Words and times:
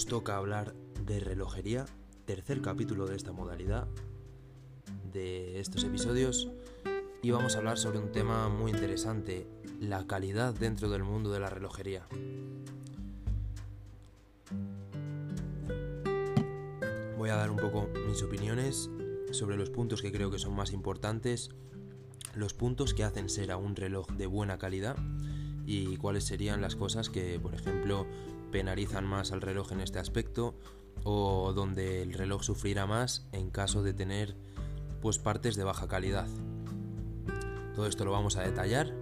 nos 0.00 0.06
toca 0.06 0.38
hablar 0.38 0.72
de 1.04 1.20
relojería, 1.20 1.84
tercer 2.24 2.62
capítulo 2.62 3.06
de 3.06 3.16
esta 3.16 3.32
modalidad 3.32 3.86
de 5.12 5.60
estos 5.60 5.84
episodios 5.84 6.48
y 7.20 7.32
vamos 7.32 7.54
a 7.54 7.58
hablar 7.58 7.76
sobre 7.76 7.98
un 7.98 8.10
tema 8.10 8.48
muy 8.48 8.70
interesante, 8.70 9.46
la 9.78 10.06
calidad 10.06 10.54
dentro 10.54 10.88
del 10.88 11.04
mundo 11.04 11.30
de 11.30 11.40
la 11.40 11.50
relojería. 11.50 12.06
Voy 17.18 17.28
a 17.28 17.36
dar 17.36 17.50
un 17.50 17.58
poco 17.58 17.90
mis 18.08 18.22
opiniones 18.22 18.88
sobre 19.32 19.58
los 19.58 19.68
puntos 19.68 20.00
que 20.00 20.12
creo 20.12 20.30
que 20.30 20.38
son 20.38 20.56
más 20.56 20.72
importantes, 20.72 21.50
los 22.34 22.54
puntos 22.54 22.94
que 22.94 23.04
hacen 23.04 23.28
ser 23.28 23.50
a 23.50 23.58
un 23.58 23.76
reloj 23.76 24.06
de 24.12 24.24
buena 24.24 24.56
calidad 24.56 24.96
y 25.66 25.98
cuáles 25.98 26.24
serían 26.24 26.62
las 26.62 26.74
cosas 26.74 27.10
que, 27.10 27.38
por 27.38 27.54
ejemplo, 27.54 28.06
penalizan 28.50 29.06
más 29.06 29.32
al 29.32 29.40
reloj 29.40 29.72
en 29.72 29.80
este 29.80 29.98
aspecto 29.98 30.54
o 31.04 31.52
donde 31.52 32.02
el 32.02 32.12
reloj 32.12 32.42
sufrirá 32.42 32.86
más 32.86 33.26
en 33.32 33.50
caso 33.50 33.82
de 33.82 33.94
tener 33.94 34.36
pues 35.00 35.18
partes 35.18 35.56
de 35.56 35.64
baja 35.64 35.88
calidad. 35.88 36.26
Todo 37.74 37.86
esto 37.86 38.04
lo 38.04 38.12
vamos 38.12 38.36
a 38.36 38.42
detallar 38.42 38.92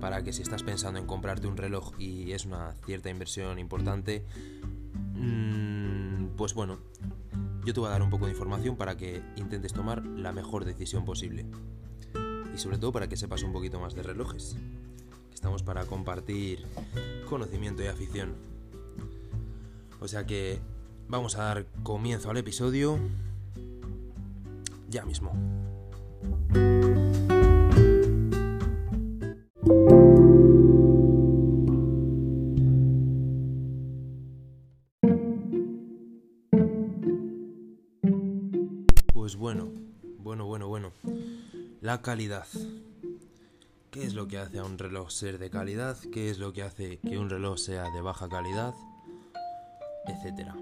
para 0.00 0.22
que 0.22 0.32
si 0.32 0.42
estás 0.42 0.62
pensando 0.62 0.98
en 0.98 1.06
comprarte 1.06 1.46
un 1.46 1.56
reloj 1.56 1.92
y 1.98 2.32
es 2.32 2.44
una 2.44 2.74
cierta 2.84 3.10
inversión 3.10 3.58
importante, 3.58 4.24
mm, 5.14 6.28
pues 6.36 6.54
bueno, 6.54 6.78
yo 7.64 7.72
te 7.72 7.80
voy 7.80 7.88
a 7.88 7.92
dar 7.92 8.02
un 8.02 8.10
poco 8.10 8.26
de 8.26 8.32
información 8.32 8.76
para 8.76 8.96
que 8.96 9.22
intentes 9.36 9.72
tomar 9.72 10.04
la 10.04 10.32
mejor 10.32 10.64
decisión 10.64 11.04
posible. 11.04 11.46
Y 12.54 12.58
sobre 12.58 12.78
todo 12.78 12.92
para 12.92 13.08
que 13.08 13.16
sepas 13.16 13.42
un 13.42 13.52
poquito 13.52 13.80
más 13.80 13.94
de 13.94 14.02
relojes. 14.02 14.56
Estamos 15.34 15.62
para 15.62 15.84
compartir 15.84 16.64
conocimiento 17.28 17.82
y 17.82 17.86
afición. 17.86 18.55
O 20.00 20.08
sea 20.08 20.26
que 20.26 20.60
vamos 21.08 21.36
a 21.36 21.44
dar 21.44 21.66
comienzo 21.82 22.30
al 22.30 22.36
episodio 22.36 22.98
ya 24.88 25.04
mismo. 25.04 25.32
Pues 39.12 39.36
bueno, 39.36 39.68
bueno, 40.18 40.46
bueno, 40.46 40.68
bueno. 40.68 40.92
La 41.80 42.00
calidad. 42.02 42.46
¿Qué 43.90 44.04
es 44.04 44.14
lo 44.14 44.28
que 44.28 44.38
hace 44.38 44.58
a 44.58 44.64
un 44.64 44.78
reloj 44.78 45.10
ser 45.10 45.38
de 45.38 45.50
calidad? 45.50 45.96
¿Qué 46.12 46.30
es 46.30 46.38
lo 46.38 46.52
que 46.52 46.62
hace 46.62 46.98
que 46.98 47.18
un 47.18 47.30
reloj 47.30 47.58
sea 47.58 47.90
de 47.90 48.02
baja 48.02 48.28
calidad? 48.28 48.74
Etcétera. 50.06 50.54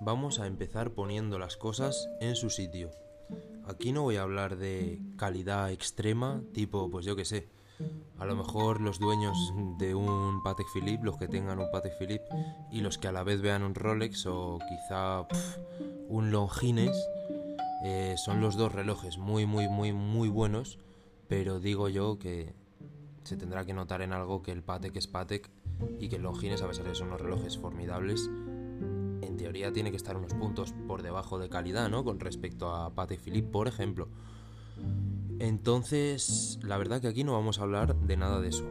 Vamos 0.00 0.40
a 0.40 0.46
empezar 0.46 0.90
poniendo 0.90 1.38
las 1.38 1.56
cosas 1.56 2.08
en 2.20 2.36
su 2.36 2.50
sitio. 2.50 2.90
Aquí 3.64 3.92
no 3.92 4.02
voy 4.02 4.16
a 4.16 4.22
hablar 4.22 4.56
de 4.56 5.00
calidad 5.16 5.70
extrema, 5.70 6.42
tipo, 6.52 6.90
pues 6.90 7.06
yo 7.06 7.14
que 7.14 7.24
sé, 7.24 7.48
a 8.18 8.26
lo 8.26 8.36
mejor 8.36 8.80
los 8.80 8.98
dueños 8.98 9.36
de 9.78 9.94
un 9.94 10.42
Patek 10.42 10.66
Philippe, 10.72 11.04
los 11.04 11.16
que 11.16 11.28
tengan 11.28 11.58
un 11.58 11.70
Patek 11.70 11.98
Philippe 11.98 12.24
y 12.70 12.80
los 12.80 12.98
que 12.98 13.08
a 13.08 13.12
la 13.12 13.22
vez 13.22 13.40
vean 13.40 13.62
un 13.62 13.74
Rolex 13.74 14.26
o 14.26 14.58
quizá 14.68 15.26
un 16.08 16.30
Longines, 16.30 16.96
eh, 17.84 18.14
son 18.16 18.40
los 18.40 18.56
dos 18.56 18.72
relojes 18.72 19.18
muy, 19.18 19.46
muy, 19.46 19.68
muy, 19.68 19.92
muy 19.92 20.28
buenos, 20.28 20.78
pero 21.28 21.58
digo 21.58 21.88
yo 21.88 22.18
que 22.18 22.54
se 23.24 23.36
tendrá 23.36 23.64
que 23.64 23.72
notar 23.72 24.02
en 24.02 24.12
algo 24.12 24.42
que 24.42 24.52
el 24.52 24.62
Patek 24.62 24.96
es 24.96 25.06
Patek 25.06 25.50
y 25.98 26.08
que 26.08 26.16
el 26.16 26.22
Longines 26.22 26.62
a 26.62 26.68
pesar 26.68 26.86
de 26.86 26.94
ser 26.94 27.06
unos 27.06 27.20
relojes 27.20 27.58
formidables, 27.58 28.28
tiene 29.52 29.90
que 29.90 29.96
estar 29.96 30.16
unos 30.16 30.34
puntos 30.34 30.72
por 30.86 31.02
debajo 31.02 31.38
de 31.38 31.48
calidad, 31.48 31.88
¿no? 31.88 32.04
Con 32.04 32.20
respecto 32.20 32.74
a 32.74 32.94
Patek 32.94 33.20
Philippe, 33.20 33.48
por 33.48 33.68
ejemplo. 33.68 34.08
Entonces, 35.38 36.58
la 36.62 36.78
verdad 36.78 37.00
que 37.00 37.08
aquí 37.08 37.24
no 37.24 37.32
vamos 37.32 37.58
a 37.58 37.62
hablar 37.62 37.94
de 37.96 38.16
nada 38.16 38.40
de 38.40 38.48
eso. 38.48 38.64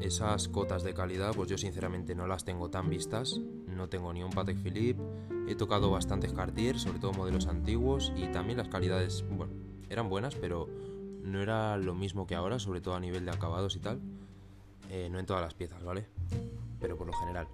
Esas 0.00 0.48
cotas 0.48 0.82
de 0.82 0.94
calidad, 0.94 1.34
pues 1.34 1.48
yo 1.48 1.58
sinceramente 1.58 2.14
no 2.14 2.26
las 2.26 2.44
tengo 2.44 2.70
tan 2.70 2.88
vistas. 2.88 3.40
No 3.66 3.88
tengo 3.88 4.12
ni 4.12 4.22
un 4.22 4.30
Patek 4.30 4.58
Philippe. 4.58 5.02
He 5.48 5.54
tocado 5.54 5.90
bastantes 5.90 6.32
Cartier, 6.32 6.78
sobre 6.78 6.98
todo 6.98 7.12
modelos 7.12 7.46
antiguos, 7.46 8.12
y 8.16 8.28
también 8.28 8.58
las 8.58 8.68
calidades, 8.68 9.24
bueno, 9.30 9.52
eran 9.90 10.08
buenas, 10.08 10.34
pero 10.34 10.68
no 11.22 11.40
era 11.40 11.76
lo 11.76 11.94
mismo 11.94 12.26
que 12.26 12.34
ahora, 12.34 12.58
sobre 12.58 12.80
todo 12.80 12.94
a 12.94 13.00
nivel 13.00 13.24
de 13.24 13.30
acabados 13.30 13.76
y 13.76 13.80
tal. 13.80 14.00
Eh, 14.90 15.08
no 15.10 15.18
en 15.18 15.26
todas 15.26 15.42
las 15.42 15.54
piezas, 15.54 15.82
¿vale? 15.82 16.06
Pero 16.80 16.96
por 16.96 17.06
lo 17.06 17.12
general. 17.14 17.46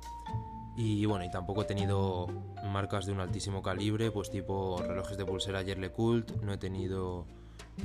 Y 0.76 1.04
bueno, 1.06 1.24
y 1.24 1.30
tampoco 1.30 1.62
he 1.62 1.64
tenido 1.64 2.26
marcas 2.64 3.06
de 3.06 3.12
un 3.12 3.20
altísimo 3.20 3.62
calibre, 3.62 4.10
pues 4.10 4.30
tipo 4.30 4.80
relojes 4.82 5.16
de 5.16 5.26
pulsera 5.26 5.62
Yerle 5.62 5.90
Cult, 5.90 6.30
no 6.42 6.52
he 6.52 6.58
tenido 6.58 7.26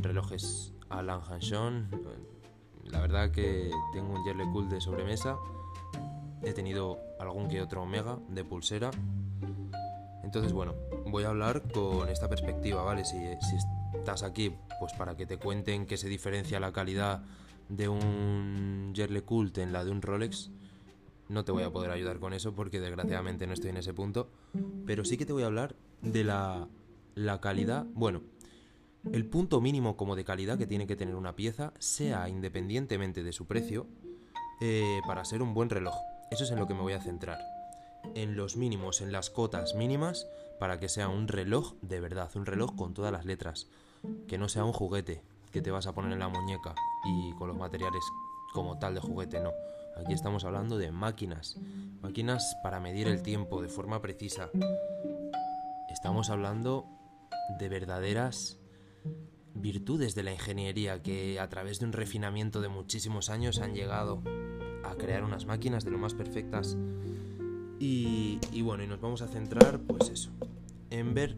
relojes 0.02 0.74
Alan 0.90 1.22
Hanson. 1.28 1.90
La 2.86 3.00
verdad 3.02 3.32
que 3.32 3.72
tengo 3.94 4.14
un 4.14 4.24
Yerle 4.24 4.46
Cult 4.52 4.70
de 4.70 4.80
sobremesa. 4.80 5.38
He 6.44 6.54
tenido 6.54 7.00
algún 7.20 7.48
que 7.48 7.62
otro 7.62 7.82
Omega 7.82 8.20
de 8.30 8.44
pulsera. 8.44 8.92
Entonces, 10.24 10.54
bueno, 10.54 10.76
voy 11.08 11.24
a 11.24 11.30
hablar 11.30 11.64
con 11.72 12.10
esta 12.10 12.30
perspectiva, 12.30 12.84
¿vale? 12.84 13.06
Si, 13.06 13.18
estás 13.98 14.24
aquí, 14.24 14.56
pues 14.80 14.94
para 14.94 15.16
que 15.16 15.26
te 15.26 15.38
cuenten 15.38 15.86
qué 15.86 15.98
se 15.98 16.08
diferencia 16.08 16.60
la 16.60 16.72
calidad 16.72 17.24
de 17.70 17.88
un 17.88 18.92
Yerle 18.94 19.24
Cult 19.24 19.58
en 19.58 19.74
la 19.74 19.84
de 19.84 19.92
un 19.92 20.02
Rolex 20.02 20.52
no 21.28 21.44
te 21.44 21.52
voy 21.52 21.64
a 21.64 21.72
poder 21.72 21.92
ayudar 21.92 22.20
con 22.20 22.34
eso 22.34 22.54
porque 22.54 22.80
desgraciadamente 22.80 23.48
no 23.48 23.54
estoy 23.54 23.72
en 23.72 23.78
ese 23.78 23.94
punto. 23.94 24.30
Pero 24.86 25.06
sí 25.06 25.18
que 25.18 25.26
te 25.26 25.34
voy 25.34 25.44
a 25.44 25.48
hablar 25.48 25.76
de 26.02 26.24
la, 26.24 26.68
la 27.16 27.42
calidad. 27.42 27.86
Bueno, 27.94 28.22
el 29.12 29.26
punto 29.26 29.62
mínimo 29.62 29.98
como 29.98 30.16
de 30.16 30.24
calidad 30.24 30.58
que 30.58 30.68
tiene 30.68 30.88
que 30.88 30.96
tener 30.96 31.16
una 31.16 31.36
pieza, 31.36 31.74
sea 31.80 32.30
independientemente 32.30 33.24
de 33.24 33.32
su 33.32 33.48
precio, 33.48 33.88
eh, 34.62 35.00
para 35.08 35.26
ser 35.26 35.42
un 35.42 35.54
buen 35.54 35.70
reloj. 35.70 35.96
Eso 36.32 36.44
es 36.44 36.52
en 36.52 36.60
lo 36.60 36.68
que 36.68 36.74
me 36.74 36.82
voy 36.82 36.94
a 36.94 37.02
centrar. 37.02 37.40
En 38.14 38.36
los 38.36 38.56
mínimos, 38.56 39.02
en 39.02 39.12
las 39.12 39.30
cotas 39.30 39.76
mínimas, 39.76 40.28
para 40.60 40.80
que 40.80 40.90
sea 40.90 41.10
un 41.10 41.28
reloj 41.28 41.74
de 41.82 42.00
verdad, 42.00 42.30
un 42.36 42.46
reloj 42.46 42.76
con 42.76 42.94
todas 42.94 43.12
las 43.12 43.26
letras. 43.26 43.68
Que 44.28 44.38
no 44.38 44.48
sea 44.48 44.64
un 44.64 44.74
juguete 44.74 45.24
que 45.52 45.62
te 45.62 45.72
vas 45.72 45.88
a 45.88 45.94
poner 45.94 46.12
en 46.12 46.20
la 46.20 46.28
muñeca 46.28 46.76
y 47.06 47.34
con 47.34 47.48
los 47.48 47.58
materiales 47.58 48.04
como 48.54 48.78
tal 48.78 48.94
de 48.94 49.02
juguete, 49.02 49.40
no 49.40 49.52
Aquí 49.98 50.14
estamos 50.14 50.44
hablando 50.44 50.78
de 50.78 50.92
máquinas, 50.92 51.58
máquinas 52.02 52.58
para 52.62 52.80
medir 52.80 53.08
el 53.08 53.24
tiempo 53.24 53.62
de 53.62 53.70
forma 53.70 54.02
precisa. 54.02 54.50
Estamos 55.90 56.30
hablando 56.30 56.86
de 57.60 57.70
verdaderas 57.70 58.60
virtudes 59.54 60.14
de 60.14 60.24
la 60.24 60.34
ingeniería 60.34 61.02
que 61.02 61.40
a 61.40 61.48
través 61.48 61.80
de 61.80 61.86
un 61.86 61.94
refinamiento 61.94 62.60
de 62.60 62.68
muchísimos 62.68 63.30
años 63.30 63.60
han 63.60 63.74
llegado 63.74 64.22
a 64.84 64.96
crear 64.96 65.24
unas 65.24 65.46
máquinas 65.46 65.86
de 65.86 65.92
lo 65.92 65.98
más 65.98 66.14
perfectas. 66.14 66.78
Y, 67.80 68.62
bueno, 68.62 68.84
y 68.84 68.88
nos 68.88 69.00
vamos 69.00 69.22
a 69.22 69.28
centrar, 69.28 69.80
pues 69.80 70.10
eso, 70.10 70.32
en 70.90 71.14
ver 71.14 71.38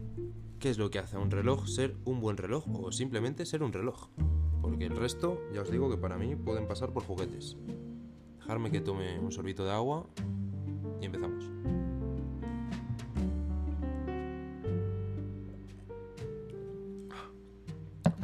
qué 0.58 0.70
es 0.70 0.78
lo 0.78 0.90
que 0.90 0.98
hace 0.98 1.16
a 1.16 1.20
un 1.20 1.30
reloj 1.30 1.66
ser 1.68 1.96
un 2.04 2.20
buen 2.20 2.36
reloj 2.36 2.64
o 2.72 2.90
simplemente 2.90 3.46
ser 3.46 3.62
un 3.62 3.72
reloj. 3.72 4.08
Porque 4.62 4.86
el 4.86 4.96
resto, 4.96 5.40
ya 5.54 5.62
os 5.62 5.70
digo 5.70 5.88
que 5.90 5.96
para 5.96 6.18
mí 6.18 6.34
pueden 6.34 6.66
pasar 6.66 6.92
por 6.92 7.04
juguetes 7.04 7.56
dejarme 8.48 8.70
que 8.70 8.80
tome 8.80 9.18
un 9.18 9.30
sorbito 9.30 9.62
de 9.62 9.72
agua 9.72 10.06
y 11.02 11.04
empezamos. 11.04 11.44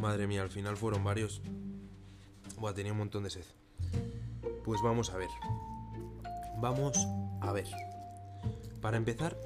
Madre 0.01 0.27
mía, 0.27 0.41
al 0.41 0.49
final 0.49 0.79
fueron 0.79 1.05
varios. 1.05 1.43
Buah, 2.59 2.73
tenía 2.73 2.93
un 2.93 2.99
montón 2.99 3.25
de 3.25 3.29
sed. 3.29 3.45
Pues 4.65 4.81
vamos 4.81 5.11
a 5.11 5.19
ver. 5.19 5.29
Vamos 6.59 7.07
a 7.43 7.53
ver. 7.53 7.69
Para 8.81 8.97
empezar, 8.97 9.37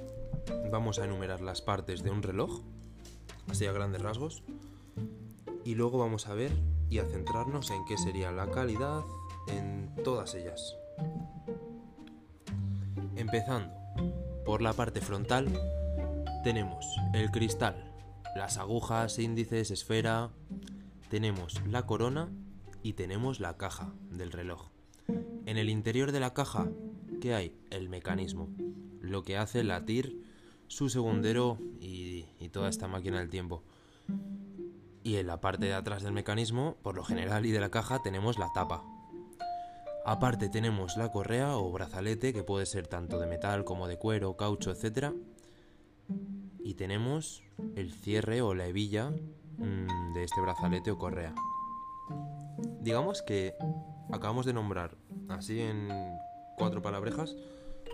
vamos 0.70 1.00
a 1.00 1.06
enumerar 1.06 1.40
las 1.40 1.60
partes 1.60 2.04
de 2.04 2.12
un 2.12 2.22
reloj, 2.22 2.60
así 3.48 3.66
a 3.66 3.72
grandes 3.72 4.00
rasgos, 4.00 4.44
y 5.64 5.74
luego 5.74 5.98
vamos 5.98 6.28
a 6.28 6.34
ver 6.34 6.52
y 6.88 6.98
a 6.98 7.04
centrarnos 7.04 7.72
en 7.72 7.84
qué 7.84 7.98
sería 7.98 8.30
la 8.30 8.48
calidad, 8.52 9.02
todas 9.98 10.34
ellas. 10.34 10.76
Empezando 13.16 13.74
por 14.44 14.62
la 14.62 14.72
parte 14.72 15.00
frontal, 15.00 15.48
tenemos 16.44 16.86
el 17.12 17.30
cristal, 17.30 17.92
las 18.36 18.56
agujas, 18.58 19.18
índices, 19.18 19.70
esfera, 19.70 20.30
tenemos 21.10 21.60
la 21.66 21.84
corona 21.84 22.30
y 22.82 22.94
tenemos 22.94 23.40
la 23.40 23.56
caja 23.56 23.92
del 24.10 24.32
reloj. 24.32 24.70
En 25.46 25.56
el 25.56 25.68
interior 25.68 26.12
de 26.12 26.20
la 26.20 26.34
caja, 26.34 26.68
¿qué 27.20 27.34
hay? 27.34 27.56
El 27.70 27.88
mecanismo, 27.88 28.48
lo 29.00 29.22
que 29.22 29.36
hace 29.36 29.64
latir 29.64 30.22
su 30.66 30.88
segundero 30.88 31.58
y, 31.80 32.26
y 32.38 32.50
toda 32.50 32.68
esta 32.68 32.88
máquina 32.88 33.18
del 33.18 33.30
tiempo. 33.30 33.64
Y 35.02 35.16
en 35.16 35.26
la 35.26 35.40
parte 35.40 35.66
de 35.66 35.74
atrás 35.74 36.02
del 36.02 36.12
mecanismo, 36.12 36.76
por 36.82 36.94
lo 36.94 37.04
general 37.04 37.46
y 37.46 37.50
de 37.50 37.60
la 37.60 37.70
caja, 37.70 38.02
tenemos 38.02 38.38
la 38.38 38.52
tapa, 38.52 38.84
Aparte 40.10 40.48
tenemos 40.48 40.96
la 40.96 41.10
correa 41.10 41.58
o 41.58 41.70
brazalete, 41.70 42.32
que 42.32 42.42
puede 42.42 42.64
ser 42.64 42.86
tanto 42.86 43.20
de 43.20 43.26
metal 43.26 43.66
como 43.66 43.86
de 43.86 43.98
cuero, 43.98 44.38
caucho, 44.38 44.70
etc. 44.70 45.12
Y 46.60 46.76
tenemos 46.76 47.42
el 47.76 47.92
cierre 47.92 48.40
o 48.40 48.54
la 48.54 48.66
hebilla 48.66 49.10
mm, 49.10 50.14
de 50.14 50.24
este 50.24 50.40
brazalete 50.40 50.90
o 50.90 50.96
correa. 50.96 51.34
Digamos 52.80 53.20
que 53.20 53.52
acabamos 54.10 54.46
de 54.46 54.54
nombrar, 54.54 54.96
así 55.28 55.60
en 55.60 55.90
cuatro 56.56 56.80
palabrejas, 56.80 57.36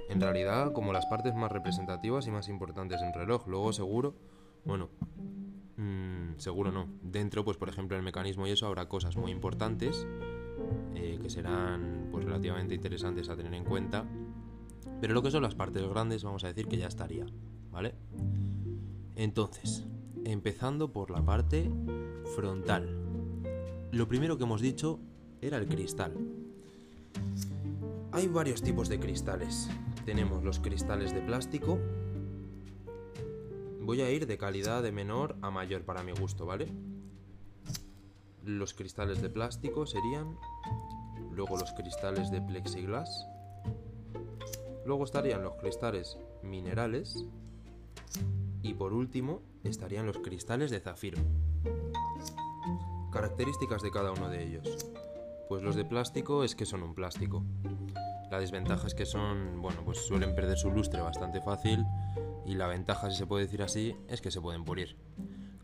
en 0.08 0.20
realidad 0.20 0.72
como 0.72 0.92
las 0.92 1.06
partes 1.06 1.34
más 1.34 1.50
representativas 1.50 2.28
y 2.28 2.30
más 2.30 2.48
importantes 2.48 3.02
en 3.02 3.12
reloj. 3.12 3.48
Luego 3.48 3.72
seguro, 3.72 4.14
bueno, 4.64 4.88
mmm, 5.78 6.38
seguro 6.38 6.70
no. 6.70 6.86
Dentro, 7.02 7.44
pues 7.44 7.56
por 7.56 7.68
ejemplo, 7.68 7.96
el 7.96 8.04
mecanismo 8.04 8.46
y 8.46 8.52
eso 8.52 8.68
habrá 8.68 8.88
cosas 8.88 9.16
muy 9.16 9.32
importantes 9.32 10.06
eh, 10.94 11.18
que 11.20 11.30
serán 11.30 12.08
pues 12.10 12.24
relativamente 12.24 12.74
interesantes 12.74 13.28
a 13.28 13.36
tener 13.36 13.54
en 13.54 13.64
cuenta. 13.64 14.04
Pero 15.00 15.14
lo 15.14 15.22
que 15.22 15.30
son 15.30 15.42
las 15.42 15.54
partes 15.54 15.86
grandes, 15.88 16.24
vamos 16.24 16.44
a 16.44 16.48
decir 16.48 16.66
que 16.66 16.76
ya 16.76 16.86
estaría, 16.86 17.26
¿vale? 17.70 17.94
Entonces, 19.16 19.86
empezando 20.24 20.92
por 20.92 21.10
la 21.10 21.24
parte 21.24 21.70
frontal. 22.34 22.88
Lo 23.92 24.08
primero 24.08 24.36
que 24.38 24.44
hemos 24.44 24.60
dicho 24.60 24.98
era 25.40 25.58
el 25.58 25.66
cristal. 25.66 26.14
Hay 28.12 28.28
varios 28.28 28.62
tipos 28.62 28.88
de 28.88 28.98
cristales. 28.98 29.68
Tenemos 30.04 30.42
los 30.42 30.60
cristales 30.60 31.12
de 31.12 31.20
plástico. 31.20 31.78
Voy 33.80 34.00
a 34.00 34.10
ir 34.10 34.26
de 34.26 34.38
calidad 34.38 34.82
de 34.82 34.92
menor 34.92 35.36
a 35.42 35.50
mayor 35.50 35.82
para 35.82 36.02
mi 36.02 36.12
gusto, 36.12 36.46
¿vale? 36.46 36.68
Los 38.44 38.74
cristales 38.74 39.22
de 39.22 39.30
plástico 39.30 39.86
serían... 39.86 40.36
Luego 41.32 41.56
los 41.56 41.72
cristales 41.72 42.30
de 42.30 42.42
plexiglas. 42.42 43.26
Luego 44.84 45.04
estarían 45.04 45.42
los 45.42 45.54
cristales 45.54 46.18
minerales. 46.42 47.24
Y 48.62 48.74
por 48.74 48.92
último 48.92 49.40
estarían 49.64 50.06
los 50.06 50.18
cristales 50.18 50.70
de 50.70 50.80
zafiro. 50.80 51.18
Características 53.10 53.82
de 53.82 53.90
cada 53.90 54.12
uno 54.12 54.28
de 54.28 54.44
ellos. 54.44 54.86
Pues 55.48 55.62
los 55.62 55.74
de 55.74 55.84
plástico 55.84 56.44
es 56.44 56.54
que 56.54 56.66
son 56.66 56.82
un 56.82 56.94
plástico. 56.94 57.44
La 58.30 58.40
desventaja 58.40 58.86
es 58.86 58.94
que 58.94 59.06
son, 59.06 59.62
bueno, 59.62 59.82
pues 59.84 59.98
suelen 60.06 60.34
perder 60.34 60.58
su 60.58 60.70
lustre 60.70 61.00
bastante 61.00 61.40
fácil 61.40 61.84
y 62.44 62.54
la 62.54 62.66
ventaja, 62.66 63.10
si 63.10 63.16
se 63.16 63.26
puede 63.26 63.44
decir 63.44 63.62
así, 63.62 63.96
es 64.08 64.20
que 64.20 64.30
se 64.30 64.40
pueden 64.40 64.64
pulir. 64.64 64.96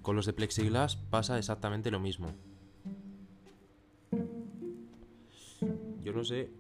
Con 0.03 0.17
los 0.17 0.25
de 0.25 0.33
plexiglas 0.33 0.97
pasa 0.97 1.39
exactamente 1.39 1.91
lo 1.91 2.01
mismo. 2.01 2.33
Yo 6.03 6.13
no 6.13 6.25
sé 6.25 6.51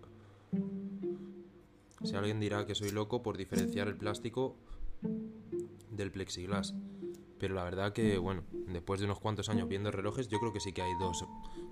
si 2.03 2.15
alguien 2.15 2.41
dirá 2.41 2.67
que 2.67 2.75
soy 2.75 2.91
loco 2.91 3.23
por 3.23 3.37
diferenciar 3.37 3.89
el 3.89 3.97
plástico 3.97 4.57
del 5.91 6.11
plexiglas. 6.11 6.75
Pero 7.39 7.55
la 7.55 7.65
verdad 7.65 7.93
que, 7.93 8.19
bueno, 8.19 8.43
después 8.69 9.01
de 9.01 9.07
unos 9.07 9.19
cuantos 9.19 9.49
años 9.49 9.67
viendo 9.67 9.91
relojes, 9.91 10.29
yo 10.29 10.39
creo 10.39 10.53
que 10.53 10.61
sí 10.61 10.73
que 10.73 10.83
hay 10.83 10.93
dos, 11.01 11.25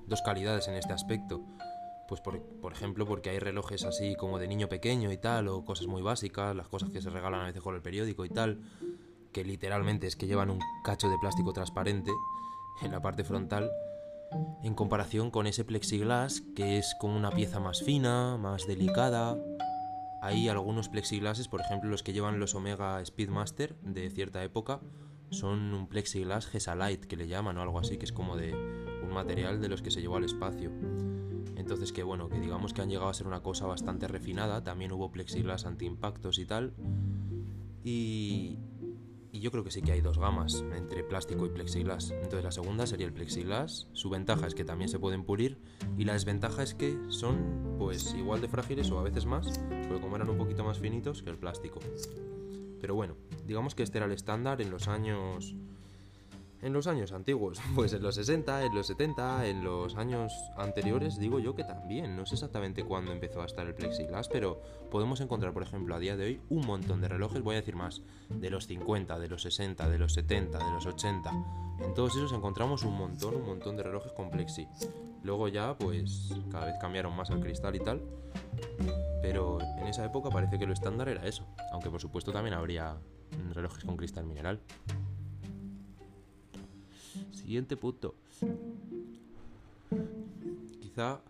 dos 0.06 0.22
calidades 0.22 0.66
en 0.68 0.74
este 0.74 0.94
aspecto. 0.94 1.44
Pues 2.08 2.22
por, 2.22 2.40
por, 2.40 2.72
ejemplo, 2.72 3.04
porque 3.04 3.28
hay 3.28 3.38
relojes 3.38 3.84
así 3.84 4.16
como 4.16 4.38
de 4.38 4.48
niño 4.48 4.70
pequeño 4.70 5.12
y 5.12 5.18
tal, 5.18 5.48
o 5.48 5.66
cosas 5.66 5.86
muy 5.86 6.00
básicas, 6.00 6.56
las 6.56 6.68
cosas 6.68 6.88
que 6.88 7.02
se 7.02 7.10
regalan 7.10 7.42
a 7.42 7.44
veces 7.44 7.62
con 7.62 7.74
el 7.74 7.82
periódico 7.82 8.24
y 8.24 8.30
tal, 8.30 8.62
que 9.30 9.44
literalmente 9.44 10.06
es 10.06 10.16
que 10.16 10.26
llevan 10.26 10.48
un 10.48 10.58
cacho 10.84 11.10
de 11.10 11.18
plástico 11.18 11.52
transparente 11.52 12.10
en 12.80 12.90
la 12.90 13.02
parte 13.02 13.24
frontal, 13.24 13.70
en 14.62 14.74
comparación 14.74 15.30
con 15.30 15.46
ese 15.46 15.64
plexiglas 15.64 16.42
que 16.54 16.78
es 16.78 16.94
como 16.98 17.16
una 17.16 17.30
pieza 17.30 17.60
más 17.60 17.82
fina, 17.82 18.36
más 18.36 18.66
delicada. 18.66 19.36
Hay 20.22 20.48
algunos 20.48 20.88
plexiglases, 20.88 21.48
por 21.48 21.60
ejemplo 21.60 21.90
los 21.90 22.02
que 22.02 22.12
llevan 22.12 22.40
los 22.40 22.54
Omega 22.54 23.04
Speedmaster 23.04 23.76
de 23.82 24.10
cierta 24.10 24.42
época, 24.42 24.80
son 25.30 25.74
un 25.74 25.88
plexiglas 25.88 26.46
Gesalite 26.46 27.06
que 27.06 27.16
le 27.16 27.28
llaman 27.28 27.56
o 27.58 27.62
algo 27.62 27.78
así, 27.78 27.98
que 27.98 28.04
es 28.04 28.12
como 28.12 28.36
de 28.36 28.54
un 29.02 29.12
material 29.12 29.60
de 29.60 29.68
los 29.68 29.82
que 29.82 29.90
se 29.90 30.00
llevó 30.00 30.16
al 30.16 30.24
espacio. 30.24 30.70
Entonces 31.56 31.92
que 31.92 32.02
bueno, 32.02 32.28
que 32.28 32.40
digamos 32.40 32.72
que 32.72 32.82
han 32.82 32.88
llegado 32.88 33.08
a 33.08 33.14
ser 33.14 33.26
una 33.26 33.42
cosa 33.42 33.66
bastante 33.66 34.08
refinada, 34.08 34.64
también 34.64 34.92
hubo 34.92 35.10
plexiglas 35.10 35.66
antiimpactos 35.66 36.38
y 36.38 36.46
tal. 36.46 36.72
Y, 37.84 38.58
y 39.32 39.40
yo 39.40 39.50
creo 39.50 39.64
que 39.64 39.70
sí 39.70 39.82
que 39.82 39.92
hay 39.92 40.00
dos 40.00 40.18
gamas 40.18 40.64
entre 40.76 41.02
plástico 41.04 41.46
y 41.46 41.50
plexiglas. 41.50 42.10
Entonces 42.10 42.44
la 42.44 42.52
segunda 42.52 42.86
sería 42.86 43.06
el 43.06 43.12
plexiglas. 43.12 43.88
Su 43.92 44.10
ventaja 44.10 44.46
es 44.46 44.54
que 44.54 44.64
también 44.64 44.88
se 44.88 44.98
pueden 44.98 45.24
pulir 45.24 45.58
y 45.96 46.04
la 46.04 46.14
desventaja 46.14 46.62
es 46.62 46.74
que 46.74 46.98
son 47.08 47.76
pues 47.78 48.14
igual 48.14 48.40
de 48.40 48.48
frágiles 48.48 48.90
o 48.90 48.98
a 48.98 49.02
veces 49.02 49.26
más, 49.26 49.60
porque 49.88 50.00
como 50.00 50.16
eran 50.16 50.30
un 50.30 50.38
poquito 50.38 50.64
más 50.64 50.78
finitos 50.78 51.22
que 51.22 51.30
el 51.30 51.38
plástico. 51.38 51.80
Pero 52.80 52.94
bueno, 52.94 53.16
digamos 53.46 53.74
que 53.74 53.82
este 53.82 53.98
era 53.98 54.06
el 54.06 54.12
estándar 54.12 54.60
en 54.60 54.70
los 54.70 54.88
años 54.88 55.54
en 56.62 56.72
los 56.72 56.86
años 56.86 57.12
antiguos, 57.12 57.60
pues 57.74 57.92
en 57.92 58.02
los 58.02 58.14
60, 58.14 58.64
en 58.64 58.74
los 58.74 58.86
70, 58.86 59.46
en 59.46 59.64
los 59.64 59.96
años 59.96 60.32
anteriores, 60.56 61.18
digo 61.18 61.38
yo 61.38 61.54
que 61.54 61.64
también. 61.64 62.16
No 62.16 62.26
sé 62.26 62.34
exactamente 62.34 62.84
cuándo 62.84 63.12
empezó 63.12 63.42
a 63.42 63.46
estar 63.46 63.66
el 63.66 63.74
plexiglas, 63.74 64.28
pero 64.28 64.60
podemos 64.90 65.20
encontrar, 65.20 65.52
por 65.52 65.62
ejemplo, 65.62 65.94
a 65.94 65.98
día 65.98 66.16
de 66.16 66.24
hoy 66.24 66.40
un 66.48 66.66
montón 66.66 67.00
de 67.00 67.08
relojes, 67.08 67.42
voy 67.42 67.54
a 67.54 67.60
decir 67.60 67.76
más, 67.76 68.02
de 68.28 68.50
los 68.50 68.66
50, 68.66 69.18
de 69.18 69.28
los 69.28 69.42
60, 69.42 69.88
de 69.88 69.98
los 69.98 70.12
70, 70.14 70.58
de 70.58 70.72
los 70.72 70.86
80. 70.86 71.30
En 71.80 71.94
todos 71.94 72.16
esos 72.16 72.32
encontramos 72.32 72.82
un 72.82 72.96
montón, 72.96 73.36
un 73.36 73.46
montón 73.46 73.76
de 73.76 73.84
relojes 73.84 74.12
con 74.12 74.30
plexi. 74.30 74.66
Luego 75.22 75.48
ya, 75.48 75.76
pues 75.76 76.34
cada 76.50 76.66
vez 76.66 76.76
cambiaron 76.80 77.14
más 77.14 77.30
al 77.30 77.40
cristal 77.40 77.74
y 77.76 77.80
tal. 77.80 78.02
Pero 79.22 79.58
en 79.60 79.86
esa 79.86 80.04
época 80.04 80.30
parece 80.30 80.58
que 80.58 80.66
lo 80.66 80.72
estándar 80.72 81.08
era 81.08 81.26
eso. 81.26 81.46
Aunque 81.72 81.90
por 81.90 82.00
supuesto 82.00 82.32
también 82.32 82.54
habría 82.54 82.96
relojes 83.52 83.84
con 83.84 83.96
cristal 83.96 84.26
mineral. 84.26 84.60
Siguiente 87.48 87.78
punto. 87.78 88.14
Quizá 90.82 91.22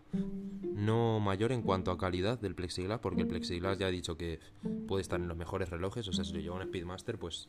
no 0.75 1.21
mayor 1.21 1.53
en 1.53 1.61
cuanto 1.61 1.91
a 1.91 1.97
calidad 1.97 2.37
del 2.37 2.55
plexiglas, 2.55 2.99
porque 2.99 3.21
el 3.21 3.27
plexiglas 3.29 3.79
ya 3.79 3.87
he 3.87 3.91
dicho 3.93 4.17
que 4.17 4.41
puede 4.85 5.01
estar 5.01 5.17
en 5.17 5.29
los 5.29 5.37
mejores 5.37 5.69
relojes, 5.69 6.05
o 6.09 6.11
sea, 6.11 6.25
si 6.25 6.33
lo 6.33 6.41
lleva 6.41 6.57
un 6.57 6.63
Speedmaster, 6.63 7.17
pues 7.17 7.47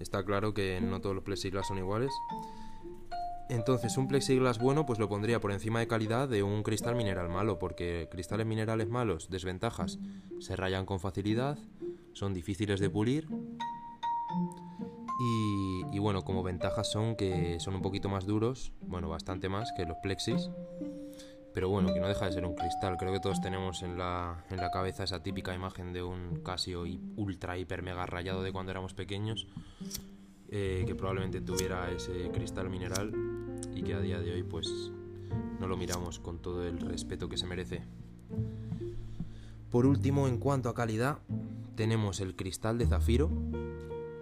está 0.00 0.24
claro 0.24 0.52
que 0.52 0.80
no 0.80 1.00
todos 1.00 1.14
los 1.14 1.22
plexiglas 1.22 1.68
son 1.68 1.78
iguales. 1.78 2.10
Entonces, 3.50 3.96
un 3.96 4.08
plexiglas 4.08 4.58
bueno, 4.58 4.84
pues 4.84 4.98
lo 4.98 5.08
pondría 5.08 5.40
por 5.40 5.52
encima 5.52 5.78
de 5.78 5.86
calidad 5.86 6.28
de 6.28 6.42
un 6.42 6.64
cristal 6.64 6.96
mineral 6.96 7.28
malo, 7.28 7.60
porque 7.60 8.08
cristales 8.10 8.48
minerales 8.48 8.88
malos, 8.88 9.30
desventajas, 9.30 10.00
se 10.40 10.56
rayan 10.56 10.86
con 10.86 10.98
facilidad, 10.98 11.56
son 12.14 12.34
difíciles 12.34 12.80
de 12.80 12.90
pulir 12.90 13.28
y, 15.18 15.98
bueno, 15.98 16.22
como 16.22 16.42
ventajas 16.42 16.90
son 16.90 17.16
que 17.16 17.58
son 17.60 17.74
un 17.74 17.82
poquito 17.82 18.08
más 18.08 18.26
duros, 18.26 18.72
bueno, 18.82 19.08
bastante 19.08 19.48
más 19.48 19.72
que 19.76 19.86
los 19.86 19.96
plexis. 20.02 20.50
Pero 21.54 21.70
bueno, 21.70 21.94
que 21.94 22.00
no 22.00 22.06
deja 22.06 22.26
de 22.26 22.32
ser 22.32 22.44
un 22.44 22.54
cristal. 22.54 22.98
Creo 22.98 23.14
que 23.14 23.20
todos 23.20 23.40
tenemos 23.40 23.82
en 23.82 23.96
la, 23.96 24.44
en 24.50 24.58
la 24.58 24.70
cabeza 24.70 25.04
esa 25.04 25.22
típica 25.22 25.54
imagen 25.54 25.94
de 25.94 26.02
un 26.02 26.42
Casio 26.44 26.84
ultra, 27.16 27.56
hiper, 27.56 27.82
mega 27.82 28.04
rayado 28.04 28.42
de 28.42 28.52
cuando 28.52 28.72
éramos 28.72 28.92
pequeños. 28.92 29.46
Eh, 30.48 30.84
que 30.86 30.94
probablemente 30.94 31.40
tuviera 31.40 31.90
ese 31.90 32.30
cristal 32.30 32.70
mineral 32.70 33.12
y 33.74 33.82
que 33.82 33.94
a 33.94 34.00
día 34.00 34.20
de 34.20 34.32
hoy 34.32 34.44
pues 34.44 34.92
no 35.58 35.66
lo 35.66 35.76
miramos 35.76 36.20
con 36.20 36.38
todo 36.38 36.64
el 36.64 36.78
respeto 36.78 37.28
que 37.28 37.36
se 37.36 37.46
merece. 37.46 37.82
Por 39.70 39.86
último, 39.86 40.28
en 40.28 40.38
cuanto 40.38 40.68
a 40.68 40.74
calidad, 40.74 41.18
tenemos 41.74 42.20
el 42.20 42.36
cristal 42.36 42.78
de 42.78 42.86
zafiro, 42.86 43.28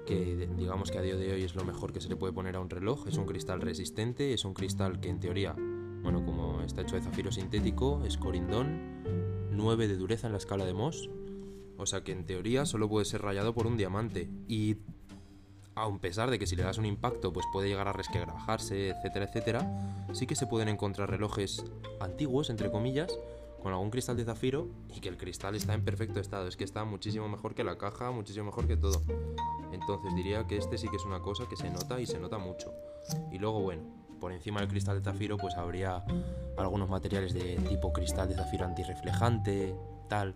que 0.05 0.49
digamos 0.57 0.91
que 0.91 0.99
a 0.99 1.03
día 1.03 1.17
de 1.17 1.33
hoy 1.33 1.43
es 1.43 1.55
lo 1.55 1.65
mejor 1.65 1.93
que 1.93 2.01
se 2.01 2.09
le 2.09 2.17
puede 2.17 2.33
poner 2.33 2.57
a 2.57 2.61
un 2.61 2.71
reloj. 2.71 3.07
Es 3.09 3.17
un 3.17 3.27
cristal 3.27 3.61
resistente, 3.61 4.33
es 4.33 4.45
un 4.45 4.55
cristal 4.55 5.01
que 5.01 5.09
en 5.09 5.21
teoría, 5.21 5.55
bueno, 6.03 6.25
como 6.25 6.63
está 6.63 6.83
hecho 6.83 6.97
de 6.97 7.03
zafiro 7.03 7.33
sintético, 7.33 8.03
es 8.05 8.17
corindón, 8.17 9.03
9 9.51 9.89
de 9.89 9.97
dureza 9.97 10.27
en 10.27 10.33
la 10.33 10.39
escala 10.39 10.65
de 10.65 10.75
Mohs, 10.75 11.09
o 11.77 11.87
sea 11.87 12.03
que 12.03 12.13
en 12.13 12.25
teoría 12.25 12.67
solo 12.67 12.89
puede 12.89 13.05
ser 13.05 13.23
rayado 13.23 13.55
por 13.55 13.67
un 13.67 13.77
diamante. 13.77 14.29
Y 14.49 14.77
a 15.75 15.91
pesar 15.99 16.31
de 16.31 16.39
que 16.39 16.47
si 16.47 16.57
le 16.57 16.63
das 16.63 16.79
un 16.79 16.87
impacto 16.87 17.33
pues 17.33 17.47
puede 17.53 17.69
llegar 17.69 17.89
a 17.89 17.93
resquebrajarse, 17.93 18.91
etcétera, 18.91 19.27
etcétera, 19.27 20.07
sí 20.13 20.27
que 20.27 20.37
se 20.37 20.47
pueden 20.47 20.69
encontrar 20.69 21.11
relojes 21.11 21.65
antiguos, 22.01 22.51
entre 22.51 22.71
comillas, 22.71 23.19
con 23.65 23.73
algún 23.73 23.89
cristal 23.89 24.15
de 24.19 24.27
zafiro 24.27 24.69
y 24.95 25.01
que 25.01 25.09
el 25.09 25.17
cristal 25.17 25.55
está 25.55 25.73
en 25.73 25.83
perfecto 25.83 26.21
estado. 26.21 26.47
Es 26.47 26.55
que 26.55 26.65
está 26.65 26.85
muchísimo 26.85 27.31
mejor 27.31 27.55
que 27.55 27.65
la 27.65 27.79
caja, 27.79 28.11
muchísimo 28.11 28.45
mejor 28.45 28.67
que 28.67 28.77
todo. 28.77 29.01
Entonces 29.73 30.15
diría 30.15 30.47
que 30.47 30.59
este 30.59 30.77
sí 30.77 30.87
que 30.91 30.97
es 30.97 31.05
una 31.07 31.21
cosa 31.21 31.49
que 31.49 31.57
se 31.57 31.71
nota 31.71 31.99
y 31.99 32.05
se 32.05 32.21
nota 32.21 32.37
mucho. 32.37 32.71
Y 33.33 33.39
luego, 33.39 33.63
bueno, 33.63 33.83
por 34.21 34.33
encima 34.33 34.61
del 34.61 34.69
cristal 34.69 34.99
de 34.99 35.11
zafiro 35.11 35.39
pues 35.39 35.57
habría 35.57 36.05
algunos 36.59 36.91
materiales 36.91 37.33
de 37.33 37.57
tipo 37.67 37.91
cristal 37.91 38.29
de 38.29 38.35
zafiro 38.35 38.67
antirreflejante, 38.67 39.75
tal. 40.11 40.35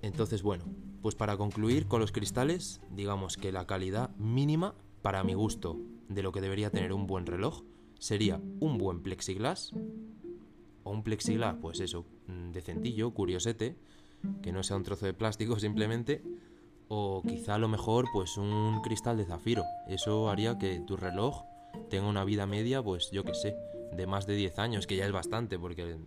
Entonces, 0.00 0.42
bueno, 0.42 0.64
pues 1.02 1.16
para 1.16 1.36
concluir 1.36 1.86
con 1.86 2.00
los 2.00 2.12
cristales, 2.12 2.80
digamos 2.92 3.36
que 3.36 3.52
la 3.52 3.66
calidad 3.66 4.08
mínima, 4.16 4.74
para 5.02 5.22
mi 5.22 5.34
gusto, 5.34 5.76
de 6.08 6.22
lo 6.22 6.32
que 6.32 6.40
debería 6.40 6.70
tener 6.70 6.94
un 6.94 7.06
buen 7.06 7.26
reloj 7.26 7.62
sería 7.98 8.40
un 8.60 8.78
buen 8.78 9.02
plexiglas 9.02 9.74
o 10.88 10.90
un 10.90 11.02
plexiglas, 11.02 11.56
pues 11.60 11.80
eso, 11.80 12.06
mm, 12.26 12.52
decentillo, 12.52 13.12
curiosete, 13.12 13.76
que 14.42 14.52
no 14.52 14.62
sea 14.62 14.76
un 14.76 14.82
trozo 14.82 15.04
de 15.06 15.12
plástico 15.12 15.58
simplemente, 15.60 16.22
o 16.88 17.22
quizá 17.22 17.56
a 17.56 17.58
lo 17.58 17.68
mejor 17.68 18.06
pues 18.12 18.38
un 18.38 18.80
cristal 18.82 19.18
de 19.18 19.26
zafiro. 19.26 19.64
Eso 19.86 20.30
haría 20.30 20.58
que 20.58 20.80
tu 20.80 20.96
reloj 20.96 21.44
tenga 21.90 22.08
una 22.08 22.24
vida 22.24 22.46
media, 22.46 22.82
pues 22.82 23.10
yo 23.12 23.22
que 23.24 23.34
sé, 23.34 23.54
de 23.92 24.06
más 24.06 24.26
de 24.26 24.34
10 24.34 24.58
años, 24.58 24.86
que 24.86 24.96
ya 24.96 25.04
es 25.04 25.12
bastante, 25.12 25.58
porque 25.58 25.98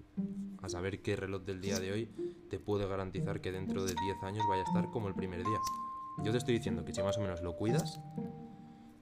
a 0.62 0.70
saber 0.70 1.02
qué 1.02 1.16
reloj 1.16 1.44
del 1.44 1.62
día 1.62 1.80
de 1.80 1.92
hoy 1.92 2.10
te 2.50 2.60
puede 2.60 2.88
garantizar 2.88 3.42
que 3.42 3.52
dentro 3.52 3.84
de 3.86 3.94
10 3.94 4.24
años 4.24 4.44
vaya 4.50 4.64
a 4.64 4.66
estar 4.66 4.90
como 4.90 5.08
el 5.08 5.14
primer 5.14 5.44
día. 5.44 5.60
Yo 6.24 6.32
te 6.32 6.40
estoy 6.40 6.56
diciendo 6.56 6.84
que 6.84 6.94
si 6.94 7.02
más 7.02 7.18
o 7.18 7.22
menos 7.22 7.42
lo 7.42 7.56
cuidas, 7.56 8.00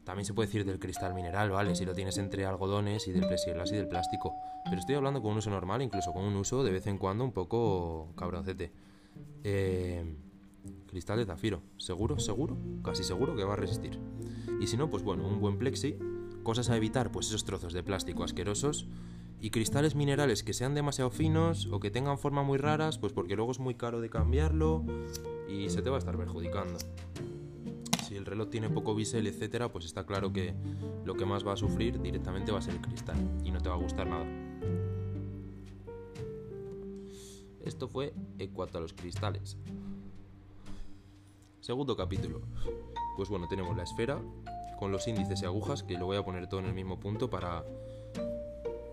también 0.09 0.25
se 0.25 0.33
puede 0.33 0.47
decir 0.47 0.65
del 0.65 0.79
cristal 0.79 1.13
mineral, 1.13 1.51
¿vale? 1.51 1.75
Si 1.75 1.85
lo 1.85 1.93
tienes 1.93 2.17
entre 2.17 2.43
algodones 2.43 3.07
y 3.07 3.11
del 3.11 3.27
plexiglas 3.27 3.71
y 3.71 3.75
del 3.75 3.87
plástico. 3.87 4.33
Pero 4.65 4.79
estoy 4.79 4.95
hablando 4.95 5.21
con 5.21 5.33
un 5.33 5.37
uso 5.37 5.51
normal, 5.51 5.83
incluso 5.83 6.11
con 6.13 6.23
un 6.23 6.35
uso 6.35 6.63
de 6.63 6.71
vez 6.71 6.87
en 6.87 6.97
cuando 6.97 7.23
un 7.23 7.31
poco 7.31 8.11
cabroncete. 8.15 8.71
Eh, 9.43 10.03
cristal 10.87 11.19
de 11.19 11.25
zafiro. 11.27 11.61
¿Seguro? 11.77 12.17
¿Seguro? 12.17 12.57
Casi 12.83 13.03
seguro 13.03 13.35
que 13.35 13.43
va 13.43 13.53
a 13.53 13.57
resistir. 13.57 13.99
Y 14.59 14.65
si 14.65 14.77
no, 14.77 14.89
pues 14.89 15.03
bueno, 15.03 15.27
un 15.27 15.39
buen 15.39 15.59
plexi. 15.59 15.95
Cosas 16.41 16.71
a 16.71 16.75
evitar, 16.75 17.11
pues 17.11 17.27
esos 17.27 17.45
trozos 17.45 17.73
de 17.73 17.83
plástico 17.83 18.23
asquerosos. 18.23 18.87
Y 19.39 19.51
cristales 19.51 19.93
minerales 19.93 20.41
que 20.41 20.53
sean 20.53 20.73
demasiado 20.73 21.11
finos 21.11 21.67
o 21.71 21.79
que 21.79 21.91
tengan 21.91 22.17
forma 22.17 22.41
muy 22.41 22.57
raras, 22.57 22.97
pues 22.97 23.13
porque 23.13 23.35
luego 23.35 23.51
es 23.51 23.59
muy 23.59 23.75
caro 23.75 24.01
de 24.01 24.09
cambiarlo 24.09 24.83
y 25.47 25.69
se 25.69 25.83
te 25.83 25.91
va 25.91 25.97
a 25.97 25.99
estar 25.99 26.17
perjudicando. 26.17 26.79
El 28.19 28.25
reloj 28.25 28.49
tiene 28.49 28.69
poco 28.69 28.93
bisel, 28.93 29.27
etcétera, 29.27 29.71
pues 29.71 29.85
está 29.85 30.05
claro 30.05 30.33
que 30.33 30.53
lo 31.05 31.15
que 31.15 31.25
más 31.25 31.47
va 31.47 31.53
a 31.53 31.55
sufrir 31.55 32.01
directamente 32.01 32.51
va 32.51 32.59
a 32.59 32.61
ser 32.61 32.73
el 32.73 32.81
cristal 32.81 33.15
y 33.45 33.51
no 33.51 33.61
te 33.61 33.69
va 33.69 33.75
a 33.75 33.77
gustar 33.77 34.07
nada. 34.07 34.25
Esto 37.63 37.87
fue 37.87 38.13
en 38.37 38.51
cuanto 38.51 38.77
a 38.77 38.81
los 38.81 38.91
cristales. 38.91 39.55
Segundo 41.61 41.95
capítulo. 41.95 42.41
Pues 43.15 43.29
bueno, 43.29 43.47
tenemos 43.47 43.77
la 43.77 43.83
esfera 43.83 44.19
con 44.77 44.91
los 44.91 45.07
índices 45.07 45.41
y 45.41 45.45
agujas, 45.45 45.83
que 45.83 45.97
lo 45.97 46.05
voy 46.05 46.17
a 46.17 46.25
poner 46.25 46.49
todo 46.49 46.59
en 46.59 46.65
el 46.65 46.73
mismo 46.73 46.99
punto 46.99 47.29
para 47.29 47.63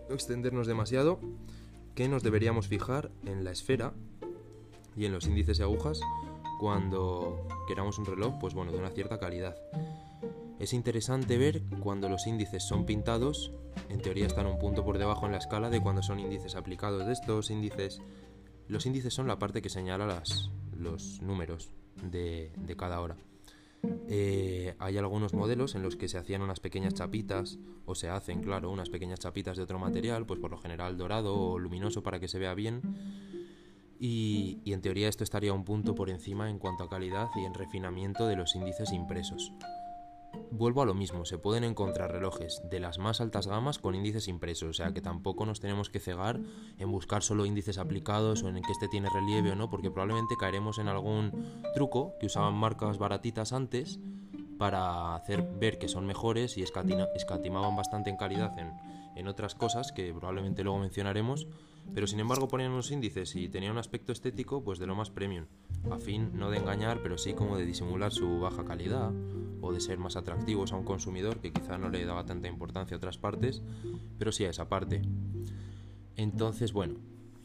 no 0.08 0.14
extendernos 0.14 0.68
demasiado, 0.68 1.18
que 1.96 2.08
nos 2.08 2.22
deberíamos 2.22 2.68
fijar 2.68 3.10
en 3.24 3.42
la 3.42 3.50
esfera 3.50 3.92
y 4.96 5.04
en 5.04 5.10
los 5.10 5.26
índices 5.26 5.58
y 5.58 5.62
agujas 5.62 6.00
cuando 6.58 7.46
queramos 7.66 7.98
un 7.98 8.06
reloj, 8.06 8.38
pues 8.40 8.54
bueno, 8.54 8.72
de 8.72 8.78
una 8.78 8.90
cierta 8.90 9.18
calidad. 9.18 9.56
Es 10.58 10.72
interesante 10.72 11.36
ver 11.36 11.62
cuando 11.80 12.08
los 12.08 12.26
índices 12.26 12.62
son 12.62 12.86
pintados, 12.86 13.52
en 13.90 14.00
teoría 14.00 14.26
están 14.26 14.46
un 14.46 14.58
punto 14.58 14.84
por 14.84 14.98
debajo 14.98 15.26
en 15.26 15.32
la 15.32 15.38
escala 15.38 15.68
de 15.68 15.80
cuando 15.80 16.02
son 16.02 16.18
índices 16.18 16.56
aplicados 16.56 17.06
de 17.06 17.12
estos 17.12 17.50
índices. 17.50 18.00
Los 18.68 18.86
índices 18.86 19.12
son 19.12 19.26
la 19.28 19.38
parte 19.38 19.60
que 19.60 19.68
señala 19.68 20.22
los 20.72 21.20
números, 21.22 21.70
de, 22.02 22.50
cada 22.76 23.00
hora. 23.00 23.16
Eh, 24.08 24.74
hay 24.78 24.96
algunos 24.96 25.34
modelos 25.34 25.74
en 25.74 25.82
los 25.82 25.96
que 25.96 26.08
se 26.08 26.18
hacían 26.18 26.42
unas 26.42 26.60
pequeñas 26.60 26.94
chapitas, 26.94 27.58
o 27.84 27.94
se 27.94 28.08
hacen, 28.08 28.42
claro, 28.42 28.70
unas 28.70 28.90
pequeñas 28.90 29.20
chapitas 29.20 29.56
de 29.56 29.62
otro 29.62 29.78
material, 29.78 30.26
pues 30.26 30.40
por 30.40 30.50
lo 30.50 30.58
general 30.58 30.96
dorado 30.96 31.38
o 31.38 31.58
luminoso 31.58 32.02
para 32.02 32.18
que 32.18 32.28
se 32.28 32.38
vea 32.38 32.54
bien. 32.54 32.80
Y 33.98 34.72
en 34.72 34.80
teoría 34.82 35.08
esto 35.08 35.24
estaría 35.24 35.52
un 35.52 35.64
punto 35.64 35.94
por 35.94 36.10
encima 36.10 36.50
en 36.50 36.58
cuanto 36.58 36.84
a 36.84 36.88
calidad 36.88 37.28
y 37.36 37.44
en 37.44 37.54
refinamiento 37.54 38.26
de 38.26 38.36
los 38.36 38.54
índices 38.54 38.92
impresos. 38.92 39.52
Vuelvo 40.50 40.82
a 40.82 40.86
lo 40.86 40.94
mismo, 40.94 41.24
se 41.24 41.38
pueden 41.38 41.64
encontrar 41.64 42.12
relojes 42.12 42.62
de 42.70 42.80
las 42.80 42.98
más 42.98 43.20
altas 43.20 43.46
gamas 43.46 43.78
con 43.78 43.94
índices 43.94 44.28
impresos, 44.28 44.68
o 44.70 44.72
sea 44.72 44.92
que 44.92 45.00
tampoco 45.00 45.44
nos 45.44 45.60
tenemos 45.60 45.90
que 45.90 46.00
cegar 46.00 46.40
en 46.78 46.90
buscar 46.90 47.22
solo 47.22 47.46
índices 47.46 47.78
aplicados 47.78 48.42
o 48.42 48.48
en 48.48 48.62
que 48.62 48.72
este 48.72 48.88
tiene 48.88 49.08
relieve 49.10 49.50
o 49.50 49.56
no, 49.56 49.68
porque 49.70 49.90
probablemente 49.90 50.36
caeremos 50.38 50.78
en 50.78 50.88
algún 50.88 51.32
truco 51.74 52.14
que 52.20 52.26
usaban 52.26 52.54
marcas 52.54 52.98
baratitas 52.98 53.52
antes 53.52 53.98
para 54.58 55.14
hacer 55.14 55.42
ver 55.58 55.78
que 55.78 55.88
son 55.88 56.06
mejores 56.06 56.56
y 56.56 56.62
escatimaban 56.62 57.76
bastante 57.76 58.10
en 58.10 58.16
calidad 58.16 58.58
en, 58.58 58.72
en 59.16 59.28
otras 59.28 59.54
cosas 59.54 59.92
que 59.92 60.14
probablemente 60.14 60.62
luego 60.62 60.78
mencionaremos, 60.78 61.46
pero 61.94 62.06
sin 62.06 62.20
embargo 62.20 62.48
ponían 62.48 62.72
unos 62.72 62.90
índices 62.90 63.34
y 63.36 63.48
tenían 63.48 63.72
un 63.72 63.78
aspecto 63.78 64.12
estético 64.12 64.62
pues 64.62 64.78
de 64.78 64.86
lo 64.86 64.94
más 64.94 65.10
premium, 65.10 65.46
a 65.90 65.98
fin 65.98 66.30
no 66.34 66.50
de 66.50 66.58
engañar, 66.58 67.00
pero 67.02 67.18
sí 67.18 67.34
como 67.34 67.56
de 67.56 67.64
disimular 67.66 68.12
su 68.12 68.40
baja 68.40 68.64
calidad 68.64 69.12
o 69.60 69.72
de 69.72 69.80
ser 69.80 69.98
más 69.98 70.16
atractivos 70.16 70.72
a 70.72 70.76
un 70.76 70.84
consumidor 70.84 71.40
que 71.40 71.52
quizá 71.52 71.78
no 71.78 71.88
le 71.88 72.04
daba 72.04 72.26
tanta 72.26 72.48
importancia 72.48 72.94
a 72.94 72.98
otras 72.98 73.18
partes, 73.18 73.62
pero 74.18 74.32
sí 74.32 74.44
a 74.44 74.50
esa 74.50 74.68
parte. 74.68 75.02
Entonces, 76.16 76.72
bueno, 76.72 76.98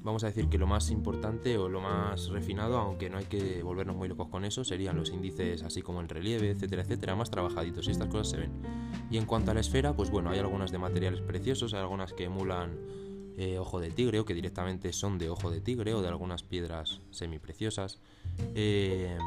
vamos 0.03 0.23
a 0.23 0.27
decir 0.27 0.47
que 0.49 0.57
lo 0.57 0.67
más 0.67 0.89
importante 0.91 1.57
o 1.57 1.69
lo 1.69 1.81
más 1.81 2.29
refinado, 2.29 2.77
aunque 2.77 3.09
no 3.09 3.17
hay 3.17 3.25
que 3.25 3.61
volvernos 3.63 3.95
muy 3.95 4.07
locos 4.07 4.29
con 4.29 4.45
eso, 4.45 4.63
serían 4.63 4.97
los 4.97 5.11
índices 5.11 5.63
así 5.63 5.81
como 5.81 6.01
el 6.01 6.09
relieve, 6.09 6.49
etcétera, 6.49 6.81
etcétera, 6.83 7.15
más 7.15 7.29
trabajaditos 7.29 7.87
y 7.87 7.91
estas 7.91 8.07
cosas 8.07 8.29
se 8.29 8.37
ven. 8.37 8.51
Y 9.09 9.17
en 9.17 9.25
cuanto 9.25 9.51
a 9.51 9.53
la 9.53 9.59
esfera, 9.59 9.95
pues 9.95 10.09
bueno, 10.09 10.29
hay 10.29 10.39
algunas 10.39 10.71
de 10.71 10.77
materiales 10.77 11.21
preciosos, 11.21 11.73
hay 11.73 11.81
algunas 11.81 12.13
que 12.13 12.25
emulan 12.25 12.79
eh, 13.37 13.57
ojo 13.59 13.79
de 13.79 13.91
tigre 13.91 14.19
o 14.19 14.25
que 14.25 14.33
directamente 14.33 14.93
son 14.93 15.17
de 15.17 15.29
ojo 15.29 15.49
de 15.49 15.61
tigre 15.61 15.93
o 15.93 16.01
de 16.01 16.07
algunas 16.07 16.43
piedras 16.43 17.01
semipreciosas. 17.11 17.99
Eh, 18.55 19.17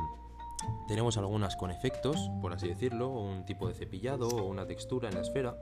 tenemos 0.89 1.17
algunas 1.17 1.57
con 1.57 1.71
efectos, 1.71 2.31
por 2.41 2.53
así 2.53 2.69
decirlo, 2.69 3.09
un 3.09 3.45
tipo 3.45 3.69
de 3.69 3.75
cepillado 3.75 4.29
o 4.29 4.45
una 4.45 4.67
textura 4.67 5.09
en 5.09 5.15
la 5.15 5.23
esfera. 5.23 5.59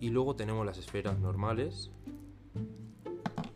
Y 0.00 0.10
luego 0.10 0.36
tenemos 0.36 0.64
las 0.64 0.78
esferas 0.78 1.18
normales, 1.18 1.90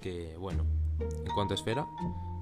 que 0.01 0.37
bueno, 0.37 0.65
en 1.01 1.33
cuanto 1.35 1.55
a 1.55 1.57
esfera, 1.57 1.87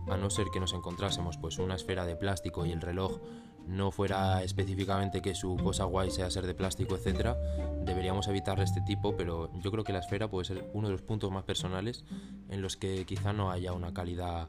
a 0.08 0.16
no 0.16 0.30
ser 0.30 0.48
que 0.52 0.60
nos 0.60 0.72
encontrásemos 0.72 1.36
pues 1.36 1.58
una 1.58 1.74
esfera 1.74 2.04
de 2.06 2.16
plástico 2.16 2.66
y 2.66 2.72
el 2.72 2.80
reloj 2.80 3.18
no 3.66 3.90
fuera 3.90 4.42
específicamente 4.42 5.22
que 5.22 5.34
su 5.34 5.56
cosa 5.56 5.84
guay 5.84 6.10
sea 6.10 6.30
ser 6.30 6.46
de 6.46 6.54
plástico, 6.54 6.96
etcétera, 6.96 7.36
deberíamos 7.84 8.26
evitar 8.28 8.60
este 8.60 8.80
tipo, 8.80 9.16
pero 9.16 9.50
yo 9.60 9.70
creo 9.70 9.84
que 9.84 9.92
la 9.92 10.00
esfera 10.00 10.28
puede 10.28 10.44
ser 10.44 10.70
uno 10.72 10.88
de 10.88 10.92
los 10.92 11.02
puntos 11.02 11.30
más 11.30 11.44
personales 11.44 12.04
en 12.48 12.62
los 12.62 12.76
que 12.76 13.04
quizá 13.04 13.32
no 13.32 13.50
haya 13.50 13.72
una 13.72 13.94
calidad 13.94 14.48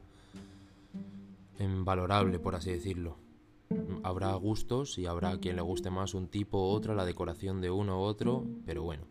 valorable, 1.58 2.38
por 2.38 2.54
así 2.54 2.72
decirlo. 2.72 3.16
Habrá 4.02 4.34
gustos 4.34 4.98
y 4.98 5.06
habrá 5.06 5.38
quien 5.38 5.56
le 5.56 5.62
guste 5.62 5.90
más 5.90 6.14
un 6.14 6.28
tipo 6.28 6.58
u 6.58 6.70
otro, 6.72 6.94
la 6.94 7.04
decoración 7.04 7.60
de 7.60 7.70
uno 7.70 8.00
u 8.00 8.02
otro, 8.02 8.44
pero 8.66 8.82
bueno. 8.82 9.04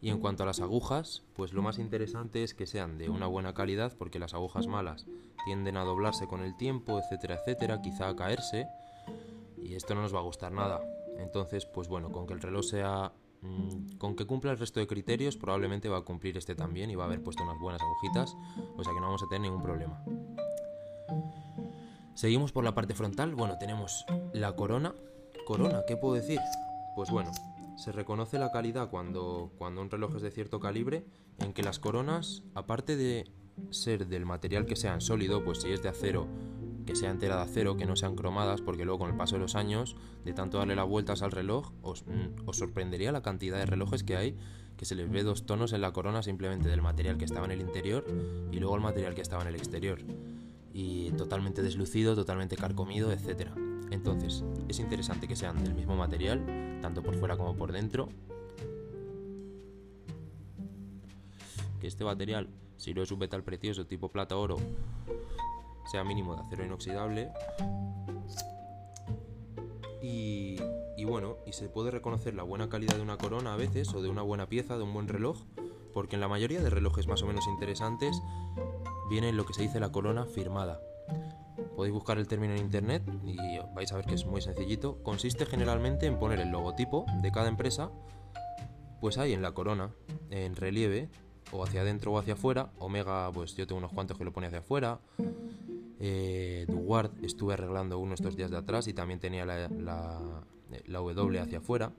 Y 0.00 0.10
en 0.10 0.20
cuanto 0.20 0.44
a 0.44 0.46
las 0.46 0.60
agujas, 0.60 1.24
pues 1.34 1.52
lo 1.52 1.60
más 1.60 1.78
interesante 1.78 2.44
es 2.44 2.54
que 2.54 2.66
sean 2.66 2.98
de 2.98 3.10
una 3.10 3.26
buena 3.26 3.52
calidad, 3.52 3.96
porque 3.98 4.20
las 4.20 4.32
agujas 4.32 4.68
malas 4.68 5.06
tienden 5.44 5.76
a 5.76 5.84
doblarse 5.84 6.28
con 6.28 6.40
el 6.42 6.56
tiempo, 6.56 7.00
etcétera, 7.00 7.34
etcétera, 7.40 7.82
quizá 7.82 8.08
a 8.08 8.14
caerse, 8.14 8.68
y 9.62 9.74
esto 9.74 9.94
no 9.94 10.02
nos 10.02 10.14
va 10.14 10.18
a 10.18 10.22
gustar 10.22 10.52
nada. 10.52 10.80
Entonces, 11.18 11.66
pues 11.66 11.88
bueno, 11.88 12.10
con 12.10 12.26
que 12.26 12.34
el 12.34 12.40
reloj 12.40 12.64
sea 12.64 13.12
mm, 13.42 13.96
con 13.98 14.14
que 14.14 14.26
cumpla 14.26 14.52
el 14.52 14.58
resto 14.58 14.80
de 14.80 14.86
criterios, 14.86 15.36
probablemente 15.36 15.88
va 15.88 15.98
a 15.98 16.02
cumplir 16.02 16.36
este 16.36 16.54
también 16.54 16.90
y 16.90 16.94
va 16.94 17.04
a 17.04 17.06
haber 17.06 17.22
puesto 17.22 17.42
unas 17.42 17.58
buenas 17.58 17.82
agujitas, 17.82 18.36
o 18.76 18.84
sea 18.84 18.92
que 18.92 19.00
no 19.00 19.06
vamos 19.06 19.22
a 19.22 19.28
tener 19.28 19.42
ningún 19.42 19.62
problema. 19.62 20.02
Seguimos 22.18 22.50
por 22.50 22.64
la 22.64 22.74
parte 22.74 22.94
frontal. 22.94 23.36
Bueno, 23.36 23.58
tenemos 23.58 24.04
la 24.32 24.56
corona. 24.56 24.92
Corona, 25.46 25.84
¿qué 25.86 25.96
puedo 25.96 26.14
decir? 26.14 26.40
Pues 26.96 27.10
bueno, 27.10 27.30
se 27.76 27.92
reconoce 27.92 28.40
la 28.40 28.50
calidad 28.50 28.90
cuando, 28.90 29.52
cuando 29.56 29.80
un 29.80 29.88
reloj 29.88 30.16
es 30.16 30.22
de 30.22 30.32
cierto 30.32 30.58
calibre, 30.58 31.04
en 31.38 31.52
que 31.52 31.62
las 31.62 31.78
coronas, 31.78 32.42
aparte 32.54 32.96
de 32.96 33.30
ser 33.70 34.08
del 34.08 34.26
material 34.26 34.66
que 34.66 34.74
sean 34.74 35.00
sólido, 35.00 35.44
pues 35.44 35.62
si 35.62 35.70
es 35.70 35.80
de 35.80 35.90
acero, 35.90 36.26
que 36.88 36.96
sea 36.96 37.10
entera 37.10 37.36
de 37.36 37.42
acero, 37.42 37.76
que 37.76 37.84
no 37.84 37.96
sean 37.96 38.16
cromadas, 38.16 38.62
porque 38.62 38.86
luego 38.86 39.00
con 39.00 39.10
el 39.10 39.16
paso 39.18 39.34
de 39.34 39.42
los 39.42 39.56
años, 39.56 39.94
de 40.24 40.32
tanto 40.32 40.56
darle 40.56 40.74
las 40.74 40.88
vueltas 40.88 41.20
al 41.20 41.32
reloj, 41.32 41.70
os, 41.82 42.06
mm, 42.06 42.46
os 42.48 42.56
sorprendería 42.56 43.12
la 43.12 43.20
cantidad 43.20 43.58
de 43.58 43.66
relojes 43.66 44.04
que 44.04 44.16
hay 44.16 44.34
que 44.78 44.86
se 44.86 44.94
les 44.94 45.10
ve 45.10 45.22
dos 45.22 45.44
tonos 45.44 45.74
en 45.74 45.82
la 45.82 45.92
corona 45.92 46.22
simplemente 46.22 46.70
del 46.70 46.80
material 46.80 47.18
que 47.18 47.26
estaba 47.26 47.44
en 47.44 47.52
el 47.52 47.60
interior 47.60 48.06
y 48.50 48.58
luego 48.58 48.74
el 48.74 48.80
material 48.80 49.14
que 49.14 49.20
estaba 49.20 49.42
en 49.42 49.48
el 49.48 49.56
exterior 49.56 49.98
y 50.72 51.10
totalmente 51.10 51.60
deslucido, 51.60 52.14
totalmente 52.14 52.56
carcomido, 52.56 53.12
etc. 53.12 53.50
Entonces, 53.90 54.42
es 54.66 54.78
interesante 54.78 55.28
que 55.28 55.36
sean 55.36 55.62
del 55.62 55.74
mismo 55.74 55.94
material, 55.94 56.78
tanto 56.80 57.02
por 57.02 57.16
fuera 57.16 57.36
como 57.36 57.54
por 57.54 57.70
dentro. 57.70 58.08
Que 61.80 61.86
este 61.86 62.02
material, 62.02 62.48
si 62.78 62.94
no 62.94 63.02
es 63.02 63.12
un 63.12 63.18
metal 63.18 63.44
precioso 63.44 63.84
tipo 63.84 64.08
plata 64.08 64.36
oro, 64.36 64.56
sea 65.90 66.04
mínimo 66.04 66.36
de 66.36 66.42
acero 66.42 66.64
inoxidable. 66.64 67.30
Y, 70.00 71.04
bueno, 71.04 71.36
y 71.46 71.52
se 71.52 71.68
puede 71.68 71.90
reconocer 71.90 72.34
la 72.34 72.42
buena 72.42 72.68
calidad 72.68 72.96
de 72.96 73.02
una 73.02 73.16
corona 73.16 73.54
a 73.54 73.56
veces, 73.56 73.92
o 73.94 74.02
de 74.02 74.08
una 74.08 74.22
buena 74.22 74.48
pieza, 74.48 74.76
de 74.76 74.82
un 74.82 74.92
buen 74.92 75.08
reloj, 75.08 75.44
porque 75.94 76.16
en 76.16 76.20
la 76.20 76.28
mayoría 76.28 76.60
de 76.60 76.70
relojes 76.70 77.06
más 77.06 77.22
o 77.22 77.26
menos 77.26 77.46
interesantes 77.46 78.20
viene 79.08 79.32
lo 79.32 79.46
que 79.46 79.54
se 79.54 79.62
dice 79.62 79.80
la 79.80 79.90
corona 79.90 80.26
firmada. 80.26 80.80
Podéis 81.76 81.94
buscar 81.94 82.18
el 82.18 82.28
término 82.28 82.54
en 82.54 82.60
internet 82.60 83.02
y 83.24 83.36
vais 83.74 83.92
a 83.92 83.96
ver 83.96 84.04
que 84.04 84.14
es 84.14 84.26
muy 84.26 84.40
sencillito. 84.40 85.02
Consiste 85.02 85.46
generalmente 85.46 86.06
en 86.06 86.18
poner 86.18 86.40
el 86.40 86.50
logotipo 86.50 87.06
de 87.22 87.32
cada 87.32 87.48
empresa, 87.48 87.90
pues 89.00 89.16
ahí 89.18 89.32
en 89.32 89.42
la 89.42 89.52
corona, 89.52 89.92
en 90.30 90.56
relieve, 90.56 91.08
o 91.52 91.64
hacia 91.64 91.80
adentro 91.80 92.12
o 92.12 92.18
hacia 92.18 92.34
afuera. 92.34 92.70
Omega, 92.78 93.30
pues 93.32 93.54
yo 93.54 93.66
tengo 93.66 93.78
unos 93.78 93.92
cuantos 93.92 94.18
que 94.18 94.24
lo 94.24 94.32
pone 94.32 94.48
hacia 94.48 94.58
afuera. 94.58 95.00
Eh, 96.00 96.64
Duward 96.68 97.12
estuve 97.24 97.54
arreglando 97.54 97.98
uno 97.98 98.14
estos 98.14 98.36
días 98.36 98.50
de 98.50 98.56
atrás 98.56 98.86
y 98.86 98.92
también 98.92 99.18
tenía 99.18 99.44
la, 99.44 99.68
la, 99.68 100.42
W 101.00 101.40
hacia 101.40 101.58
afuera. 101.58 101.92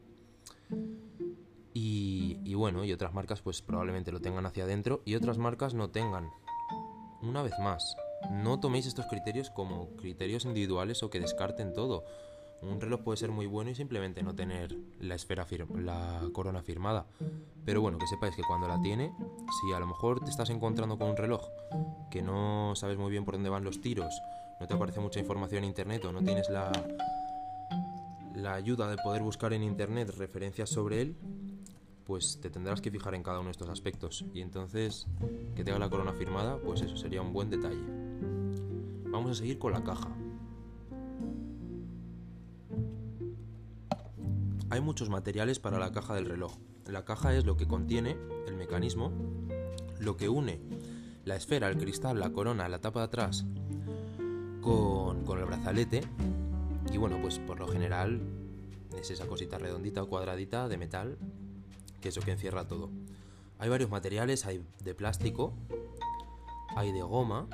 Y, 1.73 2.39
y, 2.43 2.53
bueno, 2.55 2.83
y 2.83 2.91
otras 2.91 3.13
marcas 3.13 3.41
pues 3.41 3.61
probablemente 3.61 4.11
lo 4.11 4.19
tengan 4.19 4.45
hacia 4.45 4.63
adentro 4.63 5.01
y 5.05 5.15
otras 5.15 5.37
marcas 5.37 5.73
no 5.73 5.89
tengan. 5.89 6.29
Una 7.21 7.43
vez 7.43 7.53
más, 7.59 7.95
no 8.31 8.59
toméis 8.59 8.85
estos 8.85 9.05
criterios 9.07 9.49
como 9.49 9.95
criterios 9.97 10.45
individuales 10.45 11.03
o 11.03 11.09
que 11.09 11.19
descarten 11.19 11.73
todo. 11.73 12.05
Un 12.61 12.81
reloj 12.81 13.01
puede 13.01 13.17
ser 13.17 13.31
muy 13.31 13.45
bueno 13.45 13.71
y 13.71 13.75
simplemente 13.75 14.21
no 14.21 14.35
tener 14.35 14.75
la 14.99 15.15
esfera 15.15 15.47
la 15.75 16.21
corona 16.33 16.61
firmada. 16.61 17.05
Pero 17.65 17.81
bueno, 17.81 17.97
que 17.97 18.07
sepáis 18.07 18.35
que 18.35 18.43
cuando 18.43 18.67
la 18.67 18.81
tiene, 18.81 19.13
si 19.61 19.73
a 19.73 19.79
lo 19.79 19.87
mejor 19.87 20.19
te 20.19 20.29
estás 20.29 20.49
encontrando 20.49 20.97
con 20.97 21.09
un 21.09 21.17
reloj 21.17 21.41
que 22.11 22.21
no 22.21 22.73
sabes 22.75 22.97
muy 22.97 23.11
bien 23.11 23.25
por 23.25 23.35
dónde 23.35 23.49
van 23.49 23.63
los 23.63 23.81
tiros, 23.81 24.13
no 24.59 24.67
te 24.67 24.73
aparece 24.73 24.99
mucha 24.99 25.19
información 25.19 25.63
en 25.63 25.69
internet 25.69 26.03
o 26.05 26.11
no 26.11 26.21
tienes 26.21 26.49
la 26.49 26.71
la 28.41 28.53
ayuda 28.53 28.89
de 28.89 28.97
poder 28.97 29.21
buscar 29.21 29.53
en 29.53 29.63
internet 29.63 30.13
referencias 30.17 30.69
sobre 30.69 31.01
él, 31.01 31.15
pues 32.05 32.39
te 32.41 32.49
tendrás 32.49 32.81
que 32.81 32.89
fijar 32.89 33.13
en 33.15 33.23
cada 33.23 33.39
uno 33.39 33.47
de 33.47 33.51
estos 33.51 33.69
aspectos. 33.69 34.25
Y 34.33 34.41
entonces, 34.41 35.07
que 35.55 35.63
tenga 35.63 35.79
la 35.79 35.89
corona 35.89 36.13
firmada, 36.13 36.57
pues 36.57 36.81
eso 36.81 36.95
sería 36.97 37.21
un 37.21 37.33
buen 37.33 37.49
detalle. 37.49 37.83
Vamos 39.05 39.31
a 39.31 39.35
seguir 39.35 39.59
con 39.59 39.73
la 39.73 39.83
caja. 39.83 40.09
Hay 44.71 44.81
muchos 44.81 45.09
materiales 45.09 45.59
para 45.59 45.79
la 45.79 45.91
caja 45.91 46.13
del 46.15 46.25
reloj. 46.25 46.57
La 46.85 47.03
caja 47.03 47.35
es 47.35 47.45
lo 47.45 47.57
que 47.57 47.67
contiene 47.67 48.17
el 48.47 48.55
mecanismo, 48.55 49.11
lo 49.99 50.15
que 50.15 50.29
une 50.29 50.59
la 51.25 51.35
esfera, 51.35 51.69
el 51.69 51.77
cristal, 51.77 52.19
la 52.19 52.31
corona, 52.31 52.69
la 52.69 52.79
tapa 52.79 52.99
de 53.01 53.05
atrás 53.05 53.45
con, 54.61 55.25
el 55.37 55.45
brazalete. 55.45 56.01
Y 56.91 56.97
bueno, 56.97 57.17
pues 57.21 57.39
por 57.39 57.59
lo 57.59 57.67
general 57.67 58.21
es 58.99 59.11
esa 59.11 59.27
cosita 59.27 59.57
redondita 59.57 60.03
o 60.03 60.07
cuadradita 60.07 60.67
de 60.67 60.77
metal, 60.77 61.17
que 62.01 62.09
es 62.09 62.15
lo 62.15 62.21
que 62.21 62.31
encierra 62.31 62.67
todo. 62.67 62.89
Hay 63.59 63.69
varios 63.69 63.89
materiales, 63.89 64.45
hay 64.45 64.63
de 64.83 64.95
plástico, 64.95 65.53
hay 66.75 66.91
de 66.91 67.01
goma, 67.01 67.47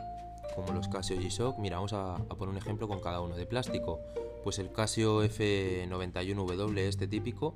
como 0.56 0.74
los 0.74 0.88
Casio 0.88 1.18
G-Shock. 1.18 1.58
Mira, 1.60 1.78
vamos 1.78 1.94
a, 1.94 2.18
poner 2.30 2.50
un 2.50 2.58
ejemplo 2.58 2.88
con 2.88 3.00
cada 3.00 3.22
uno. 3.22 3.36
De 3.36 3.46
plástico, 3.46 4.00
pues 4.46 4.60
el 4.60 4.72
Casio 4.72 5.24
F91W, 5.24 6.78
este 6.78 7.08
típico, 7.08 7.56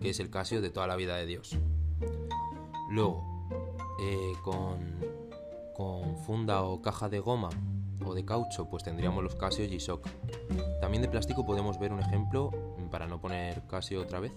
que 0.00 0.10
es 0.10 0.20
el 0.20 0.30
Casio 0.30 0.60
de 0.60 0.70
toda 0.70 0.86
la 0.86 0.94
vida 0.94 1.16
de 1.16 1.26
Dios. 1.26 1.58
Luego, 2.88 3.48
eh, 4.00 4.34
con, 4.44 4.94
con 5.74 6.16
funda 6.18 6.62
o 6.62 6.80
caja 6.82 7.08
de 7.08 7.18
goma 7.18 7.50
o 8.06 8.14
de 8.14 8.24
caucho, 8.24 8.70
pues 8.70 8.84
tendríamos 8.84 9.24
los 9.24 9.34
Casio 9.34 9.64
G-Shock. 9.64 10.08
También 10.80 11.02
de 11.02 11.08
plástico 11.08 11.44
podemos 11.44 11.80
ver 11.80 11.92
un 11.92 11.98
ejemplo, 11.98 12.52
para 12.92 13.08
no 13.08 13.20
poner 13.20 13.66
Casio 13.66 14.00
otra 14.00 14.20
vez, 14.20 14.32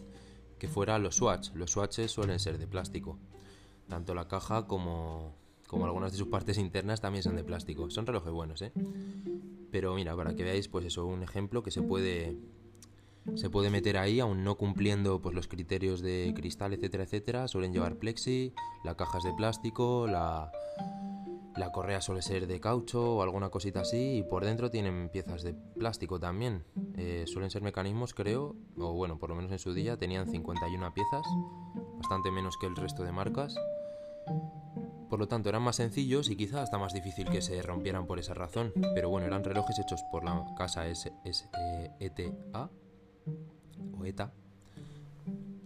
que 0.58 0.68
fuera 0.68 0.98
los 0.98 1.18
Swatch. 1.18 1.52
Los 1.54 1.70
Swatches 1.74 2.10
suelen 2.10 2.40
ser 2.40 2.58
de 2.58 2.66
plástico, 2.66 3.20
tanto 3.88 4.16
la 4.16 4.28
caja 4.28 4.66
como, 4.66 5.36
como 5.67 5.86
algunas 5.86 6.12
de 6.12 6.17
sus 6.17 6.27
partes 6.27 6.58
internas 6.58 7.01
también 7.01 7.24
son 7.24 7.36
de 7.36 7.43
plástico. 7.43 7.89
Son 7.89 8.05
relojes 8.05 8.32
buenos, 8.32 8.62
¿eh? 8.62 8.72
Pero 9.72 9.96
mira, 9.96 10.15
para 10.15 10.36
que 10.36 10.43
veáis, 10.43 10.67
pues 10.67 10.86
eso, 10.86 11.05
un 11.05 11.24
ejemplo 11.24 11.63
que 11.63 11.72
se 11.72 11.82
puede 11.82 12.38
se 13.36 13.49
puede 13.49 13.69
meter 13.69 13.97
ahí, 13.97 14.19
aún 14.19 14.43
no 14.43 14.58
cumpliendo 14.58 15.21
pues, 15.21 15.34
los 15.34 15.47
criterios 15.47 16.02
de 16.02 16.34
cristal, 16.36 16.73
etcétera, 16.73 17.04
etcétera. 17.06 17.47
Suelen 17.47 17.71
llevar 17.71 17.95
plexi, 17.95 18.54
la 18.84 18.95
caja 18.95 19.17
es 19.17 19.23
de 19.23 19.34
plástico, 19.34 20.08
la, 20.08 20.52
la 21.56 21.71
correa 21.71 22.02
suele 22.02 22.21
ser 22.21 22.47
de 22.47 22.60
caucho 22.60 23.15
o 23.15 23.21
alguna 23.21 23.49
cosita 23.49 23.82
así. 23.82 24.17
Y 24.17 24.23
por 24.23 24.43
dentro 24.43 24.69
tienen 24.69 25.10
piezas 25.10 25.43
de 25.43 25.54
plástico 25.54 26.19
también. 26.19 26.65
Eh, 26.97 27.23
suelen 27.28 27.49
ser 27.49 27.62
mecanismos, 27.62 28.13
creo, 28.13 28.56
o 28.78 28.93
bueno, 28.93 29.17
por 29.17 29.30
lo 29.30 29.36
menos 29.36 29.52
en 29.52 29.60
su 29.60 29.73
día 29.73 29.97
tenían 29.97 30.30
51 30.30 30.93
piezas, 30.93 31.26
bastante 31.97 32.30
menos 32.30 32.58
que 32.58 32.67
el 32.67 32.76
resto 32.76 33.04
de 33.04 33.12
marcas. 33.12 33.56
Por 35.13 35.19
lo 35.19 35.28
tanto, 35.28 35.49
eran 35.49 35.62
más 35.62 35.76
sencillos 35.76 36.32
y 36.32 36.36
quizá 36.36 36.63
hasta 36.63 36.80
más 36.80 36.91
difícil 36.91 37.30
que 37.30 37.43
se 37.43 37.62
rompieran 37.62 38.08
por 38.08 38.17
esa 38.17 38.34
razón. 38.34 38.73
Pero 38.95 39.10
bueno, 39.10 39.28
eran 39.28 39.43
relojes 39.43 39.78
hechos 39.78 40.02
por 40.12 40.23
la 40.23 40.43
casa 40.58 40.88
ETA 40.88 42.71
o 43.95 44.06
ETA 44.06 44.34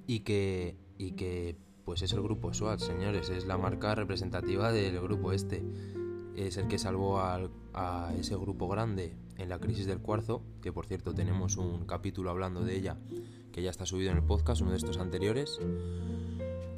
y 0.05 0.19
que, 0.19 0.75
y 0.97 1.13
que 1.13 1.55
pues 1.86 2.01
es 2.01 2.12
el 2.12 2.21
grupo 2.21 2.53
SWAT, 2.53 2.81
señores, 2.81 3.29
es 3.29 3.45
la 3.45 3.57
marca 3.57 3.95
representativa 3.95 4.73
del 4.73 4.99
grupo 4.99 5.31
este. 5.31 5.63
Es 6.36 6.57
el 6.57 6.67
que 6.67 6.77
salvó 6.77 7.21
a 7.21 8.13
ese 8.19 8.36
grupo 8.36 8.67
grande 8.67 9.15
en 9.38 9.47
la 9.47 9.60
crisis 9.60 9.86
del 9.86 9.99
cuarzo, 9.99 10.43
que 10.62 10.73
por 10.73 10.88
cierto 10.88 11.13
tenemos 11.13 11.55
un 11.55 11.86
capítulo 11.86 12.31
hablando 12.31 12.65
de 12.65 12.75
ella 12.75 12.97
que 13.53 13.62
ya 13.62 13.69
está 13.69 13.86
subido 13.86 14.12
en 14.12 14.17
el 14.17 14.23
podcast, 14.23 14.62
uno 14.62 14.71
de 14.71 14.77
estos 14.77 14.97
anteriores. 14.97 15.57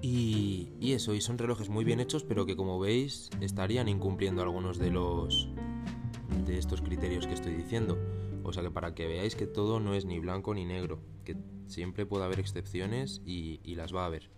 Y, 0.01 0.93
eso, 0.93 1.13
y 1.13 1.21
son 1.21 1.38
relojes 1.38 1.69
muy 1.69 1.83
bien 1.83 1.99
hechos, 1.99 2.23
pero 2.23 2.45
que 2.45 2.55
como 2.55 2.79
veis 2.79 3.29
estarían 3.41 3.88
incumpliendo 3.88 4.41
algunos 4.41 4.77
de 4.77 4.91
los 4.91 5.49
de 6.45 6.57
estos 6.57 6.81
criterios 6.81 7.27
que 7.27 7.33
estoy 7.33 7.53
diciendo. 7.53 7.97
O 8.43 8.53
sea 8.53 8.63
que 8.63 8.71
para 8.71 8.95
que 8.95 9.07
veáis 9.07 9.35
que 9.35 9.45
todo 9.45 9.79
no 9.79 9.93
es 9.93 10.05
ni 10.05 10.19
blanco 10.19 10.53
ni 10.53 10.65
negro, 10.65 10.99
que 11.25 11.35
siempre 11.67 12.05
puede 12.05 12.23
haber 12.23 12.39
excepciones 12.39 13.21
y, 13.25 13.59
y 13.63 13.75
las 13.75 13.93
va 13.93 14.03
a 14.03 14.05
haber. 14.05 14.29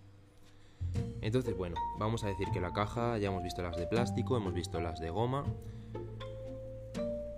Entonces, 1.20 1.56
bueno, 1.56 1.76
vamos 1.98 2.24
a 2.24 2.26
decir 2.26 2.48
que 2.52 2.60
la 2.60 2.72
caja, 2.72 3.16
ya 3.18 3.28
hemos 3.28 3.42
visto 3.42 3.62
las 3.62 3.76
de 3.76 3.86
plástico, 3.86 4.36
hemos 4.36 4.52
visto 4.52 4.80
las 4.80 5.00
de 5.00 5.10
goma. 5.10 5.44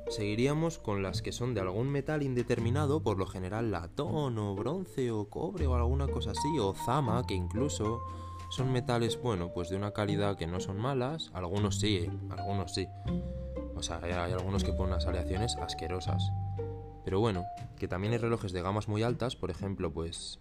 Seguiríamos 0.09 0.79
con 0.79 1.03
las 1.03 1.23
que 1.23 1.33
son 1.33 1.55
de 1.55 1.61
algún 1.61 1.89
metal 1.89 2.23
indeterminado, 2.23 3.03
por 3.03 3.19
lo 3.19 3.27
general 3.27 3.71
latón 3.71 4.39
o 4.39 4.55
bronce 4.55 5.11
o 5.11 5.29
cobre 5.29 5.67
o 5.67 5.75
alguna 5.75 6.09
cosa 6.09 6.33
así, 6.33 6.59
o 6.59 6.75
zama, 6.75 7.27
que 7.27 7.35
incluso 7.35 8.03
son 8.51 8.73
metales, 8.73 9.21
bueno, 9.21 9.51
pues 9.53 9.71
de 9.71 9.77
una 9.77 9.93
calidad 9.93 10.37
que 10.37 10.47
no 10.47 10.61
son 10.61 10.79
malas, 10.79 11.31
algunos 11.33 11.81
sí, 11.81 12.09
algunos 12.31 12.75
sí. 12.75 12.87
O 13.75 13.83
sea, 13.83 14.01
hay, 14.03 14.13
algunos 14.13 14.63
que 14.63 14.73
ponen 14.73 14.95
unas 14.95 15.07
aleaciones 15.07 15.57
asquerosas. 15.57 16.31
Pero 17.05 17.21
bueno, 17.21 17.45
que 17.77 17.89
también 17.89 18.13
hay 18.13 18.19
relojes 18.19 18.53
de 18.53 18.63
gamas 18.63 18.89
muy 18.89 19.03
altas, 19.03 19.37
por 19.37 19.51
ejemplo, 19.51 19.93
pues 19.93 20.39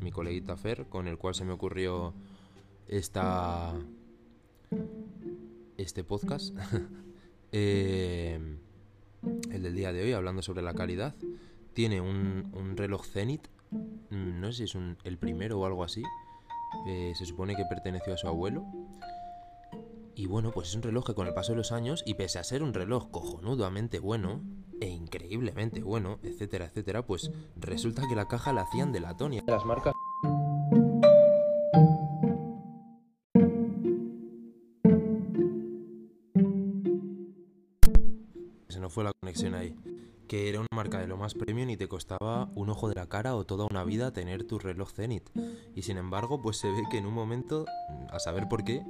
mi 0.00 0.10
coleguita 0.10 0.56
Fer, 0.56 0.86
con 0.86 1.08
el 1.08 1.18
cual 1.18 1.34
se 1.34 1.44
me 1.44 1.52
ocurrió 1.52 2.14
esta 2.86 3.74
este 5.76 6.04
podcast, 6.04 6.54
eh, 7.52 8.58
el 9.50 9.62
del 9.62 9.74
día 9.74 9.92
de 9.92 10.02
hoy, 10.02 10.12
hablando 10.12 10.42
sobre 10.42 10.62
la 10.62 10.74
calidad, 10.74 11.14
tiene 11.72 12.00
un, 12.00 12.50
un 12.52 12.76
reloj 12.76 13.04
Zenith, 13.04 13.48
mm, 13.70 14.40
no 14.40 14.52
sé 14.52 14.66
si 14.66 14.78
es 14.78 14.84
el 15.04 15.18
primero 15.18 15.60
o 15.60 15.66
algo 15.66 15.84
así, 15.84 16.02
eh, 16.86 17.12
se 17.16 17.26
supone 17.26 17.56
que 17.56 17.64
perteneció 17.64 18.14
a 18.14 18.16
su 18.16 18.28
abuelo. 18.28 18.64
Y 20.14 20.26
bueno, 20.26 20.50
pues 20.50 20.68
es 20.68 20.74
un 20.74 20.82
reloj 20.82 21.06
que 21.06 21.14
con 21.14 21.28
el 21.28 21.34
paso 21.34 21.52
de 21.52 21.58
los 21.58 21.70
años, 21.70 22.02
y 22.04 22.14
pese 22.14 22.38
a 22.40 22.44
ser 22.44 22.62
un 22.62 22.74
reloj 22.74 23.10
cojonudamente 23.10 24.00
bueno, 24.00 24.42
e 24.80 24.88
increíblemente 24.88 25.82
bueno, 25.82 26.18
etcétera, 26.22 26.66
etcétera, 26.66 27.06
pues 27.06 27.30
resulta 27.56 28.02
que 28.08 28.16
la 28.16 28.26
caja 28.26 28.52
la 28.52 28.62
hacían 28.62 28.92
de 28.92 29.00
latón 29.00 29.34
y 29.34 29.40
las 29.46 29.64
marcas... 29.64 29.94
que 40.28 40.48
era 40.48 40.60
una 40.60 40.68
marca 40.74 41.00
de 41.00 41.06
lo 41.06 41.16
más 41.16 41.34
premium 41.34 41.70
y 41.70 41.76
te 41.76 41.88
costaba 41.88 42.50
un 42.54 42.68
ojo 42.68 42.88
de 42.88 42.94
la 42.94 43.08
cara 43.08 43.34
o 43.34 43.44
toda 43.44 43.66
una 43.68 43.82
vida 43.82 44.12
tener 44.12 44.44
tu 44.44 44.58
reloj 44.58 44.90
Zenith. 44.92 45.28
Y 45.74 45.82
sin 45.82 45.96
embargo, 45.96 46.40
pues 46.42 46.58
se 46.58 46.68
ve 46.68 46.82
que 46.90 46.98
en 46.98 47.06
un 47.06 47.14
momento, 47.14 47.64
a 48.10 48.18
saber 48.20 48.48
por 48.48 48.62
qué, 48.62 48.84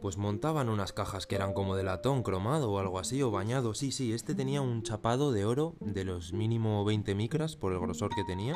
pues 0.00 0.16
montaban 0.16 0.68
unas 0.68 0.92
cajas 0.92 1.26
que 1.26 1.34
eran 1.36 1.52
como 1.52 1.76
de 1.76 1.84
latón 1.84 2.22
cromado 2.22 2.72
o 2.72 2.78
algo 2.78 2.98
así, 2.98 3.22
o 3.22 3.30
bañado. 3.30 3.74
Sí, 3.74 3.92
sí, 3.92 4.12
este 4.12 4.34
tenía 4.34 4.60
un 4.62 4.82
chapado 4.82 5.30
de 5.32 5.44
oro 5.44 5.76
de 5.80 6.04
los 6.04 6.32
mínimo 6.32 6.84
20 6.84 7.14
micras 7.14 7.56
por 7.56 7.72
el 7.72 7.78
grosor 7.78 8.10
que 8.14 8.24
tenía. 8.24 8.54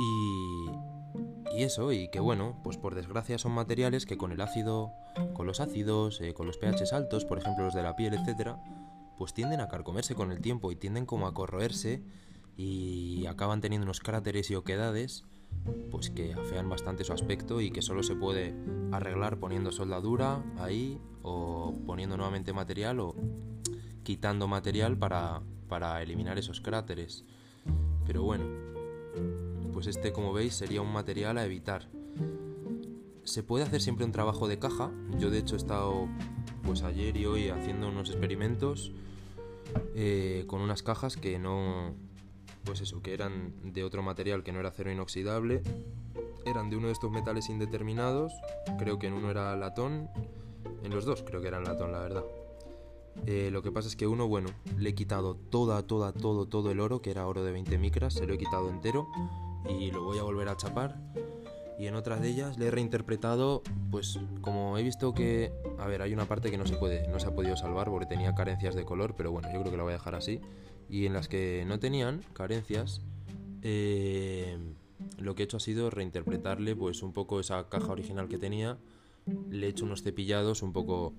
Y, 0.00 1.58
y 1.58 1.62
eso, 1.62 1.92
y 1.92 2.08
que 2.10 2.20
bueno, 2.20 2.60
pues 2.62 2.76
por 2.76 2.94
desgracia 2.94 3.38
son 3.38 3.52
materiales 3.52 4.06
que 4.06 4.16
con 4.16 4.32
el 4.32 4.40
ácido, 4.40 4.92
con 5.34 5.46
los 5.46 5.60
ácidos, 5.60 6.20
eh, 6.20 6.34
con 6.34 6.46
los 6.46 6.58
pHs 6.58 6.92
altos, 6.92 7.24
por 7.24 7.38
ejemplo 7.38 7.64
los 7.64 7.74
de 7.74 7.82
la 7.82 7.96
piel, 7.96 8.14
etcétera, 8.14 8.62
pues 9.18 9.34
tienden 9.34 9.60
a 9.60 9.68
carcomerse 9.68 10.14
con 10.14 10.30
el 10.30 10.40
tiempo 10.40 10.72
y 10.72 10.76
tienden 10.76 11.04
como 11.04 11.26
a 11.26 11.34
corroerse 11.34 12.02
y 12.56 13.26
acaban 13.26 13.60
teniendo 13.60 13.84
unos 13.84 14.00
cráteres 14.00 14.50
y 14.50 14.54
oquedades 14.54 15.24
pues 15.90 16.10
que 16.10 16.34
afean 16.34 16.68
bastante 16.68 17.04
su 17.04 17.12
aspecto 17.12 17.60
y 17.60 17.70
que 17.70 17.82
solo 17.82 18.02
se 18.02 18.14
puede 18.14 18.54
arreglar 18.92 19.38
poniendo 19.38 19.72
soldadura 19.72 20.42
ahí 20.58 21.00
o 21.22 21.74
poniendo 21.86 22.16
nuevamente 22.16 22.52
material 22.52 23.00
o 23.00 23.14
quitando 24.02 24.48
material 24.48 24.96
para, 24.96 25.42
para 25.68 26.02
eliminar 26.02 26.38
esos 26.38 26.60
cráteres. 26.60 27.24
Pero 28.06 28.22
bueno, 28.22 28.44
pues 29.72 29.86
este 29.86 30.12
como 30.12 30.32
veis 30.32 30.54
sería 30.54 30.82
un 30.82 30.92
material 30.92 31.38
a 31.38 31.44
evitar. 31.44 31.88
se 33.24 33.42
puede 33.42 33.64
hacer 33.64 33.80
siempre 33.80 34.04
un 34.06 34.12
trabajo 34.12 34.48
de 34.48 34.58
caja. 34.58 34.90
Yo 35.18 35.30
de 35.30 35.38
hecho 35.38 35.54
he 35.54 35.58
estado 35.58 36.08
pues 36.62 36.82
ayer 36.82 37.16
y 37.16 37.26
hoy 37.26 37.48
haciendo 37.48 37.88
unos 37.88 38.10
experimentos 38.10 38.92
eh, 39.94 40.44
con 40.46 40.60
unas 40.60 40.82
cajas 40.82 41.16
que 41.16 41.38
no, 41.38 41.94
pues 42.64 42.80
eso, 42.80 43.02
que 43.02 43.14
eran 43.14 43.52
de 43.64 43.84
otro 43.84 44.02
material 44.02 44.42
que 44.42 44.52
no 44.52 44.60
era 44.60 44.70
acero 44.70 44.90
inoxidable, 44.90 45.62
eran 46.46 46.70
de 46.70 46.76
uno 46.76 46.86
de 46.86 46.92
estos 46.92 47.10
metales 47.10 47.48
indeterminados, 47.48 48.32
creo 48.78 48.98
que 48.98 49.06
en 49.06 49.14
uno 49.14 49.30
era 49.30 49.54
latón, 49.56 50.08
en 50.82 50.94
los 50.94 51.04
dos 51.04 51.22
creo 51.22 51.40
que 51.40 51.48
eran 51.48 51.64
latón, 51.64 51.92
la 51.92 52.00
verdad. 52.00 52.24
Eh, 53.26 53.50
lo 53.50 53.62
que 53.62 53.72
pasa 53.72 53.88
es 53.88 53.96
que 53.96 54.06
uno, 54.06 54.28
bueno, 54.28 54.48
le 54.76 54.90
he 54.90 54.94
quitado 54.94 55.34
toda, 55.34 55.82
toda, 55.86 56.12
todo, 56.12 56.46
todo 56.46 56.70
el 56.70 56.80
oro, 56.80 57.02
que 57.02 57.10
era 57.10 57.26
oro 57.26 57.42
de 57.42 57.52
20 57.52 57.78
micras, 57.78 58.14
se 58.14 58.26
lo 58.26 58.34
he 58.34 58.38
quitado 58.38 58.70
entero 58.70 59.08
y 59.68 59.90
lo 59.90 60.04
voy 60.04 60.18
a 60.18 60.22
volver 60.22 60.48
a 60.48 60.56
chapar. 60.56 60.96
Y 61.78 61.86
en 61.86 61.94
otras 61.94 62.20
de 62.20 62.28
ellas 62.28 62.58
le 62.58 62.66
he 62.66 62.70
reinterpretado, 62.72 63.62
pues 63.92 64.18
como 64.40 64.76
he 64.78 64.82
visto 64.82 65.14
que, 65.14 65.52
a 65.78 65.86
ver, 65.86 66.02
hay 66.02 66.12
una 66.12 66.24
parte 66.24 66.50
que 66.50 66.58
no 66.58 66.66
se 66.66 66.76
puede, 66.76 67.06
no 67.06 67.20
se 67.20 67.28
ha 67.28 67.34
podido 67.34 67.56
salvar 67.56 67.88
porque 67.88 68.06
tenía 68.06 68.34
carencias 68.34 68.74
de 68.74 68.84
color, 68.84 69.14
pero 69.16 69.30
bueno, 69.30 69.48
yo 69.52 69.60
creo 69.60 69.70
que 69.70 69.76
la 69.76 69.84
voy 69.84 69.92
a 69.92 69.96
dejar 69.96 70.16
así. 70.16 70.40
Y 70.90 71.06
en 71.06 71.12
las 71.12 71.28
que 71.28 71.64
no 71.68 71.78
tenían 71.78 72.22
carencias, 72.32 73.00
eh, 73.62 74.58
lo 75.18 75.36
que 75.36 75.42
he 75.42 75.44
hecho 75.44 75.58
ha 75.58 75.60
sido 75.60 75.88
reinterpretarle, 75.90 76.74
pues 76.74 77.02
un 77.02 77.12
poco 77.12 77.38
esa 77.38 77.68
caja 77.68 77.92
original 77.92 78.28
que 78.28 78.38
tenía. 78.38 78.78
Le 79.48 79.66
he 79.66 79.70
hecho 79.70 79.84
unos 79.84 80.02
cepillados 80.02 80.62
un 80.62 80.72
poco 80.72 81.14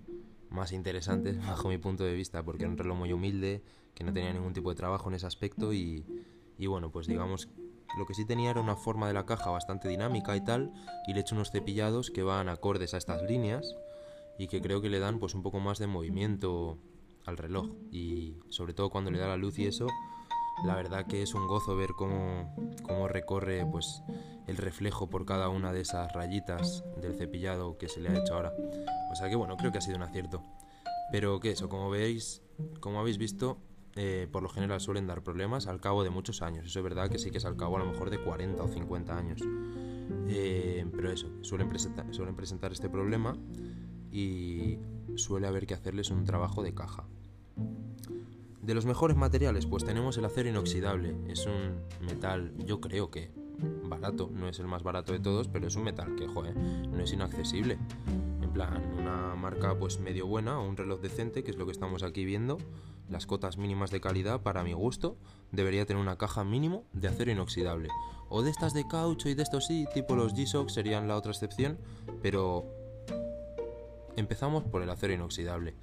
más 0.50 0.74
interesantes 0.74 1.38
bajo 1.48 1.70
mi 1.70 1.78
punto 1.78 2.04
de 2.04 2.14
vista, 2.14 2.44
porque 2.44 2.64
era 2.64 2.72
un 2.72 2.78
reloj 2.78 2.98
muy 2.98 3.14
humilde, 3.14 3.64
que 3.94 4.04
no 4.04 4.12
tenía 4.12 4.34
ningún 4.34 4.52
tipo 4.52 4.70
de 4.72 4.76
trabajo 4.76 5.08
en 5.08 5.16
ese 5.16 5.26
aspecto 5.26 5.72
y, 5.72 6.06
y 6.58 6.68
bueno, 6.68 6.92
pues 6.92 7.08
digamos, 7.08 7.48
lo 7.98 8.06
que 8.06 8.14
sí 8.14 8.26
tenía 8.26 8.52
era 8.52 8.62
una 8.62 8.76
forma 8.76 9.08
de 9.08 9.14
la 9.14 9.26
caja 9.26 9.50
bastante 9.50 9.88
dinámica 9.88 10.36
y 10.36 10.42
tal, 10.42 10.72
y 11.08 11.14
le 11.14 11.20
he 11.20 11.22
hecho 11.22 11.36
unos 11.36 11.52
cepillados 11.52 12.12
que 12.12 12.24
van 12.24 12.50
acordes 12.50 12.94
a 12.94 12.98
estas 12.98 13.24
líneas 13.24 13.76
y 14.38 14.48
que 14.48 14.62
creo 14.62 14.82
que 14.82 14.90
le 14.90 15.00
dan 15.00 15.20
pues 15.20 15.36
un 15.36 15.44
poco 15.44 15.60
más 15.60 15.80
de 15.80 15.88
movimiento 15.88 16.78
al 17.26 17.38
reloj 17.38 17.70
y 17.92 18.36
sobre 18.50 18.74
todo 18.74 18.90
cuando 18.90 19.12
le 19.12 19.20
da 19.20 19.28
la 19.28 19.38
luz 19.38 19.60
y 19.60 19.68
eso, 19.68 19.88
la 20.64 20.76
verdad 20.76 21.06
que 21.06 21.22
es 21.22 21.34
un 21.34 21.48
gozo 21.48 21.76
ver 21.76 21.92
cómo, 21.96 22.54
cómo 22.84 23.08
recorre 23.08 23.66
pues 23.66 24.04
el 24.48 24.58
reflejo 24.58 25.10
por 25.10 25.26
cada 25.26 25.50
una 25.50 25.72
de 25.72 25.82
esas 25.82 26.12
rayitas 26.14 26.84
del 27.02 27.16
cepillado 27.16 27.78
que 27.78 27.88
se 27.88 28.00
le 28.00 28.10
ha 28.10 28.18
hecho 28.18 28.34
ahora. 28.34 28.54
O 29.12 29.16
sea 29.16 29.30
que 29.30 29.36
bueno, 29.36 29.58
creo 29.58 29.72
que 29.72 29.78
ha 29.78 29.82
sido 29.82 29.98
un 29.98 30.04
acierto. 30.04 30.44
Pero 31.12 31.40
que 31.40 31.52
eso, 31.52 31.70
como 31.70 31.90
veis, 31.90 32.42
como 32.80 33.00
habéis 33.00 33.18
visto, 33.18 33.58
eh, 34.02 34.30
por 34.32 34.42
lo 34.42 34.48
general 34.48 34.80
suelen 34.80 35.08
dar 35.08 35.22
problemas 35.24 35.68
al 35.68 35.82
cabo 35.82 36.06
de 36.06 36.10
muchos 36.10 36.42
años. 36.42 36.66
Eso 36.66 36.80
es 36.80 36.84
verdad 36.84 37.10
que 37.10 37.20
sí 37.20 37.32
que 37.32 37.38
es 37.38 37.44
al 37.44 37.58
cabo 37.58 37.76
a 37.76 37.80
lo 37.80 37.86
mejor 37.86 38.10
de 38.10 38.18
40 38.18 38.64
o 38.64 38.68
50 38.70 39.18
años. 39.18 39.42
Eh, 40.30 40.86
pero 40.96 41.12
eso, 41.12 41.28
suelen 41.42 41.68
presentar, 41.68 42.06
suelen 42.16 42.34
presentar 42.34 42.72
este 42.72 42.88
problema 42.88 43.36
y 44.10 44.78
suele 45.16 45.48
haber 45.48 45.68
que 45.68 45.74
hacerles 45.74 46.12
un 46.12 46.24
trabajo 46.24 46.64
de 46.64 46.74
caja. 46.74 47.04
De 48.62 48.74
los 48.74 48.86
mejores 48.86 49.18
materiales, 49.18 49.66
pues 49.66 49.84
tenemos 49.84 50.18
el 50.18 50.24
acero 50.24 50.48
inoxidable. 50.48 51.18
Es 51.28 51.46
un 51.46 51.82
metal, 52.08 52.54
yo 52.66 52.80
creo 52.80 53.12
que 53.12 53.34
barato, 53.84 54.32
no 54.34 54.48
es 54.48 54.60
el 54.60 54.68
más 54.68 54.82
barato 54.82 55.12
de 55.12 55.20
todos, 55.20 55.50
pero 55.50 55.68
es 55.68 55.76
un 55.76 55.84
metal 55.84 56.16
que, 56.16 56.26
joder, 56.26 56.56
no 56.56 57.04
es 57.04 57.12
inaccesible. 57.12 57.78
En 58.50 58.54
plan, 58.54 58.96
una 58.98 59.36
marca 59.36 59.78
pues 59.78 60.00
medio 60.00 60.26
buena, 60.26 60.60
o 60.60 60.68
un 60.68 60.76
reloj 60.76 61.02
decente, 61.02 61.44
que 61.44 61.52
es 61.52 61.58
lo 61.58 61.68
que 61.68 61.72
estamos 61.72 62.02
aquí 62.02 62.26
viendo, 62.26 62.58
las 63.08 63.28
cotas 63.28 63.58
mínimas 63.58 63.92
de 63.92 64.02
calidad, 64.02 64.42
para 64.42 64.64
mi 64.64 64.74
gusto, 64.74 65.18
debería 65.52 65.86
tener 65.86 66.02
una 66.02 66.18
caja 66.18 66.44
mínimo 66.44 66.84
de 66.92 67.10
acero 67.10 67.30
inoxidable. 67.30 67.90
O 68.28 68.42
de 68.42 68.50
estas 68.50 68.74
de 68.74 68.88
caucho 68.88 69.30
y 69.30 69.36
de 69.36 69.44
estos 69.44 69.68
sí, 69.68 69.86
tipo 69.94 70.16
los 70.16 70.34
G-Shock 70.34 70.70
serían 70.70 71.08
la 71.08 71.16
otra 71.16 71.32
excepción, 71.32 71.78
pero 72.24 72.66
empezamos 74.16 74.64
por 74.64 74.82
el 74.82 74.90
acero 74.90 75.14
inoxidable. 75.14 75.76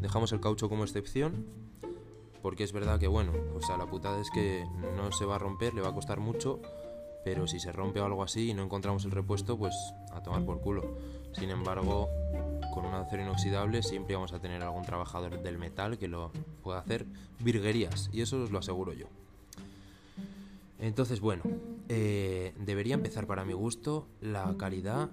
Dejamos 0.00 0.32
el 0.32 0.40
caucho 0.40 0.70
como 0.70 0.84
excepción, 0.84 1.44
porque 2.40 2.64
es 2.64 2.72
verdad 2.72 2.98
que, 2.98 3.06
bueno, 3.06 3.32
o 3.54 3.60
sea, 3.60 3.76
la 3.76 3.84
putada 3.84 4.18
es 4.18 4.30
que 4.30 4.64
no 4.96 5.12
se 5.12 5.26
va 5.26 5.34
a 5.34 5.38
romper, 5.38 5.74
le 5.74 5.82
va 5.82 5.90
a 5.90 5.94
costar 5.94 6.20
mucho 6.20 6.62
pero 7.24 7.46
si 7.46 7.58
se 7.58 7.72
rompe 7.72 8.00
o 8.00 8.04
algo 8.04 8.22
así 8.22 8.50
y 8.50 8.54
no 8.54 8.62
encontramos 8.62 9.04
el 9.06 9.10
repuesto, 9.10 9.56
pues 9.56 9.74
a 10.12 10.22
tomar 10.22 10.44
por 10.44 10.60
culo. 10.60 10.82
Sin 11.34 11.50
embargo, 11.50 12.08
con 12.72 12.86
un 12.86 12.94
acero 12.94 13.22
inoxidable 13.22 13.82
siempre 13.82 14.14
vamos 14.14 14.32
a 14.32 14.40
tener 14.40 14.62
algún 14.62 14.84
trabajador 14.84 15.42
del 15.42 15.58
metal 15.58 15.98
que 15.98 16.08
lo 16.08 16.32
pueda 16.62 16.78
hacer 16.78 17.06
virguerías, 17.40 18.10
y 18.12 18.22
eso 18.22 18.42
os 18.42 18.50
lo 18.50 18.58
aseguro 18.58 18.92
yo. 18.92 19.06
Entonces, 20.80 21.20
bueno, 21.20 21.42
eh, 21.88 22.52
debería 22.58 22.94
empezar 22.94 23.26
para 23.26 23.44
mi 23.44 23.52
gusto 23.52 24.06
la 24.20 24.54
calidad 24.58 25.08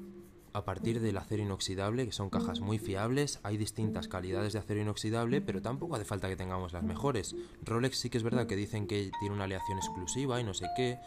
a 0.54 0.66
partir 0.66 1.00
del 1.00 1.18
acero 1.18 1.44
inoxidable, 1.44 2.06
que 2.06 2.12
son 2.12 2.30
cajas 2.30 2.60
muy 2.60 2.78
fiables. 2.78 3.40
Hay 3.44 3.58
distintas 3.58 4.08
calidades 4.08 4.54
de 4.54 4.60
acero 4.60 4.82
inoxidable, 4.82 5.42
pero 5.42 5.62
tampoco 5.62 5.96
hace 5.96 6.06
falta 6.06 6.28
que 6.28 6.36
tengamos 6.36 6.74
las 6.74 6.84
mejores. 6.84 7.36
Rolex 7.64 7.98
sí 7.98 8.10
que 8.10 8.18
es 8.18 8.24
verdad 8.24 8.48
que 8.48 8.56
dicen 8.56 8.88
que 8.88 9.12
tiene 9.20 9.36
una 9.36 9.46
aleación 9.46 9.78
exclusiva 9.78 10.42
y 10.42 10.44
no 10.44 10.54
sé 10.54 10.68
qué, 10.76 11.00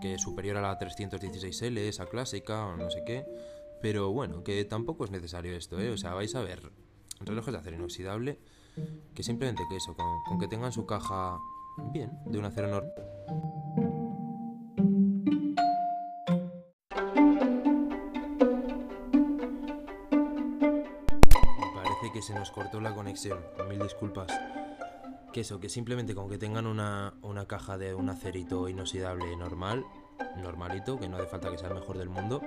que 0.00 0.14
es 0.14 0.22
superior 0.22 0.56
a 0.56 0.62
la 0.62 0.78
316L, 0.78 1.76
esa 1.78 2.06
clásica 2.06 2.66
o 2.66 2.76
no 2.76 2.90
sé 2.90 3.02
qué. 3.04 3.26
Pero 3.82 4.12
bueno, 4.12 4.42
que 4.42 4.64
tampoco 4.64 5.04
es 5.04 5.10
necesario 5.10 5.54
esto, 5.54 5.78
¿eh? 5.80 5.90
O 5.90 5.96
sea, 5.96 6.14
vais 6.14 6.34
a 6.34 6.42
ver 6.42 6.72
relojes 7.20 7.52
de 7.52 7.58
acero 7.58 7.76
inoxidable 7.76 8.38
que 9.14 9.22
simplemente 9.22 9.62
que 9.68 9.76
eso, 9.76 9.94
con, 9.94 10.38
que 10.38 10.48
tengan 10.48 10.72
su 10.72 10.86
caja 10.86 11.38
bien, 11.92 12.10
de 12.26 12.38
un 12.38 12.44
acero 12.44 12.68
normal. 12.68 12.92
que 22.12 22.22
se 22.22 22.32
nos 22.32 22.50
cortó 22.50 22.80
la 22.80 22.94
conexión, 22.94 23.44
mil 23.68 23.78
disculpas. 23.78 24.28
Que 25.34 25.40
eso, 25.40 25.60
que 25.60 25.68
simplemente 25.68 26.14
con 26.14 26.30
que 26.30 26.38
tengan 26.38 26.66
una, 26.66 27.12
una 27.20 27.46
caja 27.46 27.76
de 27.76 27.94
un 27.94 28.08
acerito 28.08 28.70
inoxidable 28.70 29.36
normal, 29.36 29.84
normalito, 30.36 30.98
que 30.98 31.08
no 31.08 31.16
hace 31.16 31.26
falta 31.26 31.50
que 31.50 31.58
sea 31.58 31.68
el 31.68 31.74
mejor 31.74 31.98
del 31.98 32.08
mundo, 32.08 32.40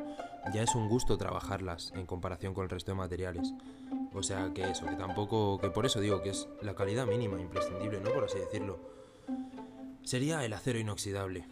ya 0.54 0.62
es 0.62 0.76
un 0.76 0.88
gusto 0.90 1.18
trabajarlas 1.18 1.92
en 1.96 2.06
comparación 2.06 2.54
con 2.54 2.64
el 2.64 2.70
resto 2.70 2.92
de 2.92 2.98
materiales. 2.98 3.54
O 4.14 4.24
sea 4.24 4.52
que 4.54 4.70
eso, 4.70 4.86
que 4.86 4.96
tampoco, 4.96 5.60
que 5.60 5.70
por 5.70 5.86
eso 5.86 6.00
digo 6.00 6.22
que 6.22 6.30
es 6.30 6.48
la 6.62 6.76
calidad 6.76 7.06
mínima, 7.06 7.40
imprescindible, 7.40 8.00
¿no? 8.02 8.12
Por 8.12 8.26
así 8.26 8.40
decirlo. 8.40 8.80
Sería 10.04 10.44
el 10.44 10.54
acero 10.54 10.80
inoxidable. 10.80 11.48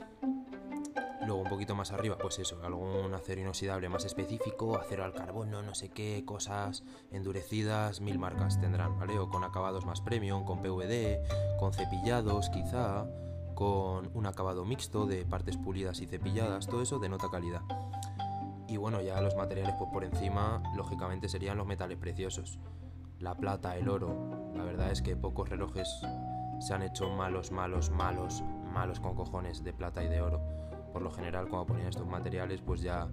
Luego 1.26 1.42
un 1.42 1.50
poquito 1.50 1.76
más 1.76 1.92
arriba, 1.92 2.18
pues 2.18 2.40
eso, 2.40 2.64
algún 2.64 3.14
acero 3.14 3.42
inoxidable 3.42 3.90
más 3.90 4.06
específico, 4.06 4.78
acero 4.78 5.04
al 5.04 5.14
carbono, 5.14 5.62
no 5.62 5.76
sé 5.76 5.90
qué, 5.90 6.24
cosas 6.26 6.84
endurecidas, 7.12 8.00
mil 8.00 8.18
marcas 8.18 8.62
tendrán, 8.62 8.98
¿vale? 8.98 9.20
O 9.20 9.30
con 9.30 9.44
acabados 9.44 9.86
más 9.86 10.00
premium, 10.00 10.46
con 10.46 10.62
PVD, 10.62 11.20
con 11.60 11.74
cepillados 11.74 12.50
quizá, 12.50 13.06
con 13.58 14.12
un 14.14 14.28
acabado 14.28 14.66
mixto 14.66 15.08
de 15.08 15.26
partes 15.26 15.58
pulidas 15.58 16.00
y 16.02 16.06
cepilladas, 16.06 16.68
todo 16.68 16.84
eso 16.84 17.00
de 17.00 17.10
nota 17.10 17.28
calidad. 17.32 17.64
Y 18.68 18.78
bueno, 18.78 19.02
ya 19.02 19.20
los 19.20 19.36
materiales 19.36 19.74
pues 19.80 19.90
por 19.92 20.04
encima, 20.04 20.62
lógicamente 20.76 21.28
serían 21.28 21.58
los 21.58 21.66
metales 21.66 21.98
preciosos. 21.98 22.60
La 23.20 23.34
plata, 23.34 23.76
el 23.76 23.90
oro. 23.90 24.14
La 24.56 24.64
verdad 24.64 24.92
es 24.92 25.02
que 25.02 25.16
pocos 25.16 25.50
relojes 25.50 25.90
se 26.60 26.74
han 26.76 26.84
hecho 26.84 27.10
malos, 27.10 27.52
malos, 27.52 27.90
malos, 27.90 28.44
malos 28.72 29.00
con 29.00 29.16
cojones 29.16 29.64
de 29.64 29.74
plata 29.74 30.04
y 30.04 30.08
de 30.08 30.22
oro 30.22 30.40
por 30.94 31.02
lo 31.02 31.12
general 31.12 31.48
cuando 31.48 31.68
ponían 31.68 31.90
estos 31.90 32.08
materiales 32.08 32.62
pues 32.62 32.82
ya 32.82 33.08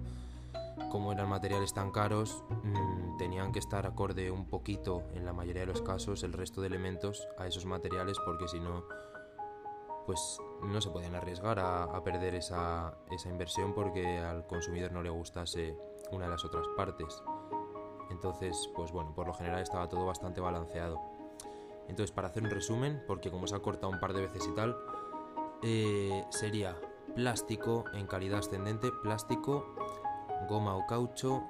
como 0.91 1.11
eran 1.11 1.29
materiales 1.29 1.73
tan 1.73 1.91
caros 1.91 2.43
mmm, 2.63 3.17
tenían 3.17 3.51
que 3.51 3.59
estar 3.59 3.85
acorde 3.85 4.31
un 4.31 4.47
poquito 4.47 5.03
en 5.13 5.25
la 5.25 5.33
mayoría 5.33 5.61
de 5.61 5.67
los 5.67 5.81
casos 5.81 6.23
el 6.23 6.33
resto 6.33 6.61
de 6.61 6.67
elementos 6.67 7.27
a 7.37 7.47
esos 7.47 7.65
materiales 7.65 8.17
porque 8.25 8.47
si 8.47 8.59
no 8.59 8.85
pues 10.05 10.39
no 10.61 10.81
se 10.81 10.89
podían 10.89 11.15
arriesgar 11.15 11.59
a, 11.59 12.03
perder 12.03 12.35
esa, 12.35 12.95
esa 13.11 13.29
inversión 13.29 13.73
porque 13.73 14.19
al 14.19 14.45
consumidor 14.45 14.91
no 14.91 15.01
le 15.01 15.09
gustase 15.09 15.77
una 16.11 16.25
de 16.25 16.31
las 16.31 16.45
otras 16.45 16.67
partes. 16.75 17.23
Entonces 18.11 18.69
pues 18.75 18.91
bueno 18.91 19.13
por 19.13 19.27
lo 19.27 19.33
general 19.33 19.61
estaba 19.61 19.89
todo 19.89 20.05
bastante 20.05 20.41
balanceado. 20.41 21.01
Entonces 21.87 22.11
para 22.11 22.27
hacer 22.27 22.43
un 22.43 22.49
resumen 22.49 23.03
porque 23.07 23.31
como 23.31 23.47
se 23.47 23.55
ha 23.55 23.59
cortado 23.59 23.91
un 23.91 23.99
par 23.99 24.13
de 24.13 24.21
veces 24.21 24.47
y 24.47 24.55
tal 24.55 24.77
eh, 25.61 26.23
sería 26.29 26.75
plástico 27.15 27.85
en 27.93 28.07
calidad 28.07 28.39
ascendente, 28.39 28.91
plástico, 29.01 29.75
goma 30.47 30.75
o 30.75 30.85
caucho, 30.85 31.43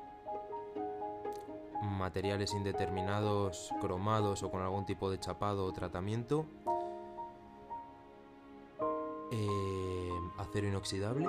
materiales 1.82 2.54
indeterminados, 2.54 3.72
cromados 3.82 4.44
o 4.44 4.52
con 4.52 4.62
algún 4.62 4.86
tipo 4.86 5.10
de 5.10 5.20
chapado 5.20 5.66
o 5.66 5.74
tratamiento, 5.74 6.46
eh, 9.32 10.10
acero 10.38 10.68
inoxidable 10.68 11.28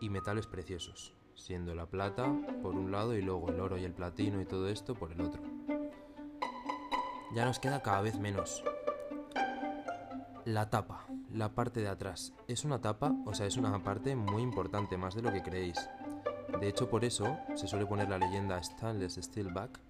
y 0.00 0.08
metales 0.10 0.46
preciosos, 0.46 1.14
siendo 1.34 1.74
la 1.74 1.86
plata 1.86 2.32
por 2.62 2.74
un 2.74 2.90
lado 2.90 3.14
y 3.14 3.22
luego 3.22 3.48
el 3.48 3.60
oro 3.60 3.78
y 3.78 3.84
el 3.84 3.92
platino 3.92 4.40
y 4.40 4.46
todo 4.46 4.68
esto 4.68 4.94
por 4.94 5.12
el 5.12 5.20
otro. 5.20 5.42
Ya 7.34 7.44
nos 7.44 7.58
queda 7.58 7.82
cada 7.82 8.00
vez 8.00 8.18
menos. 8.18 8.64
La 10.44 10.70
tapa 10.70 11.06
la 11.32 11.54
parte 11.54 11.80
de 11.80 11.88
atrás. 11.88 12.32
Es 12.48 12.64
una 12.64 12.80
tapa, 12.80 13.12
o 13.24 13.34
sea, 13.34 13.46
es 13.46 13.56
una 13.56 13.82
parte 13.82 14.16
muy 14.16 14.42
importante, 14.42 14.96
más 14.96 15.14
de 15.14 15.22
lo 15.22 15.32
que 15.32 15.42
creéis. 15.42 15.88
De 16.60 16.68
hecho, 16.68 16.90
por 16.90 17.04
eso 17.04 17.38
se 17.54 17.68
suele 17.68 17.86
poner 17.86 18.08
la 18.08 18.18
leyenda 18.18 18.62
Stainless 18.62 19.14
Steel 19.14 19.52
Back, 19.52 19.80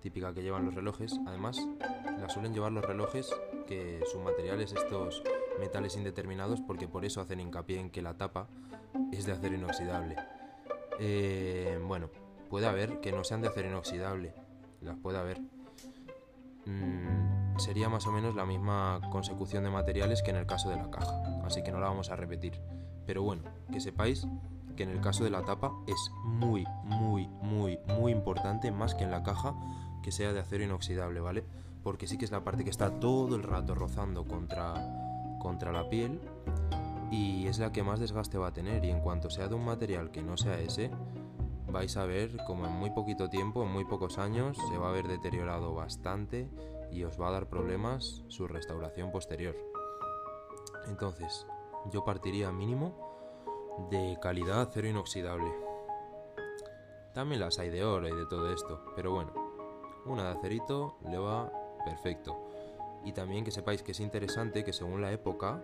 típica 0.00 0.32
que 0.32 0.42
llevan 0.42 0.64
los 0.64 0.74
relojes. 0.74 1.20
Además, 1.26 1.60
la 2.18 2.28
suelen 2.28 2.54
llevar 2.54 2.72
los 2.72 2.84
relojes 2.84 3.30
que 3.66 4.02
su 4.10 4.20
material 4.20 4.60
es 4.60 4.72
estos 4.72 5.22
metales 5.58 5.96
indeterminados 5.96 6.60
porque 6.60 6.88
por 6.88 7.04
eso 7.04 7.20
hacen 7.20 7.40
hincapié 7.40 7.80
en 7.80 7.90
que 7.90 8.02
la 8.02 8.16
tapa 8.16 8.48
es 9.12 9.26
de 9.26 9.32
acero 9.32 9.54
inoxidable. 9.54 10.16
Eh, 10.98 11.78
bueno, 11.86 12.10
puede 12.48 12.66
haber 12.66 13.00
que 13.00 13.12
no 13.12 13.24
sean 13.24 13.42
de 13.42 13.48
acero 13.48 13.68
inoxidable, 13.68 14.34
las 14.80 14.96
puede 14.96 15.18
haber. 15.18 15.40
Mm, 16.66 17.58
sería 17.58 17.88
más 17.88 18.06
o 18.06 18.12
menos 18.12 18.34
la 18.34 18.44
misma 18.44 19.00
consecución 19.10 19.64
de 19.64 19.70
materiales 19.70 20.22
que 20.22 20.30
en 20.30 20.36
el 20.36 20.46
caso 20.46 20.68
de 20.68 20.76
la 20.76 20.90
caja, 20.90 21.22
así 21.44 21.62
que 21.62 21.70
no 21.70 21.80
la 21.80 21.88
vamos 21.88 22.10
a 22.10 22.16
repetir. 22.16 22.60
Pero 23.06 23.22
bueno, 23.22 23.42
que 23.72 23.80
sepáis 23.80 24.26
que 24.76 24.82
en 24.82 24.90
el 24.90 25.00
caso 25.00 25.24
de 25.24 25.30
la 25.30 25.42
tapa 25.42 25.72
es 25.86 26.10
muy, 26.24 26.66
muy, 26.84 27.28
muy, 27.28 27.78
muy 27.98 28.12
importante, 28.12 28.70
más 28.70 28.94
que 28.94 29.04
en 29.04 29.10
la 29.10 29.22
caja, 29.22 29.54
que 30.02 30.12
sea 30.12 30.32
de 30.32 30.40
acero 30.40 30.64
inoxidable, 30.64 31.20
¿vale? 31.20 31.44
Porque 31.82 32.06
sí 32.06 32.18
que 32.18 32.24
es 32.24 32.30
la 32.30 32.44
parte 32.44 32.64
que 32.64 32.70
está 32.70 33.00
todo 33.00 33.36
el 33.36 33.42
rato 33.42 33.74
rozando 33.74 34.24
contra, 34.24 34.74
contra 35.46 35.70
la 35.70 35.88
piel 35.88 36.20
y 37.12 37.46
es 37.46 37.60
la 37.60 37.70
que 37.70 37.84
más 37.84 38.00
desgaste 38.00 38.36
va 38.36 38.48
a 38.48 38.52
tener 38.52 38.84
y 38.84 38.90
en 38.90 38.98
cuanto 38.98 39.30
sea 39.30 39.46
de 39.46 39.54
un 39.54 39.64
material 39.64 40.10
que 40.10 40.20
no 40.20 40.36
sea 40.36 40.58
ese, 40.58 40.90
vais 41.68 41.96
a 41.96 42.04
ver 42.04 42.36
como 42.48 42.66
en 42.66 42.72
muy 42.72 42.90
poquito 42.90 43.30
tiempo, 43.30 43.62
en 43.62 43.70
muy 43.70 43.84
pocos 43.84 44.18
años, 44.18 44.58
se 44.68 44.76
va 44.76 44.88
a 44.88 44.92
ver 44.92 45.06
deteriorado 45.06 45.72
bastante 45.72 46.50
y 46.90 47.04
os 47.04 47.20
va 47.20 47.28
a 47.28 47.30
dar 47.30 47.48
problemas 47.48 48.24
su 48.26 48.48
restauración 48.48 49.12
posterior. 49.12 49.54
Entonces, 50.88 51.46
yo 51.92 52.04
partiría 52.04 52.50
mínimo 52.50 53.86
de 53.88 54.18
calidad 54.20 54.62
acero 54.62 54.88
inoxidable. 54.88 55.54
También 57.14 57.40
las 57.40 57.60
hay 57.60 57.70
de 57.70 57.84
oro 57.84 58.08
y 58.08 58.16
de 58.16 58.26
todo 58.26 58.52
esto, 58.52 58.82
pero 58.96 59.12
bueno, 59.12 59.32
una 60.06 60.24
de 60.24 60.38
acerito 60.38 60.96
le 61.08 61.18
va 61.18 61.52
perfecto. 61.84 62.45
Y 63.06 63.12
también 63.12 63.44
que 63.44 63.52
sepáis 63.52 63.84
que 63.84 63.92
es 63.92 64.00
interesante 64.00 64.64
que 64.64 64.72
según 64.72 65.00
la 65.00 65.12
época, 65.12 65.62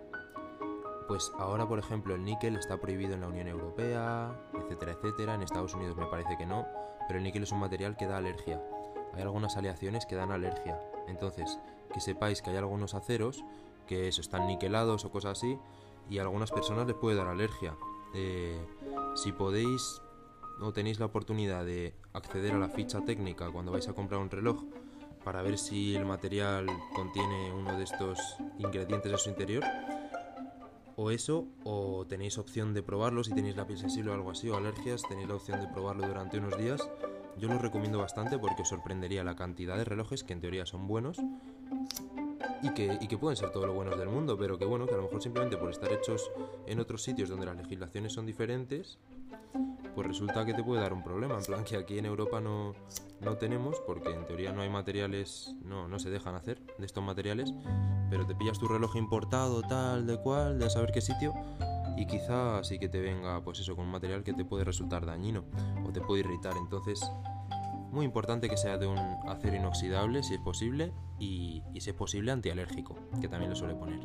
pues 1.09 1.29
ahora 1.37 1.67
por 1.67 1.77
ejemplo 1.77 2.15
el 2.15 2.23
níquel 2.23 2.55
está 2.55 2.79
prohibido 2.79 3.15
en 3.15 3.21
la 3.21 3.27
Unión 3.27 3.49
Europea, 3.49 4.33
etcétera, 4.53 4.93
etcétera. 4.93 5.35
En 5.35 5.41
Estados 5.43 5.73
Unidos 5.75 5.97
me 5.97 6.05
parece 6.05 6.37
que 6.37 6.45
no, 6.45 6.65
pero 7.05 7.19
el 7.19 7.25
níquel 7.25 7.43
es 7.43 7.51
un 7.51 7.59
material 7.59 7.97
que 7.97 8.07
da 8.07 8.17
alergia. 8.17 8.63
Hay 9.13 9.21
algunas 9.21 9.57
aleaciones 9.57 10.05
que 10.05 10.15
dan 10.15 10.31
alergia. 10.31 10.79
Entonces, 11.09 11.59
que 11.93 11.99
sepáis 11.99 12.41
que 12.41 12.49
hay 12.49 12.55
algunos 12.55 12.93
aceros 12.93 13.43
que 13.87 14.07
eso, 14.07 14.21
están 14.21 14.47
niquelados 14.47 15.03
o 15.03 15.11
cosas 15.11 15.37
así, 15.37 15.59
y 16.09 16.19
a 16.19 16.21
algunas 16.21 16.49
personas 16.49 16.87
les 16.87 16.95
puede 16.95 17.17
dar 17.17 17.27
alergia. 17.27 17.75
Eh, 18.13 18.65
si 19.15 19.33
podéis 19.33 20.01
o 20.61 20.71
tenéis 20.71 20.97
la 20.97 21.07
oportunidad 21.07 21.65
de 21.65 21.93
acceder 22.13 22.53
a 22.53 22.57
la 22.57 22.69
ficha 22.69 23.03
técnica 23.03 23.51
cuando 23.51 23.73
vais 23.73 23.89
a 23.89 23.93
comprar 23.93 24.21
un 24.21 24.29
reloj 24.29 24.63
para 25.23 25.41
ver 25.41 25.57
si 25.57 25.95
el 25.95 26.05
material 26.05 26.67
contiene 26.95 27.51
uno 27.51 27.77
de 27.77 27.83
estos 27.83 28.19
ingredientes 28.59 29.11
en 29.11 29.17
su 29.17 29.29
interior, 29.29 29.63
o 30.95 31.11
eso, 31.11 31.47
o 31.63 32.05
tenéis 32.07 32.37
opción 32.37 32.73
de 32.73 32.83
probarlo 32.83 33.23
si 33.23 33.33
tenéis 33.33 33.55
la 33.55 33.65
piel 33.65 33.79
sensible 33.79 34.11
o 34.11 34.13
algo 34.13 34.31
así, 34.31 34.49
o 34.49 34.57
alergias, 34.57 35.01
tenéis 35.07 35.27
la 35.27 35.35
opción 35.35 35.59
de 35.59 35.67
probarlo 35.67 36.07
durante 36.07 36.37
unos 36.37 36.57
días. 36.57 36.87
Yo 37.39 37.47
lo 37.47 37.57
recomiendo 37.57 37.97
bastante 37.97 38.37
porque 38.37 38.61
os 38.61 38.69
sorprendería 38.69 39.23
la 39.23 39.35
cantidad 39.35 39.75
de 39.75 39.85
relojes 39.85 40.23
que 40.23 40.33
en 40.33 40.41
teoría 40.41 40.65
son 40.67 40.87
buenos 40.87 41.17
y 42.61 42.69
que, 42.73 42.97
y 43.01 43.07
que 43.07 43.17
pueden 43.17 43.35
ser 43.35 43.49
todos 43.49 43.65
los 43.65 43.75
buenos 43.75 43.97
del 43.97 44.09
mundo, 44.09 44.37
pero 44.37 44.59
que 44.59 44.65
bueno, 44.65 44.85
que 44.85 44.93
a 44.93 44.97
lo 44.97 45.03
mejor 45.03 45.21
simplemente 45.21 45.57
por 45.57 45.71
estar 45.71 45.91
hechos 45.91 46.29
en 46.67 46.79
otros 46.79 47.01
sitios 47.01 47.29
donde 47.29 47.47
las 47.47 47.57
legislaciones 47.57 48.13
son 48.13 48.27
diferentes, 48.27 48.99
pues 49.95 50.07
resulta 50.07 50.45
que 50.45 50.53
te 50.53 50.63
puede 50.63 50.81
dar 50.81 50.93
un 50.93 51.03
problema. 51.03 51.37
En 51.37 51.43
plan, 51.43 51.63
que 51.63 51.77
aquí 51.77 51.97
en 51.97 52.05
Europa 52.05 52.41
no, 52.41 52.73
no 53.21 53.37
tenemos, 53.37 53.79
porque 53.85 54.11
en 54.11 54.25
teoría 54.25 54.51
no 54.51 54.61
hay 54.61 54.69
materiales, 54.69 55.55
no, 55.63 55.87
no 55.87 55.99
se 55.99 56.09
dejan 56.09 56.35
hacer 56.35 56.61
de 56.77 56.85
estos 56.85 57.03
materiales, 57.03 57.53
pero 58.09 58.25
te 58.25 58.35
pillas 58.35 58.59
tu 58.59 58.67
reloj 58.67 58.95
importado, 58.95 59.61
tal, 59.61 60.07
de 60.07 60.17
cual, 60.17 60.59
de 60.59 60.69
saber 60.69 60.91
qué 60.91 61.01
sitio, 61.01 61.33
y 61.95 62.07
quizá 62.07 62.63
sí 62.63 62.79
que 62.79 62.89
te 62.89 62.99
venga, 62.99 63.43
pues 63.43 63.59
eso, 63.59 63.75
con 63.75 63.85
un 63.85 63.91
material 63.91 64.23
que 64.23 64.33
te 64.33 64.45
puede 64.45 64.63
resultar 64.63 65.05
dañino 65.05 65.45
o 65.85 65.91
te 65.91 66.01
puede 66.01 66.21
irritar. 66.21 66.53
Entonces, 66.57 66.99
muy 67.91 68.05
importante 68.05 68.49
que 68.49 68.57
sea 68.57 68.77
de 68.77 68.87
un 68.87 68.97
acero 68.97 69.55
inoxidable, 69.55 70.23
si 70.23 70.33
es 70.33 70.39
posible, 70.39 70.91
y, 71.19 71.61
y 71.73 71.81
si 71.81 71.91
es 71.91 71.95
posible, 71.95 72.31
antialérgico, 72.31 72.95
que 73.21 73.27
también 73.27 73.51
lo 73.51 73.55
suele 73.55 73.75
poner. 73.75 73.99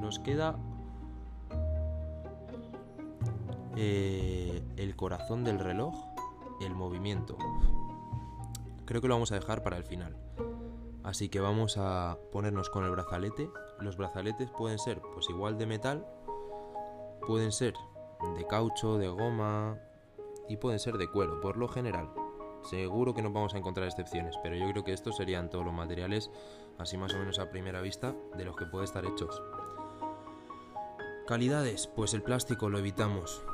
Nos 0.00 0.18
queda 0.20 0.56
eh, 3.76 4.62
el 4.76 4.96
corazón 4.96 5.44
del 5.44 5.58
reloj, 5.58 5.94
el 6.60 6.74
movimiento. 6.74 7.36
Creo 8.84 9.00
que 9.00 9.08
lo 9.08 9.14
vamos 9.14 9.32
a 9.32 9.36
dejar 9.36 9.62
para 9.62 9.76
el 9.76 9.84
final. 9.84 10.16
Así 11.02 11.28
que 11.28 11.40
vamos 11.40 11.76
a 11.76 12.18
ponernos 12.32 12.70
con 12.70 12.84
el 12.84 12.90
brazalete. 12.90 13.50
Los 13.80 13.96
brazaletes 13.96 14.50
pueden 14.50 14.78
ser 14.78 15.00
pues 15.12 15.28
igual 15.28 15.58
de 15.58 15.66
metal, 15.66 16.06
pueden 17.26 17.52
ser 17.52 17.74
de 18.36 18.46
caucho, 18.46 18.96
de 18.96 19.08
goma 19.08 19.78
y 20.48 20.56
pueden 20.56 20.78
ser 20.78 20.96
de 20.96 21.10
cuero, 21.10 21.40
por 21.40 21.56
lo 21.56 21.68
general. 21.68 22.10
Seguro 22.62 23.12
que 23.12 23.20
no 23.20 23.30
vamos 23.30 23.54
a 23.54 23.58
encontrar 23.58 23.86
excepciones, 23.86 24.36
pero 24.42 24.56
yo 24.56 24.70
creo 24.70 24.84
que 24.84 24.94
estos 24.94 25.16
serían 25.16 25.50
todos 25.50 25.66
los 25.66 25.74
materiales, 25.74 26.30
así 26.78 26.96
más 26.96 27.12
o 27.12 27.18
menos 27.18 27.38
a 27.38 27.50
primera 27.50 27.82
vista, 27.82 28.14
de 28.36 28.44
los 28.44 28.56
que 28.56 28.64
puede 28.64 28.86
estar 28.86 29.04
hechos. 29.04 29.42
Calidades, 31.26 31.86
pues 31.86 32.14
el 32.14 32.22
plástico 32.22 32.70
lo 32.70 32.78
evitamos. 32.78 33.44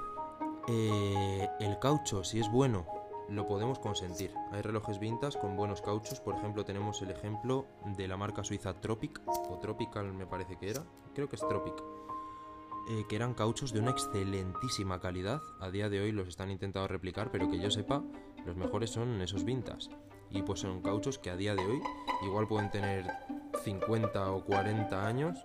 Eh, 0.73 1.49
el 1.59 1.81
caucho, 1.81 2.23
si 2.23 2.39
es 2.39 2.49
bueno, 2.49 2.87
lo 3.29 3.49
podemos 3.49 3.81
consentir. 3.81 4.33
Hay 4.53 4.63
relojes 4.63 5.01
vintas 5.01 5.37
con 5.37 5.57
buenos 5.57 5.83
cauchos. 5.83 6.21
Por 6.21 6.37
ejemplo, 6.37 6.65
tenemos 6.65 7.03
el 7.03 7.11
ejemplo 7.11 7.67
de 7.97 8.07
la 8.07 8.17
marca 8.17 8.45
suiza 8.45 8.81
Tropic, 8.81 9.21
o 9.27 9.59
Tropical 9.59 10.13
me 10.13 10.27
parece 10.27 10.57
que 10.57 10.71
era. 10.71 10.85
Creo 11.13 11.29
que 11.29 11.35
es 11.35 11.43
Tropic. 11.49 11.75
Eh, 12.89 13.05
que 13.09 13.17
eran 13.17 13.35
cauchos 13.35 13.73
de 13.73 13.81
una 13.81 13.91
excelentísima 13.91 15.01
calidad. 15.01 15.41
A 15.59 15.71
día 15.71 15.89
de 15.89 16.01
hoy 16.01 16.13
los 16.13 16.29
están 16.29 16.53
intentando 16.53 16.87
replicar, 16.87 17.33
pero 17.33 17.51
que 17.51 17.59
yo 17.59 17.73
sepa, 17.73 18.05
los 18.47 18.55
mejores 18.55 18.91
son 18.91 19.21
esos 19.23 19.45
vintas. 19.45 19.91
Y 20.31 20.43
pues 20.43 20.61
son 20.61 20.83
cauchos 20.83 21.19
que 21.19 21.31
a 21.31 21.37
día 21.37 21.57
de 21.57 21.67
hoy 21.67 21.83
igual 22.23 22.47
pueden 22.47 22.71
tener 22.71 23.11
50 23.65 24.31
o 24.31 24.45
40 24.45 25.05
años 25.05 25.37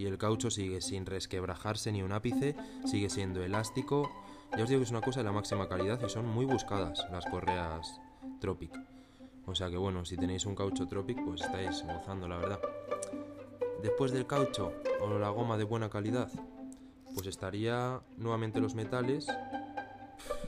y 0.00 0.06
el 0.06 0.16
caucho 0.16 0.50
sigue 0.50 0.80
sin 0.80 1.04
resquebrajarse 1.04 1.92
ni 1.92 2.02
un 2.02 2.12
ápice, 2.12 2.56
sigue 2.86 3.10
siendo 3.10 3.42
elástico, 3.44 4.10
ya 4.56 4.64
os 4.64 4.68
digo 4.68 4.80
que 4.80 4.84
es 4.84 4.90
una 4.90 5.00
cosa 5.00 5.20
de 5.20 5.24
la 5.24 5.32
máxima 5.32 5.68
calidad 5.68 6.00
y 6.04 6.08
son 6.08 6.26
muy 6.26 6.44
buscadas 6.44 7.06
las 7.10 7.24
correas 7.26 8.00
Tropic. 8.40 8.72
O 9.46 9.54
sea 9.54 9.70
que 9.70 9.76
bueno, 9.76 10.04
si 10.04 10.16
tenéis 10.16 10.46
un 10.46 10.54
caucho 10.54 10.86
Tropic, 10.86 11.24
pues 11.24 11.42
estáis 11.42 11.84
gozando, 11.84 12.28
la 12.28 12.36
verdad. 12.36 12.60
Después 13.82 14.12
del 14.12 14.26
caucho 14.26 14.72
o 15.00 15.18
la 15.18 15.30
goma 15.30 15.56
de 15.56 15.64
buena 15.64 15.88
calidad, 15.88 16.30
pues 17.14 17.26
estaría 17.26 18.00
nuevamente 18.16 18.60
los 18.60 18.74
metales. 18.74 19.26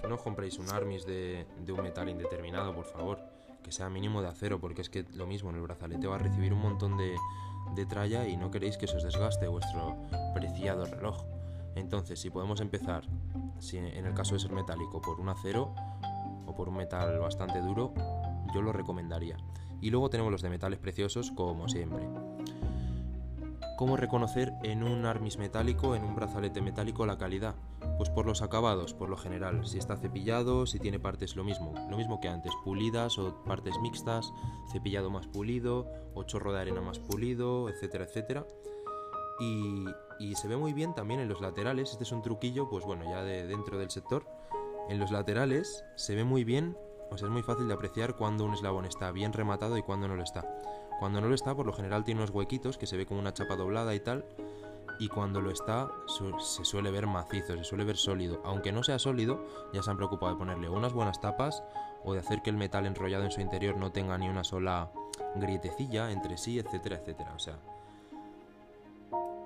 No 0.08 0.18
compréis 0.18 0.58
un 0.58 0.68
armis 0.70 1.06
de, 1.06 1.46
un 1.68 1.82
metal 1.82 2.08
indeterminado, 2.08 2.74
por 2.74 2.84
favor. 2.84 3.20
Que 3.62 3.72
sea 3.72 3.88
mínimo 3.88 4.20
de 4.20 4.28
acero, 4.28 4.60
porque 4.60 4.82
es 4.82 4.90
que 4.90 5.04
lo 5.14 5.26
mismo 5.26 5.50
en 5.50 5.56
el 5.56 5.62
brazalete 5.62 6.06
va 6.06 6.16
a 6.16 6.18
recibir 6.18 6.52
un 6.52 6.60
montón 6.60 6.96
de, 6.96 7.16
de 7.74 7.86
tralla 7.86 8.26
y 8.26 8.36
no 8.36 8.50
queréis 8.50 8.76
que 8.76 8.86
se 8.86 8.96
os 8.96 9.04
desgaste 9.04 9.46
vuestro 9.46 9.96
preciado 10.34 10.84
reloj. 10.84 11.31
Entonces, 11.74 12.20
si 12.20 12.30
podemos 12.30 12.60
empezar 12.60 13.04
si 13.58 13.78
en 13.78 14.06
el 14.06 14.14
caso 14.14 14.34
de 14.34 14.40
ser 14.40 14.52
metálico, 14.52 15.00
por 15.00 15.20
un 15.20 15.28
acero 15.28 15.74
o 16.46 16.54
por 16.54 16.68
un 16.68 16.76
metal 16.76 17.18
bastante 17.18 17.60
duro, 17.60 17.94
yo 18.54 18.60
lo 18.60 18.72
recomendaría. 18.72 19.36
Y 19.80 19.90
luego 19.90 20.10
tenemos 20.10 20.30
los 20.30 20.42
de 20.42 20.50
metales 20.50 20.78
preciosos, 20.78 21.30
como 21.30 21.68
siempre. 21.68 22.08
¿Cómo 23.76 23.96
reconocer 23.96 24.52
en 24.62 24.84
un 24.84 25.06
armis 25.06 25.38
metálico, 25.38 25.96
en 25.96 26.04
un 26.04 26.14
brazalete 26.14 26.60
metálico, 26.60 27.04
la 27.04 27.18
calidad? 27.18 27.56
Pues 27.96 28.10
por 28.10 28.26
los 28.26 28.42
acabados, 28.42 28.94
por 28.94 29.08
lo 29.08 29.16
general. 29.16 29.66
Si 29.66 29.78
está 29.78 29.96
cepillado, 29.96 30.66
si 30.66 30.78
tiene 30.78 31.00
partes 31.00 31.34
lo 31.34 31.42
mismo. 31.42 31.74
Lo 31.90 31.96
mismo 31.96 32.20
que 32.20 32.28
antes, 32.28 32.52
pulidas 32.64 33.18
o 33.18 33.42
partes 33.44 33.76
mixtas, 33.80 34.32
cepillado 34.70 35.10
más 35.10 35.26
pulido, 35.26 35.88
o 36.14 36.22
chorro 36.22 36.52
de 36.52 36.60
arena 36.60 36.80
más 36.80 37.00
pulido, 37.00 37.68
etcétera, 37.68 38.04
etcétera. 38.04 38.46
Y, 39.40 39.84
se 40.34 40.48
ve 40.48 40.56
muy 40.56 40.72
bien 40.72 40.94
también 40.94 41.20
en 41.20 41.28
los 41.28 41.40
laterales. 41.40 41.92
Este 41.92 42.04
es 42.04 42.12
un 42.12 42.22
truquillo, 42.22 42.68
pues 42.68 42.84
bueno, 42.84 43.04
ya 43.04 43.22
de 43.22 43.46
dentro 43.46 43.78
del 43.78 43.90
sector. 43.90 44.26
En 44.88 44.98
los 44.98 45.10
laterales 45.10 45.84
se 45.96 46.14
ve 46.14 46.24
muy 46.24 46.44
bien, 46.44 46.76
o 47.10 47.18
sea, 47.18 47.28
es 47.28 47.32
muy 47.32 47.42
fácil 47.42 47.68
de 47.68 47.74
apreciar 47.74 48.16
cuando 48.16 48.44
un 48.44 48.54
eslabón 48.54 48.84
está 48.84 49.10
bien 49.12 49.32
rematado 49.32 49.76
y 49.76 49.82
cuando 49.82 50.08
no 50.08 50.16
lo 50.16 50.22
está. 50.22 50.44
Cuando 50.98 51.20
no 51.20 51.28
lo 51.28 51.34
está, 51.34 51.54
por 51.54 51.66
lo 51.66 51.72
general 51.72 52.04
tiene 52.04 52.20
unos 52.20 52.30
huequitos 52.30 52.78
que 52.78 52.86
se 52.86 52.96
ve 52.96 53.06
como 53.06 53.20
una 53.20 53.34
chapa 53.34 53.56
doblada 53.56 53.94
y 53.94 54.00
tal. 54.00 54.24
Y 54.98 55.08
cuando 55.08 55.40
lo 55.40 55.50
está, 55.50 55.90
se 56.38 56.64
suele 56.64 56.90
ver 56.90 57.06
macizo, 57.06 57.56
se 57.56 57.64
suele 57.64 57.84
ver 57.84 57.96
sólido. 57.96 58.40
Aunque 58.44 58.70
no 58.70 58.84
sea 58.84 58.98
sólido, 58.98 59.44
ya 59.72 59.82
se 59.82 59.90
han 59.90 59.96
preocupado 59.96 60.32
de 60.32 60.38
ponerle 60.38 60.68
unas 60.68 60.92
buenas 60.92 61.20
tapas 61.20 61.62
o 62.04 62.12
de 62.12 62.20
hacer 62.20 62.42
que 62.42 62.50
el 62.50 62.56
metal 62.56 62.86
enrollado 62.86 63.24
en 63.24 63.32
su 63.32 63.40
interior 63.40 63.76
no 63.76 63.90
tenga 63.90 64.16
ni 64.18 64.28
una 64.28 64.44
sola 64.44 64.92
grietecilla 65.36 66.10
entre 66.10 66.36
sí, 66.36 66.58
etcétera, 66.58 66.96
etcétera. 66.96 67.32
O 67.34 67.38
sea, 67.38 67.58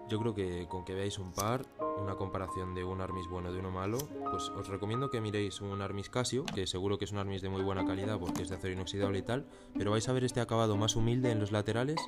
yo 0.08 0.20
creo 0.20 0.34
que 0.34 0.66
con 0.68 0.84
que 0.84 0.94
veáis 0.94 1.18
un 1.18 1.32
par, 1.32 1.66
una 2.00 2.14
comparación 2.14 2.74
de 2.74 2.84
un 2.84 3.00
Armis 3.00 3.26
bueno 3.28 3.52
de 3.52 3.58
uno 3.58 3.70
malo, 3.70 3.98
pues 4.30 4.48
os 4.50 4.68
recomiendo 4.68 5.10
que 5.10 5.20
miréis 5.20 5.60
un 5.60 5.82
Armis 5.82 6.08
Casio, 6.08 6.44
que 6.44 6.66
seguro 6.66 6.98
que 6.98 7.06
es 7.06 7.12
un 7.12 7.18
Armis 7.18 7.42
de 7.42 7.48
muy 7.48 7.62
buena 7.62 7.84
calidad 7.84 8.18
porque 8.18 8.42
es 8.42 8.48
de 8.48 8.56
acero 8.56 8.74
inoxidable 8.74 9.18
y 9.18 9.22
tal, 9.22 9.46
pero 9.76 9.90
vais 9.90 10.08
a 10.08 10.12
ver 10.12 10.24
este 10.24 10.40
acabado 10.40 10.76
más 10.76 10.96
humilde 10.96 11.30
en 11.30 11.40
los 11.40 11.52
laterales 11.52 12.00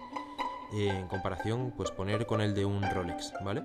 eh, 0.73 0.89
en 0.89 1.09
comparación, 1.09 1.73
pues 1.77 1.91
poner 1.91 2.27
con 2.27 2.41
el 2.41 2.55
de 2.55 2.65
un 2.65 2.83
Rolex, 2.83 3.33
¿vale? 3.45 3.65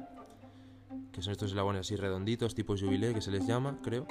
Que 1.12 1.22
son 1.22 1.32
estos 1.32 1.50
eslabones 1.50 1.82
así 1.82 1.96
redonditos, 1.96 2.56
tipo 2.56 2.76
jubilé 2.78 3.14
que 3.14 3.22
se 3.22 3.32
les 3.32 3.46
llama, 3.46 3.78
creo. 3.84 4.08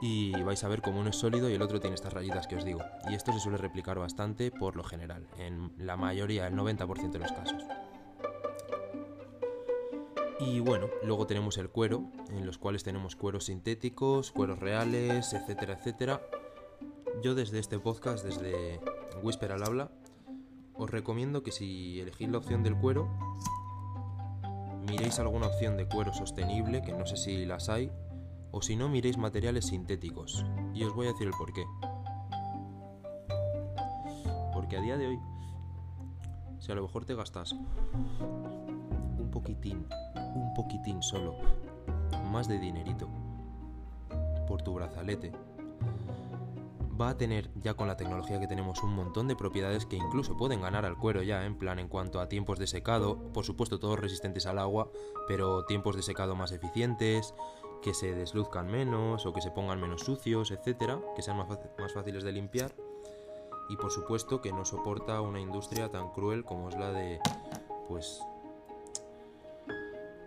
Y 0.00 0.32
vais 0.42 0.62
a 0.62 0.68
ver 0.68 0.80
como 0.80 1.00
uno 1.00 1.10
es 1.10 1.16
sólido 1.16 1.50
y 1.50 1.54
el 1.54 1.62
otro 1.62 1.80
tiene 1.80 1.94
estas 1.94 2.12
rayitas 2.12 2.46
que 2.46 2.54
os 2.54 2.64
digo. 2.64 2.80
Y 3.10 3.14
esto 3.14 3.32
se 3.32 3.40
suele 3.40 3.58
replicar 3.58 3.98
bastante 3.98 4.52
por 4.52 4.76
lo 4.76 4.84
general, 4.84 5.26
en 5.38 5.72
la 5.78 5.96
mayoría, 5.96 6.46
el 6.46 6.54
90% 6.54 7.10
de 7.10 7.18
los 7.18 7.32
casos. 7.32 7.64
Y 10.40 10.60
bueno, 10.60 10.86
luego 11.02 11.26
tenemos 11.26 11.58
el 11.58 11.68
cuero, 11.68 12.04
en 12.30 12.46
los 12.46 12.58
cuales 12.58 12.84
tenemos 12.84 13.16
cueros 13.16 13.46
sintéticos, 13.46 14.30
cueros 14.30 14.60
reales, 14.60 15.32
etcétera, 15.32 15.74
etcétera. 15.74 16.22
Yo 17.22 17.34
desde 17.34 17.58
este 17.58 17.80
podcast, 17.80 18.24
desde 18.24 18.80
Whisper 19.22 19.50
al 19.50 19.64
habla, 19.64 19.90
os 20.74 20.88
recomiendo 20.88 21.42
que 21.42 21.50
si 21.50 21.98
elegís 22.00 22.28
la 22.28 22.38
opción 22.38 22.62
del 22.62 22.76
cuero, 22.76 23.08
miréis 24.88 25.18
alguna 25.18 25.48
opción 25.48 25.76
de 25.76 25.88
cuero 25.88 26.14
sostenible, 26.14 26.82
que 26.82 26.92
no 26.92 27.04
sé 27.04 27.16
si 27.16 27.44
las 27.44 27.68
hay, 27.68 27.90
o 28.52 28.62
si 28.62 28.76
no, 28.76 28.88
miréis 28.88 29.18
materiales 29.18 29.66
sintéticos. 29.66 30.46
Y 30.72 30.84
os 30.84 30.94
voy 30.94 31.08
a 31.08 31.12
decir 31.12 31.26
el 31.26 31.34
por 31.34 31.52
qué. 31.52 31.64
Porque 34.54 34.76
a 34.76 34.80
día 34.80 34.96
de 34.96 35.08
hoy, 35.08 35.18
si 36.60 36.70
a 36.70 36.76
lo 36.76 36.82
mejor 36.82 37.04
te 37.04 37.16
gastas 37.16 37.56
un 39.28 39.30
poquitín 39.30 39.86
un 40.34 40.54
poquitín 40.54 41.02
solo, 41.02 41.36
más 42.30 42.48
de 42.48 42.58
dinerito, 42.58 43.08
por 44.46 44.62
tu 44.62 44.74
brazalete, 44.74 45.32
va 47.00 47.10
a 47.10 47.16
tener 47.18 47.50
ya 47.60 47.74
con 47.74 47.88
la 47.88 47.96
tecnología 47.96 48.40
que 48.40 48.46
tenemos 48.46 48.82
un 48.82 48.94
montón 48.94 49.28
de 49.28 49.36
propiedades 49.36 49.86
que 49.86 49.96
incluso 49.96 50.36
pueden 50.36 50.62
ganar 50.62 50.84
al 50.84 50.96
cuero 50.96 51.22
ya, 51.22 51.44
en 51.44 51.56
plan 51.56 51.78
en 51.78 51.88
cuanto 51.88 52.20
a 52.20 52.28
tiempos 52.28 52.58
de 52.58 52.66
secado, 52.66 53.18
por 53.32 53.44
supuesto 53.44 53.78
todos 53.78 53.98
resistentes 53.98 54.46
al 54.46 54.58
agua, 54.58 54.90
pero 55.26 55.64
tiempos 55.64 55.94
de 55.94 56.02
secado 56.02 56.34
más 56.34 56.52
eficientes, 56.52 57.34
que 57.82 57.94
se 57.94 58.14
desluzcan 58.14 58.66
menos 58.66 59.26
o 59.26 59.32
que 59.32 59.40
se 59.40 59.50
pongan 59.50 59.80
menos 59.80 60.00
sucios, 60.00 60.50
etcétera, 60.50 61.00
que 61.14 61.22
sean 61.22 61.36
más, 61.36 61.92
fáciles 61.92 62.24
de 62.24 62.32
limpiar. 62.32 62.74
Y 63.68 63.76
por 63.76 63.92
supuesto 63.92 64.40
que 64.40 64.50
no 64.50 64.64
soporta 64.64 65.20
una 65.20 65.40
industria 65.40 65.90
tan 65.90 66.10
cruel 66.10 66.42
como 66.42 66.70
es 66.70 66.76
la 66.76 66.90
de 66.90 67.20
pues 67.86 68.22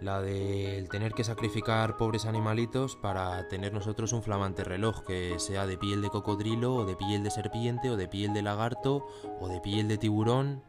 la 0.02 0.22
del 0.22 0.90
tener 0.90 1.14
que 1.14 1.24
sacrificar 1.24 1.96
pobres 1.96 2.26
animalitos 2.26 2.96
para 2.96 3.48
tener 3.48 3.72
nosotros 3.72 4.14
un 4.14 4.24
flamante 4.24 4.64
reloj 4.64 5.04
que 5.06 5.38
sea 5.38 5.68
de 5.68 5.78
piel 5.78 6.02
de 6.02 6.10
cocodrilo 6.10 6.74
o 6.74 6.86
de 6.86 6.96
piel 6.96 7.24
de 7.24 7.30
serpiente 7.30 7.90
o 7.90 7.98
de 7.98 8.08
piel 8.08 8.34
de 8.34 8.42
lagarto 8.42 9.06
o 9.40 9.48
de 9.48 9.62
piel 9.62 9.88
de 9.88 9.98
tiburón. 9.98 10.64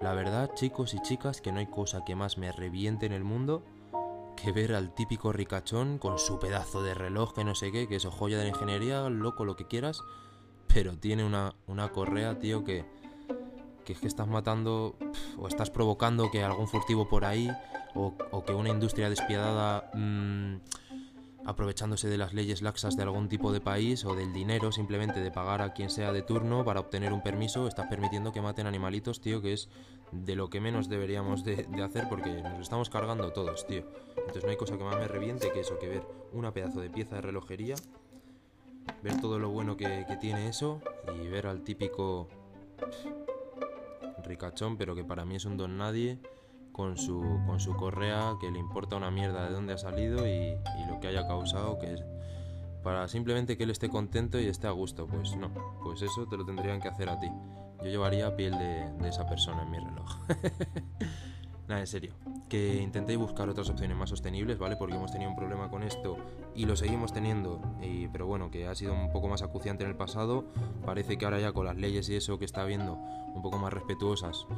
La 0.00 0.14
verdad, 0.14 0.50
chicos 0.54 0.94
y 0.94 1.02
chicas, 1.02 1.42
que 1.42 1.52
no 1.52 1.58
hay 1.58 1.66
cosa 1.66 2.04
que 2.06 2.16
más 2.16 2.38
me 2.38 2.52
reviente 2.52 3.04
en 3.04 3.12
el 3.12 3.22
mundo 3.22 3.62
que 4.42 4.52
ver 4.52 4.74
al 4.74 4.94
típico 4.94 5.32
ricachón 5.32 5.98
con 5.98 6.18
su 6.18 6.38
pedazo 6.38 6.82
de 6.82 6.94
reloj 6.94 7.34
que 7.34 7.44
no 7.44 7.54
sé 7.54 7.70
qué, 7.72 7.86
que 7.86 7.96
es 7.96 8.06
joya 8.06 8.38
de 8.38 8.44
la 8.44 8.50
ingeniería, 8.50 9.08
loco, 9.10 9.44
lo 9.44 9.56
que 9.56 9.66
quieras, 9.66 10.00
pero 10.72 10.96
tiene 10.96 11.24
una, 11.24 11.54
una 11.66 11.90
correa, 11.90 12.38
tío, 12.38 12.64
que, 12.64 12.86
es 13.92 13.98
que 13.98 14.06
estás 14.06 14.28
matando 14.28 14.96
o 15.38 15.48
estás 15.48 15.70
provocando 15.70 16.30
que 16.30 16.42
algún 16.42 16.68
furtivo 16.68 17.08
por 17.08 17.24
ahí 17.24 17.50
o, 17.94 18.14
que 18.44 18.52
una 18.52 18.68
industria 18.68 19.10
despiadada 19.10 19.90
mm, 19.94 20.56
aprovechándose 21.44 22.08
de 22.08 22.18
las 22.18 22.32
leyes 22.34 22.62
laxas 22.62 22.96
de 22.96 23.02
algún 23.02 23.28
tipo 23.28 23.52
de 23.52 23.60
país 23.60 24.04
o 24.04 24.14
del 24.14 24.32
dinero 24.32 24.72
simplemente 24.72 25.20
de 25.20 25.30
pagar 25.30 25.62
a 25.62 25.72
quien 25.72 25.90
sea 25.90 26.12
de 26.12 26.22
turno 26.22 26.64
para 26.64 26.80
obtener 26.80 27.12
un 27.12 27.22
permiso, 27.22 27.66
estás 27.66 27.86
permitiendo 27.88 28.32
que 28.32 28.40
maten 28.40 28.66
animalitos, 28.66 29.20
tío, 29.20 29.40
que 29.42 29.54
es 29.54 29.68
de 30.12 30.36
lo 30.36 30.50
que 30.50 30.60
menos 30.60 30.88
deberíamos 30.88 31.44
de, 31.44 31.66
hacer 31.82 32.08
porque 32.08 32.42
nos 32.42 32.60
estamos 32.60 32.90
cargando 32.90 33.32
todos, 33.32 33.66
tío. 33.66 33.84
Entonces 34.16 34.44
no 34.44 34.50
hay 34.50 34.56
cosa 34.56 34.76
que 34.76 34.84
más 34.84 34.96
me 34.96 35.08
reviente 35.08 35.50
que 35.52 35.60
eso, 35.60 35.78
que 35.78 35.88
ver 35.88 36.06
una 36.32 36.52
pedazo 36.52 36.80
de 36.80 36.90
pieza 36.90 37.16
de 37.16 37.22
relojería, 37.22 37.76
ver 39.02 39.20
todo 39.20 39.38
lo 39.38 39.48
bueno 39.50 39.76
que 39.76 40.18
tiene 40.20 40.48
eso 40.48 40.80
y 41.14 41.28
ver 41.28 41.46
al 41.46 41.62
típico 41.62 42.28
pero 44.78 44.94
que 44.94 45.04
para 45.04 45.24
mí 45.24 45.36
es 45.36 45.44
un 45.44 45.56
don 45.56 45.78
nadie 45.78 46.18
con 46.72 46.96
su, 46.96 47.20
con 47.46 47.60
su 47.60 47.74
correa 47.76 48.36
que 48.40 48.50
le 48.50 48.58
importa 48.58 48.96
una 48.96 49.10
mierda 49.10 49.46
de 49.46 49.52
dónde 49.52 49.72
ha 49.72 49.78
salido 49.78 50.26
y, 50.26 50.56
lo 50.88 51.00
que 51.00 51.08
haya 51.08 51.26
causado, 51.26 51.78
que 51.78 51.94
es 51.94 52.04
para 52.82 53.08
simplemente 53.08 53.56
que 53.56 53.64
él 53.64 53.70
esté 53.70 53.88
contento 53.88 54.40
y 54.40 54.46
esté 54.46 54.66
a 54.66 54.70
gusto. 54.70 55.06
Pues 55.06 55.36
no, 55.36 55.52
pues 55.82 56.02
eso 56.02 56.26
te 56.26 56.36
lo 56.36 56.44
tendrían 56.44 56.80
que 56.80 56.88
hacer 56.88 57.08
a 57.08 57.18
ti. 57.18 57.28
Yo 57.78 57.86
llevaría 57.86 58.36
piel 58.36 58.52
de, 58.58 58.90
de 58.98 59.08
esa 59.08 59.26
persona 59.26 59.62
en 59.62 59.70
mi 59.70 59.78
reloj. 59.78 60.18
Nada, 61.70 61.82
en 61.82 61.86
serio. 61.86 62.14
Que 62.48 62.82
intentéis 62.82 63.16
buscar 63.16 63.48
otras 63.48 63.70
opciones 63.70 63.96
más 63.96 64.10
sostenibles, 64.10 64.58
¿vale? 64.58 64.74
Porque 64.74 64.96
hemos 64.96 65.12
tenido 65.12 65.30
un 65.30 65.36
problema 65.36 65.70
con 65.70 65.84
esto 65.84 66.16
y 66.52 66.66
lo 66.66 66.74
seguimos 66.74 67.12
teniendo, 67.12 67.60
y, 67.80 68.08
pero 68.08 68.26
bueno, 68.26 68.50
que 68.50 68.66
ha 68.66 68.74
sido 68.74 68.92
un 68.92 69.12
poco 69.12 69.28
más 69.28 69.42
acuciante 69.42 69.84
en 69.84 69.90
el 69.90 69.96
pasado. 69.96 70.46
Parece 70.84 71.16
que 71.16 71.26
ahora 71.26 71.38
ya 71.38 71.52
con 71.52 71.66
las 71.66 71.76
leyes 71.76 72.08
y 72.08 72.16
eso 72.16 72.40
que 72.40 72.44
está 72.44 72.62
habiendo 72.62 72.94
un 72.94 73.40
poco 73.40 73.56
más 73.58 73.72
respetuosas 73.72 74.48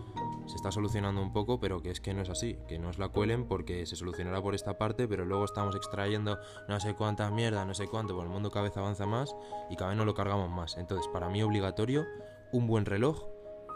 se 0.47 0.57
está 0.57 0.73
solucionando 0.73 1.21
un 1.21 1.35
poco, 1.35 1.61
pero 1.61 1.83
que 1.83 1.91
es 1.91 2.01
que 2.01 2.15
no 2.15 2.23
es 2.23 2.31
así, 2.31 2.57
que 2.67 2.79
no 2.79 2.89
os 2.89 2.99
la 2.99 3.11
cuelen 3.11 3.47
porque 3.47 3.85
se 3.85 3.95
solucionará 3.95 4.41
por 4.41 4.55
esta 4.55 4.79
parte, 4.79 5.07
pero 5.07 5.27
luego 5.27 5.45
estamos 5.45 5.77
extrayendo 5.77 6.39
no 6.71 6.81
sé 6.81 6.95
cuántas 6.95 7.31
mierdas, 7.31 7.67
no 7.67 7.75
sé 7.75 7.89
cuánto, 7.89 8.17
por 8.17 8.25
el 8.25 8.31
mundo 8.31 8.51
cada 8.51 8.65
vez 8.65 8.77
avanza 8.79 9.05
más 9.05 9.37
y 9.69 9.77
cada 9.77 9.91
vez 9.91 9.99
no 9.99 10.07
lo 10.07 10.15
cargamos 10.15 10.49
más. 10.49 10.79
Entonces, 10.79 11.07
para 11.13 11.29
mí 11.29 11.43
obligatorio, 11.43 12.07
un 12.53 12.67
buen 12.67 12.87
reloj 12.87 13.23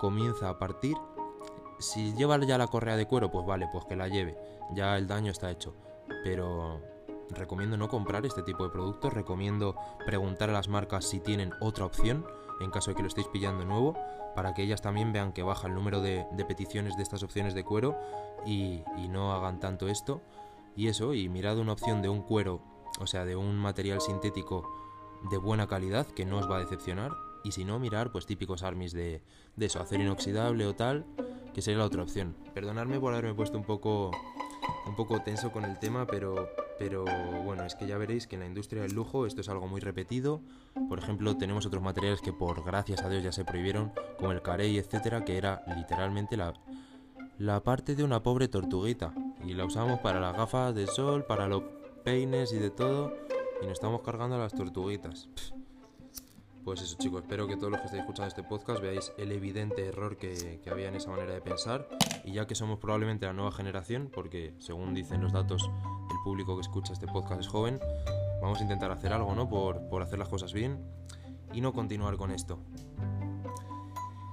comienza 0.01 0.49
a 0.49 0.59
partir 0.59 0.97
si 1.79 2.15
lleva 2.15 2.39
ya 2.45 2.59
la 2.59 2.67
correa 2.67 2.97
de 2.97 3.07
cuero, 3.07 3.31
pues 3.31 3.47
vale, 3.47 3.69
pues 3.73 3.85
que 3.85 3.97
la 3.97 4.09
lleve. 4.09 4.37
Ya 4.75 4.97
el 4.97 5.07
daño 5.07 5.31
está 5.31 5.51
hecho. 5.51 5.75
Pero 6.25 6.81
recomiendo 7.31 7.77
no 7.77 7.89
comprar 7.89 8.25
este 8.27 8.43
tipo 8.43 8.65
de 8.65 8.71
productos. 8.71 9.13
Recomiendo 9.13 9.77
preguntar 10.05 10.51
a 10.51 10.53
las 10.53 10.69
marcas 10.69 11.05
si 11.05 11.21
tienen 11.21 11.53
otra 11.61 11.85
opción 11.85 12.27
en 12.61 12.71
caso 12.71 12.91
de 12.91 12.97
que 12.97 13.03
lo 13.03 13.09
estéis 13.09 13.29
pillando 13.29 13.65
nuevo. 13.65 13.97
Para 14.35 14.55
que 14.55 14.63
ellas 14.63 14.83
también 14.83 15.13
vean 15.13 15.33
que 15.33 15.43
baja 15.43 15.67
el 15.67 15.75
número 15.75 16.03
de, 16.03 16.27
peticiones 16.47 16.97
de 16.97 17.03
estas 17.03 17.23
opciones 17.23 17.55
de 17.55 17.65
cuero 17.65 17.97
y, 18.45 18.83
y 18.99 19.09
no 19.09 19.33
hagan 19.33 19.61
tanto 19.61 19.89
esto. 19.89 20.21
Y 20.75 20.89
eso, 20.89 21.15
y 21.15 21.29
mirad 21.31 21.59
una 21.59 21.73
opción 21.73 22.03
de 22.03 22.11
un 22.11 22.21
cuero, 22.21 22.61
o 23.01 23.07
sea, 23.07 23.25
de 23.25 23.35
un 23.35 23.57
material 23.57 24.03
sintético 24.03 24.69
de 25.31 25.39
buena 25.39 25.67
calidad 25.67 26.07
que 26.07 26.27
no 26.27 26.39
os 26.39 26.51
va 26.51 26.57
a 26.57 26.61
decepcionar. 26.61 27.13
Y 27.47 27.53
si 27.53 27.65
no, 27.65 27.79
mirar 27.79 28.11
pues 28.11 28.27
típicos 28.27 28.65
armis 28.65 28.93
de, 28.93 29.23
de 29.55 29.67
eso, 29.67 29.81
acero 29.81 30.03
inoxidable 30.03 30.67
o 30.67 30.75
tal 30.75 31.07
que 31.55 31.63
sería 31.63 31.79
la 31.79 31.87
otra 31.87 32.03
opción. 32.03 32.37
Perdonadme 32.53 33.01
por 33.01 33.15
haberme 33.15 33.33
puesto 33.33 33.57
un 33.57 33.65
poco, 33.65 34.11
un 34.87 34.95
poco 34.95 35.23
tenso 35.23 35.53
con 35.53 35.65
el 35.65 35.79
tema, 35.79 36.07
pero, 36.07 36.51
pero 36.79 37.05
bueno, 37.45 37.65
es 37.65 37.75
que 37.77 37.87
ya 37.87 37.97
veréis 37.97 38.27
que 38.27 38.35
en 38.35 38.41
la 38.41 38.47
industria 38.47 38.83
del 38.83 38.93
lujo 38.93 39.25
esto 39.25 39.41
es 39.41 39.49
algo 39.49 39.67
muy 39.67 39.81
repetido. 39.81 40.43
Por 40.89 40.99
ejemplo, 40.99 41.35
tenemos 41.39 41.65
otros 41.65 41.83
materiales 41.83 42.21
que 42.21 42.33
por 42.33 42.63
gracias 42.63 43.03
a 43.03 43.09
Dios 43.09 43.23
ya 43.23 43.33
se 43.33 43.47
prohibieron, 43.47 43.93
como 44.19 44.33
el 44.33 44.43
carey, 44.43 44.77
etcétera, 44.77 45.25
que 45.25 45.39
era 45.39 45.63
literalmente 45.77 46.37
la, 46.37 46.53
la 47.39 47.63
parte 47.63 47.95
de 47.95 48.05
una 48.05 48.23
pobre 48.23 48.49
tortuguita. 48.49 49.15
Y 49.43 49.55
la 49.55 49.65
usamos 49.65 50.01
para 50.01 50.21
las 50.21 50.37
gafas 50.37 50.75
de 50.75 50.87
sol, 50.89 51.25
para 51.25 51.49
los 51.49 51.63
peines 52.05 52.53
y 52.53 52.59
de 52.59 52.69
todo. 52.69 53.15
Y 53.63 53.65
nos 53.65 53.75
estamos 53.75 54.03
cargando 54.03 54.37
a 54.37 54.41
las 54.41 54.53
tortuguitas. 54.53 55.31
Pues 56.67 56.83
eso 56.83 56.97
chicos, 56.99 57.23
espero 57.23 57.47
que 57.47 57.57
todos 57.57 57.71
los 57.71 57.79
que 57.79 57.87
estéis 57.87 58.01
escuchando 58.01 58.27
este 58.27 58.43
podcast 58.43 58.83
veáis 58.83 59.13
el 59.19 59.31
evidente 59.31 59.87
error 59.87 60.17
que, 60.17 60.61
había 60.69 60.89
en 60.89 60.97
esa 60.97 61.11
manera 61.11 61.33
de 61.33 61.41
pensar 61.41 61.89
y 62.25 62.33
ya 62.33 62.49
que 62.49 62.57
somos 62.57 62.81
probablemente 62.81 63.25
la 63.25 63.33
nueva 63.33 63.53
generación, 63.53 64.11
porque 64.13 64.53
según 64.59 64.93
dicen 64.93 65.23
los 65.23 65.33
datos 65.33 65.71
el 66.11 66.17
público 66.25 66.57
que 66.57 66.63
escucha 66.63 66.93
este 66.93 67.07
podcast 67.07 67.43
es 67.43 67.47
joven, 67.47 67.79
vamos 68.43 68.59
a 68.59 68.63
intentar 68.63 68.91
hacer 68.91 69.13
algo, 69.13 69.33
¿no? 69.37 69.49
Por, 69.49 69.89
por 69.89 70.03
hacer 70.03 70.19
las 70.19 70.29
cosas 70.29 70.53
bien 70.53 70.85
y 71.53 71.61
no 71.61 71.73
continuar 71.73 72.17
con 72.17 72.33
esto. 72.33 72.59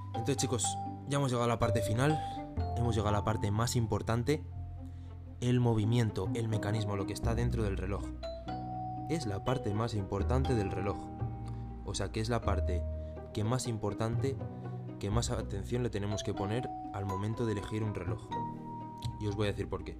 Entonces 0.08 0.36
chicos, 0.36 0.66
ya 1.06 1.18
hemos 1.18 1.30
llegado 1.30 1.44
a 1.44 1.54
la 1.54 1.60
parte 1.60 1.82
final, 1.82 2.20
hemos 2.76 2.96
llegado 2.96 3.10
a 3.10 3.18
la 3.20 3.24
parte 3.24 3.52
más 3.52 3.76
importante, 3.76 4.42
el 5.40 5.60
movimiento, 5.60 6.28
el 6.34 6.48
mecanismo, 6.48 6.96
lo 6.96 7.06
que 7.06 7.12
está 7.12 7.36
dentro 7.36 7.62
del 7.62 7.76
reloj. 7.76 8.02
Es 9.08 9.24
la 9.24 9.44
parte 9.44 9.72
más 9.72 9.94
importante 9.94 10.56
del 10.56 10.72
reloj 10.72 11.13
o 11.84 11.94
sea, 11.94 12.10
que 12.10 12.20
es 12.20 12.28
la 12.28 12.40
parte 12.40 12.82
que 13.32 13.44
más 13.44 13.66
importante, 13.66 14.36
que 14.98 15.10
más 15.10 15.30
atención 15.30 15.82
le 15.82 15.90
tenemos 15.90 16.22
que 16.22 16.34
poner 16.34 16.68
al 16.92 17.04
momento 17.04 17.44
de 17.44 17.52
elegir 17.52 17.82
un 17.82 17.94
reloj. 17.94 18.28
Y 19.20 19.26
os 19.26 19.36
voy 19.36 19.48
a 19.48 19.50
decir 19.50 19.68
por 19.68 19.84
qué. 19.84 19.96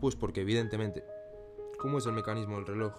Pues 0.00 0.16
porque 0.16 0.42
evidentemente, 0.42 1.04
¿cómo 1.78 1.98
es 1.98 2.06
el 2.06 2.12
mecanismo 2.12 2.56
del 2.56 2.66
reloj? 2.66 2.94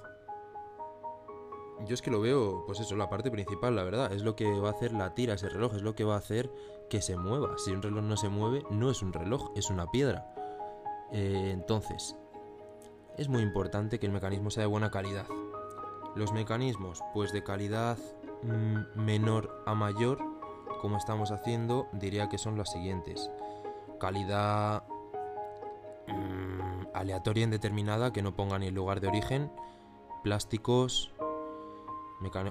Yo 1.86 1.94
es 1.94 2.02
que 2.02 2.10
lo 2.10 2.20
veo, 2.20 2.64
pues 2.66 2.80
eso, 2.80 2.96
la 2.96 3.10
parte 3.10 3.30
principal, 3.30 3.76
la 3.76 3.84
verdad. 3.84 4.12
Es 4.12 4.24
lo 4.24 4.36
que 4.36 4.52
va 4.60 4.70
a 4.70 4.72
hacer 4.72 4.94
la 4.94 5.14
tira 5.14 5.36
ese 5.36 5.48
reloj, 5.48 5.76
es 5.76 5.84
lo 5.84 5.96
que 5.96 6.04
va 6.04 6.16
a 6.16 6.20
hacer 6.20 6.52
que 6.90 7.02
se 7.02 7.16
mueva. 7.16 7.58
Si 7.58 7.72
un 7.72 7.82
reloj 7.82 8.04
no 8.04 8.18
se 8.18 8.30
mueve, 8.30 8.64
no 8.72 8.90
es 8.90 9.02
un 9.02 9.14
reloj, 9.14 9.52
es 9.56 9.70
una 9.70 9.90
piedra. 9.92 10.34
Eh, 11.12 11.52
entonces, 11.54 12.16
es 13.18 13.30
muy 13.30 13.44
importante 13.44 14.00
que 14.00 14.08
el 14.08 14.12
mecanismo 14.12 14.50
sea 14.50 14.62
de 14.62 14.68
buena 14.68 14.90
calidad. 14.90 15.28
Los 16.18 16.32
mecanismos, 16.32 17.04
pues 17.14 17.32
de 17.32 17.44
calidad 17.44 18.00
mm, 18.42 19.00
menor 19.00 19.64
a 19.68 19.76
mayor, 19.76 20.20
como 20.82 20.98
estamos 20.98 21.32
haciendo, 21.32 21.88
diría 21.94 22.28
que 22.28 22.40
son 22.40 22.58
las 22.58 22.72
siguientes. 22.72 23.30
Calidad 24.00 24.84
mm, 26.08 26.88
aleatoria 26.96 27.44
indeterminada, 27.44 28.12
que 28.12 28.24
no 28.24 28.36
ponga 28.36 28.58
ni 28.58 28.66
el 28.66 28.74
lugar 28.74 29.00
de 29.00 29.10
origen, 29.10 29.52
plásticos, 30.24 31.14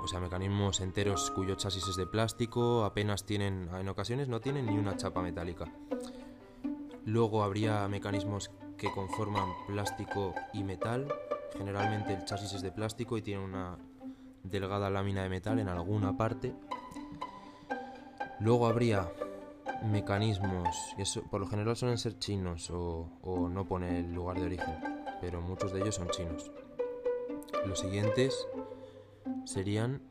o 0.01 0.07
sea, 0.07 0.21
mecanismos 0.21 0.81
enteros 0.81 1.33
cuyo 1.33 1.57
chasis 1.57 1.89
es 1.89 1.97
de 1.97 2.07
plástico, 2.07 2.85
apenas 2.85 3.27
tienen, 3.27 3.69
en 3.75 3.89
ocasiones 3.89 4.29
no 4.29 4.41
tienen 4.41 4.67
ni 4.67 4.79
una 4.79 4.97
chapa 4.97 5.23
metálica. 5.23 5.65
Luego 7.05 7.43
habría 7.43 7.89
mecanismos 7.89 8.53
que 8.79 8.93
conforman 8.93 9.49
plástico 9.67 10.35
y 10.53 10.63
metal. 10.63 11.09
Generalmente 11.53 12.15
el 12.15 12.25
chasis 12.25 12.53
es 12.55 12.63
de 12.63 12.73
plástico 12.73 13.17
y 13.17 13.23
tiene 13.23 13.45
una 13.45 13.79
delgada 14.43 14.91
lámina 14.91 15.23
de 15.23 15.29
metal 15.29 15.59
en 15.59 15.69
alguna 15.69 16.17
parte. 16.17 16.55
Luego 18.41 18.67
habría 18.67 19.11
mecanismos, 19.85 20.95
eso 20.99 21.23
por 21.23 21.41
lo 21.41 21.47
general 21.47 21.77
suelen 21.77 21.99
ser 21.99 22.19
chinos 22.19 22.71
o, 22.71 23.09
o 23.23 23.49
no 23.49 23.67
pone 23.67 24.01
el 24.01 24.13
lugar 24.13 24.39
de 24.39 24.47
origen, 24.47 24.75
pero 25.21 25.41
muchos 25.41 25.73
de 25.73 25.81
ellos 25.81 25.95
son 25.95 26.09
chinos. 26.11 26.51
Los 27.67 27.81
siguientes 27.81 28.47
serían, 29.45 30.03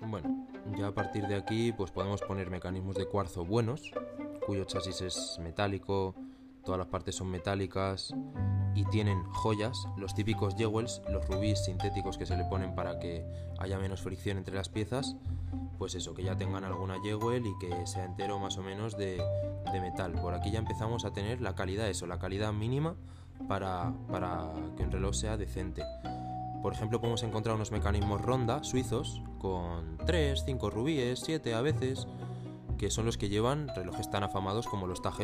bueno, 0.00 0.46
ya 0.76 0.88
a 0.88 0.92
partir 0.92 1.26
de 1.26 1.36
aquí 1.36 1.72
pues 1.72 1.90
podemos 1.90 2.22
poner 2.22 2.50
mecanismos 2.50 2.96
de 2.96 3.06
cuarzo 3.06 3.44
buenos, 3.44 3.92
cuyo 4.46 4.64
chasis 4.64 5.00
es 5.02 5.38
metálico, 5.40 6.14
todas 6.64 6.78
las 6.78 6.88
partes 6.88 7.14
son 7.14 7.30
metálicas 7.30 8.14
y 8.74 8.84
tienen 8.86 9.24
joyas, 9.24 9.86
los 9.96 10.14
típicos 10.14 10.54
jewels, 10.56 11.02
los 11.10 11.26
rubíes 11.26 11.64
sintéticos 11.64 12.18
que 12.18 12.26
se 12.26 12.36
le 12.36 12.44
ponen 12.44 12.74
para 12.74 12.98
que 12.98 13.24
haya 13.58 13.78
menos 13.78 14.02
fricción 14.02 14.38
entre 14.38 14.54
las 14.54 14.68
piezas, 14.68 15.16
pues 15.78 15.94
eso, 15.94 16.14
que 16.14 16.24
ya 16.24 16.36
tengan 16.36 16.64
alguna 16.64 17.00
jewel 17.02 17.46
y 17.46 17.58
que 17.58 17.86
sea 17.86 18.04
entero 18.04 18.38
más 18.38 18.58
o 18.58 18.62
menos 18.62 18.96
de, 18.96 19.22
metal. 19.80 20.12
Por 20.12 20.34
aquí 20.34 20.50
ya 20.50 20.58
empezamos 20.58 21.04
a 21.04 21.12
tener 21.12 21.40
la 21.40 21.54
calidad, 21.54 21.88
eso, 21.88 22.06
la 22.06 22.18
calidad 22.18 22.52
mínima 22.52 22.96
para, 23.46 23.92
para 24.10 24.50
que 24.76 24.82
un 24.82 24.90
reloj 24.90 25.14
sea 25.14 25.36
decente. 25.36 25.84
Por 26.62 26.72
ejemplo, 26.72 27.00
podemos 27.00 27.22
encontrar 27.22 27.54
unos 27.54 27.70
mecanismos 27.70 28.20
ronda 28.20 28.64
suizos 28.64 29.22
con 29.38 29.98
3, 30.04 30.42
5 30.44 30.70
rubíes, 30.70 31.20
7 31.20 31.54
a 31.54 31.60
veces, 31.60 32.08
que 32.76 32.90
son 32.90 33.06
los 33.06 33.16
que 33.16 33.28
llevan 33.28 33.68
relojes 33.68 34.10
tan 34.10 34.24
afamados 34.24 34.66
como 34.66 34.86
los 34.86 35.00
Tag. 35.00 35.14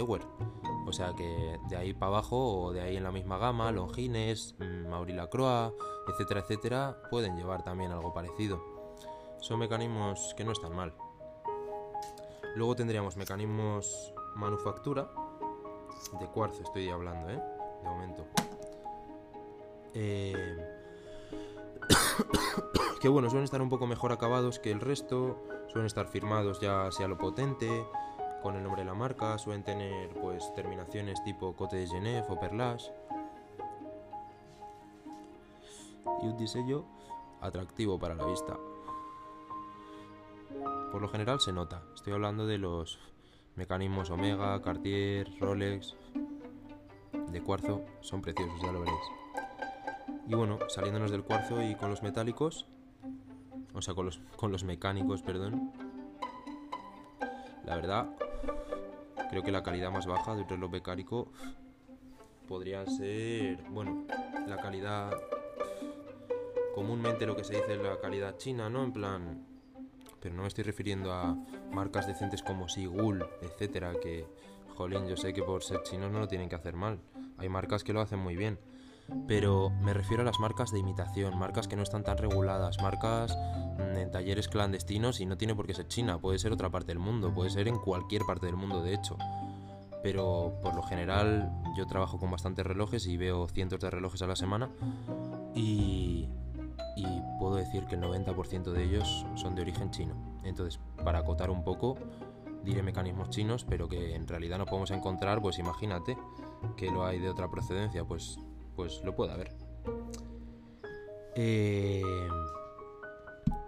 O 0.87 0.93
sea 0.93 1.15
que 1.15 1.59
de 1.69 1.77
ahí 1.77 1.95
para 1.95 2.09
abajo 2.09 2.63
o 2.63 2.73
de 2.73 2.83
ahí 2.83 2.97
en 2.97 3.05
la 3.05 3.11
misma 3.11 3.39
gama, 3.39 3.73
Longines, 3.73 4.55
mm, 4.59 4.89
Mauri 4.89 5.13
Lacroix, 5.13 5.73
etcétera, 6.09 6.41
etcétera, 6.41 6.97
pueden 7.11 7.37
llevar 7.37 7.63
también 7.65 7.93
algo 7.93 8.13
parecido. 8.13 8.63
Son 9.41 9.59
mecanismos 9.59 10.35
que 10.37 10.45
no 10.45 10.53
están 10.53 10.75
mal. 10.75 10.95
Luego 12.55 12.77
tendríamos 12.77 13.17
mecanismos 13.17 14.13
manufactura, 14.37 15.11
de 16.21 16.27
cuarzo 16.29 16.63
estoy 16.63 16.89
hablando, 16.89 17.31
¿eh? 17.31 17.43
De 17.83 17.89
momento. 17.89 18.27
Eh, 19.95 20.57
que 23.01 23.09
bueno, 23.09 23.29
suelen 23.29 23.45
estar 23.45 23.63
un 23.63 23.69
poco 23.69 23.87
mejor 23.87 24.13
acabados 24.13 24.59
que 24.59 24.71
el 24.71 24.81
resto, 24.81 25.43
suelen 25.69 25.87
estar 25.87 26.07
firmados 26.07 26.61
ya 26.61 26.91
sea 26.93 27.09
lo 27.09 27.19
potente, 27.19 27.87
con 28.45 28.57
el 28.57 28.63
nombre 28.63 28.83
de 28.83 28.87
la 28.87 28.93
marca, 28.93 29.39
suelen 29.39 29.63
tener 29.63 30.11
pues 30.21 30.53
terminaciones 30.55 31.25
tipo 31.25 31.57
Cote 31.57 31.77
de 31.77 31.87
Genève 31.87 32.27
o 32.29 32.39
Perlage. 32.39 32.93
Y 36.23 36.27
un 36.27 36.37
diseño 36.37 36.85
atractivo 37.41 37.99
para 37.99 38.15
la 38.15 38.27
vista. 38.27 38.59
Por 40.93 41.01
lo 41.01 41.09
general 41.09 41.41
se 41.41 41.55
nota, 41.55 41.85
estoy 41.95 42.13
hablando 42.13 42.47
de 42.47 42.59
los 42.59 42.99
mecanismos 43.57 44.11
Omega, 44.11 44.61
Cartier, 44.61 45.27
Rolex, 45.41 45.97
de 47.33 47.43
cuarzo, 47.43 47.81
son 48.03 48.21
preciosos, 48.21 48.61
ya 48.61 48.73
lo 48.73 48.81
veréis. 48.81 49.07
Y 50.29 50.35
bueno, 50.35 50.59
saliéndonos 50.69 51.11
del 51.11 51.25
cuarzo 51.25 51.63
y 51.63 51.77
con 51.77 51.89
los 51.89 52.03
metálicos, 52.03 52.67
o 53.73 53.81
sea, 53.81 53.95
con 53.95 54.05
los, 54.05 54.21
con 54.37 54.53
los 54.53 54.65
mecánicos, 54.65 55.23
perdón, 55.23 55.73
la 57.65 57.77
verdad, 57.77 58.11
creo 59.35 59.43
que 59.43 59.51
la 59.51 59.65
calidad 59.65 59.91
más 59.91 60.07
baja 60.07 60.37
de 60.37 60.43
un 60.43 60.49
reloj 60.49 60.71
mecánico 60.71 61.33
podría 62.47 62.87
ser, 62.87 63.61
bueno, 63.69 64.05
la 64.47 64.59
calidad, 64.59 65.11
comúnmente 66.73 67.27
lo 67.27 67.35
que 67.35 67.43
se 67.43 67.57
dice 67.57 67.75
es 67.75 67.83
la 67.83 67.99
calidad 67.99 68.37
china, 68.37 68.71
¿no? 68.71 68.85
En 68.85 68.93
plan, 68.93 69.45
pero 70.21 70.37
no 70.37 70.43
me 70.43 70.49
estoy 70.49 70.63
refiriendo 70.63 71.13
a 71.13 71.37
marcas 71.73 72.07
decentes 72.07 72.45
como 72.45 72.69
Sigul, 72.69 73.27
etcétera, 73.43 73.95
que, 74.01 74.25
jolín, 74.77 75.09
yo 75.09 75.17
sé 75.17 75.33
que 75.33 75.43
por 75.43 75.65
ser 75.65 75.83
chinos 75.83 76.13
no 76.13 76.21
lo 76.21 76.29
tienen 76.29 76.49
que 76.49 76.55
hacer 76.55 76.77
mal. 76.77 77.01
Hay 77.37 77.49
marcas 77.49 77.83
que 77.83 77.93
lo 77.93 78.01
hacen 78.01 78.21
muy 78.21 78.37
bien 78.37 78.61
pero 79.27 79.71
me 79.71 79.95
refiero 79.95 80.23
a 80.23 80.25
las 80.25 80.39
marcas 80.41 80.71
de 80.71 80.79
imitación, 80.79 81.39
marcas 81.39 81.69
que 81.69 81.77
no 81.77 81.83
están 81.83 82.05
tan 82.05 82.19
reguladas, 82.19 82.81
marcas 82.83 83.37
mm, 83.37 83.97
en 83.97 84.11
talleres 84.11 84.49
clandestinos 84.49 85.21
y 85.21 85.27
no 85.27 85.37
tiene 85.37 85.55
por 85.55 85.67
qué 85.67 85.75
ser 85.75 85.89
China, 85.89 86.19
puede 86.19 86.39
ser 86.39 86.53
otra 86.53 86.71
parte 86.71 86.89
del 86.89 86.99
mundo, 86.99 87.33
puede 87.33 87.51
ser 87.51 87.69
en 87.69 87.79
cualquier 87.79 88.23
parte 88.23 88.47
del 88.47 88.57
mundo 88.57 88.83
de 88.83 88.95
hecho. 88.95 89.17
Pero 90.03 90.59
por 90.63 90.75
lo 90.75 90.83
general 90.83 91.51
yo 91.77 91.87
trabajo 91.87 92.19
con 92.19 92.31
bastantes 92.31 92.67
relojes 92.67 93.07
y 93.07 93.17
veo 93.17 93.49
cientos 93.49 93.81
de 93.81 93.91
relojes 93.91 94.21
a 94.23 94.27
la 94.27 94.37
semana 94.37 94.71
y, 95.55 96.29
puedo 97.39 97.57
decir 97.57 97.85
que 97.87 97.97
el 97.97 98.01
90% 98.01 98.73
de 98.73 98.85
ellos 98.85 99.27
son 99.35 99.55
de 99.55 99.63
origen 99.63 99.91
chino. 99.91 100.15
Entonces, 100.45 100.81
para 101.05 101.19
acotar 101.19 101.51
un 101.51 101.63
poco, 101.63 101.99
diré 102.65 102.83
mecanismos 102.83 103.29
chinos, 103.29 103.65
pero 103.69 103.89
que 103.89 104.15
en 104.15 104.27
realidad 104.27 104.57
no 104.57 104.65
podemos 104.65 104.91
encontrar, 104.93 105.43
pues 105.43 105.59
imagínate 105.59 106.17
que 106.77 106.91
lo 106.91 107.05
hay 107.05 107.19
de 107.19 107.29
otra 107.29 107.51
procedencia, 107.51 108.05
pues 108.05 108.39
pues 108.77 109.03
lo 109.05 109.15
puede 109.15 109.33
haber. 109.33 109.53
Eh, 111.37 112.03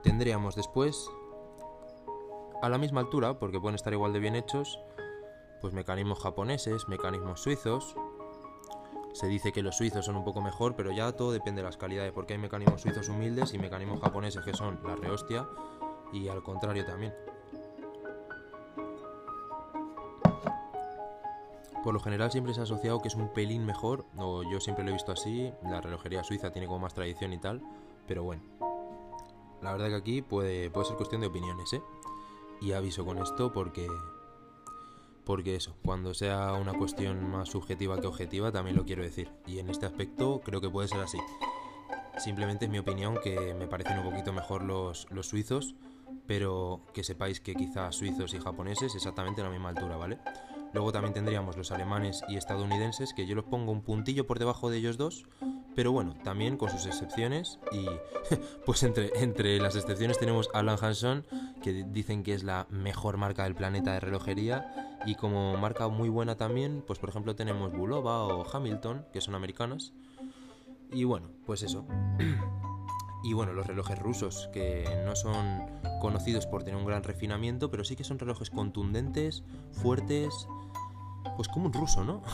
tendríamos 0.02 0.54
después, 0.54 1.10
a 2.62 2.68
la 2.68 2.78
misma 2.78 3.00
altura, 3.00 3.38
porque 3.38 3.60
pueden 3.60 3.74
estar 3.74 3.92
igual 3.92 4.12
de 4.12 4.20
bien 4.20 4.36
hechos, 4.36 4.78
pues 5.60 5.72
mecanismos 5.72 6.20
japoneses, 6.20 6.88
mecanismos 6.88 7.40
suizos. 7.40 7.96
Se 9.12 9.26
dice 9.26 9.52
que 9.52 9.62
los 9.62 9.76
suizos 9.76 10.04
son 10.04 10.16
un 10.16 10.24
poco 10.24 10.42
mejor, 10.42 10.76
pero 10.76 10.92
ya 10.92 11.12
todo 11.12 11.32
depende 11.32 11.62
de 11.62 11.66
las 11.66 11.76
calidades, 11.76 12.12
porque 12.12 12.34
hay 12.34 12.38
mecanismos 12.38 12.82
suizos 12.82 13.08
humildes 13.08 13.54
y 13.54 13.58
mecanismos 13.58 14.00
japoneses 14.00 14.44
que 14.44 14.54
son 14.54 14.78
la 14.84 14.94
rehostia, 14.94 15.48
y 16.12 16.28
al 16.28 16.42
contrario 16.42 16.84
también. 16.84 17.14
Por 21.86 21.94
lo 21.94 22.00
general 22.00 22.32
siempre 22.32 22.52
se 22.52 22.58
ha 22.58 22.64
asociado 22.64 23.00
que 23.00 23.06
es 23.06 23.14
un 23.14 23.28
pelín 23.28 23.64
mejor, 23.64 24.06
o 24.16 24.42
yo 24.42 24.58
siempre 24.58 24.82
lo 24.82 24.90
he 24.90 24.94
visto 24.94 25.12
así, 25.12 25.52
la 25.62 25.80
relojería 25.80 26.24
suiza 26.24 26.50
tiene 26.50 26.66
como 26.66 26.80
más 26.80 26.94
tradición 26.94 27.32
y 27.32 27.38
tal, 27.38 27.62
pero 28.08 28.24
bueno. 28.24 28.42
La 29.62 29.70
verdad 29.70 29.90
que 29.90 29.94
aquí 29.94 30.20
puede, 30.20 30.68
puede 30.68 30.88
ser 30.88 30.96
cuestión 30.96 31.20
de 31.20 31.28
opiniones, 31.28 31.72
¿eh? 31.74 31.80
Y 32.60 32.72
aviso 32.72 33.06
con 33.06 33.18
esto 33.18 33.52
porque... 33.52 33.86
Porque 35.24 35.54
eso, 35.54 35.76
cuando 35.84 36.12
sea 36.12 36.54
una 36.54 36.72
cuestión 36.72 37.30
más 37.30 37.50
subjetiva 37.50 38.00
que 38.00 38.08
objetiva, 38.08 38.50
también 38.50 38.74
lo 38.76 38.84
quiero 38.84 39.04
decir. 39.04 39.30
Y 39.46 39.60
en 39.60 39.70
este 39.70 39.86
aspecto 39.86 40.40
creo 40.44 40.60
que 40.60 40.68
puede 40.68 40.88
ser 40.88 40.98
así. 40.98 41.18
Simplemente 42.18 42.64
es 42.64 42.70
mi 42.72 42.80
opinión 42.80 43.16
que 43.22 43.54
me 43.54 43.68
parecen 43.68 44.00
un 44.00 44.10
poquito 44.10 44.32
mejor 44.32 44.64
los, 44.64 45.06
los 45.12 45.28
suizos, 45.28 45.76
pero 46.26 46.80
que 46.92 47.04
sepáis 47.04 47.40
que 47.40 47.54
quizás 47.54 47.94
suizos 47.94 48.34
y 48.34 48.40
japoneses 48.40 48.92
exactamente 48.96 49.40
a 49.40 49.44
la 49.44 49.50
misma 49.50 49.68
altura, 49.68 49.96
¿vale? 49.96 50.18
Luego 50.76 50.92
también 50.92 51.14
tendríamos 51.14 51.56
los 51.56 51.70
alemanes 51.70 52.22
y 52.28 52.36
estadounidenses, 52.36 53.14
que 53.14 53.26
yo 53.26 53.34
los 53.34 53.46
pongo 53.46 53.72
un 53.72 53.80
puntillo 53.80 54.26
por 54.26 54.38
debajo 54.38 54.68
de 54.68 54.76
ellos 54.76 54.98
dos, 54.98 55.24
pero 55.74 55.90
bueno, 55.90 56.14
también 56.22 56.58
con 56.58 56.68
sus 56.68 56.84
excepciones. 56.84 57.58
Y 57.72 57.86
pues 58.66 58.82
entre, 58.82 59.10
entre 59.22 59.58
las 59.58 59.74
excepciones 59.74 60.18
tenemos 60.18 60.50
a 60.52 60.58
Alan 60.58 60.76
Hanson, 60.78 61.24
que 61.62 61.82
dicen 61.88 62.22
que 62.22 62.34
es 62.34 62.44
la 62.44 62.66
mejor 62.68 63.16
marca 63.16 63.44
del 63.44 63.54
planeta 63.54 63.94
de 63.94 64.00
relojería. 64.00 64.98
Y 65.06 65.14
como 65.14 65.56
marca 65.56 65.88
muy 65.88 66.10
buena 66.10 66.36
también, 66.36 66.84
pues 66.86 66.98
por 66.98 67.08
ejemplo 67.08 67.34
tenemos 67.34 67.72
Bulova 67.72 68.24
o 68.24 68.44
Hamilton, 68.46 69.06
que 69.14 69.22
son 69.22 69.34
americanas. 69.34 69.94
Y 70.92 71.04
bueno, 71.04 71.30
pues 71.46 71.62
eso. 71.62 71.86
Y 73.26 73.32
bueno, 73.32 73.52
los 73.52 73.66
relojes 73.66 73.98
rusos, 73.98 74.48
que 74.52 74.84
no 75.04 75.16
son 75.16 75.66
conocidos 76.00 76.46
por 76.46 76.62
tener 76.62 76.78
un 76.78 76.86
gran 76.86 77.02
refinamiento, 77.02 77.70
pero 77.70 77.84
sí 77.84 77.96
que 77.96 78.04
son 78.04 78.18
relojes 78.18 78.50
contundentes, 78.50 79.42
fuertes, 79.72 80.46
pues 81.36 81.48
como 81.48 81.66
un 81.66 81.72
ruso, 81.72 82.04
¿no? 82.04 82.22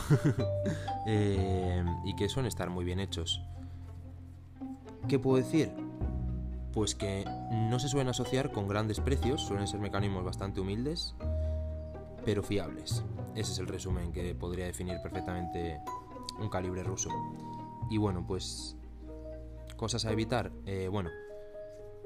Eh, 1.05 1.83
y 2.05 2.15
que 2.15 2.29
suelen 2.29 2.47
estar 2.47 2.69
muy 2.69 2.85
bien 2.85 3.01
hechos. 3.01 3.41
¿Qué 5.09 5.19
puedo 5.19 5.35
decir? 5.35 5.69
Pues 6.71 6.95
que 6.95 7.25
no 7.51 7.77
se 7.77 7.89
suelen 7.89 8.07
asociar 8.07 8.53
con 8.53 8.69
grandes 8.69 9.01
precios, 9.01 9.41
suelen 9.41 9.67
ser 9.67 9.81
mecanismos 9.81 10.23
bastante 10.23 10.61
humildes 10.61 11.13
pero 12.25 12.43
fiables. 12.43 13.03
Ese 13.35 13.51
es 13.51 13.59
el 13.59 13.67
resumen 13.67 14.11
que 14.11 14.33
podría 14.35 14.65
definir 14.65 15.01
perfectamente 15.01 15.79
un 16.39 16.49
calibre 16.49 16.83
ruso. 16.83 17.09
Y 17.89 17.97
bueno, 17.97 18.25
pues 18.25 18.75
cosas 19.75 20.05
a 20.05 20.11
evitar. 20.11 20.51
Eh, 20.65 20.87
bueno, 20.91 21.09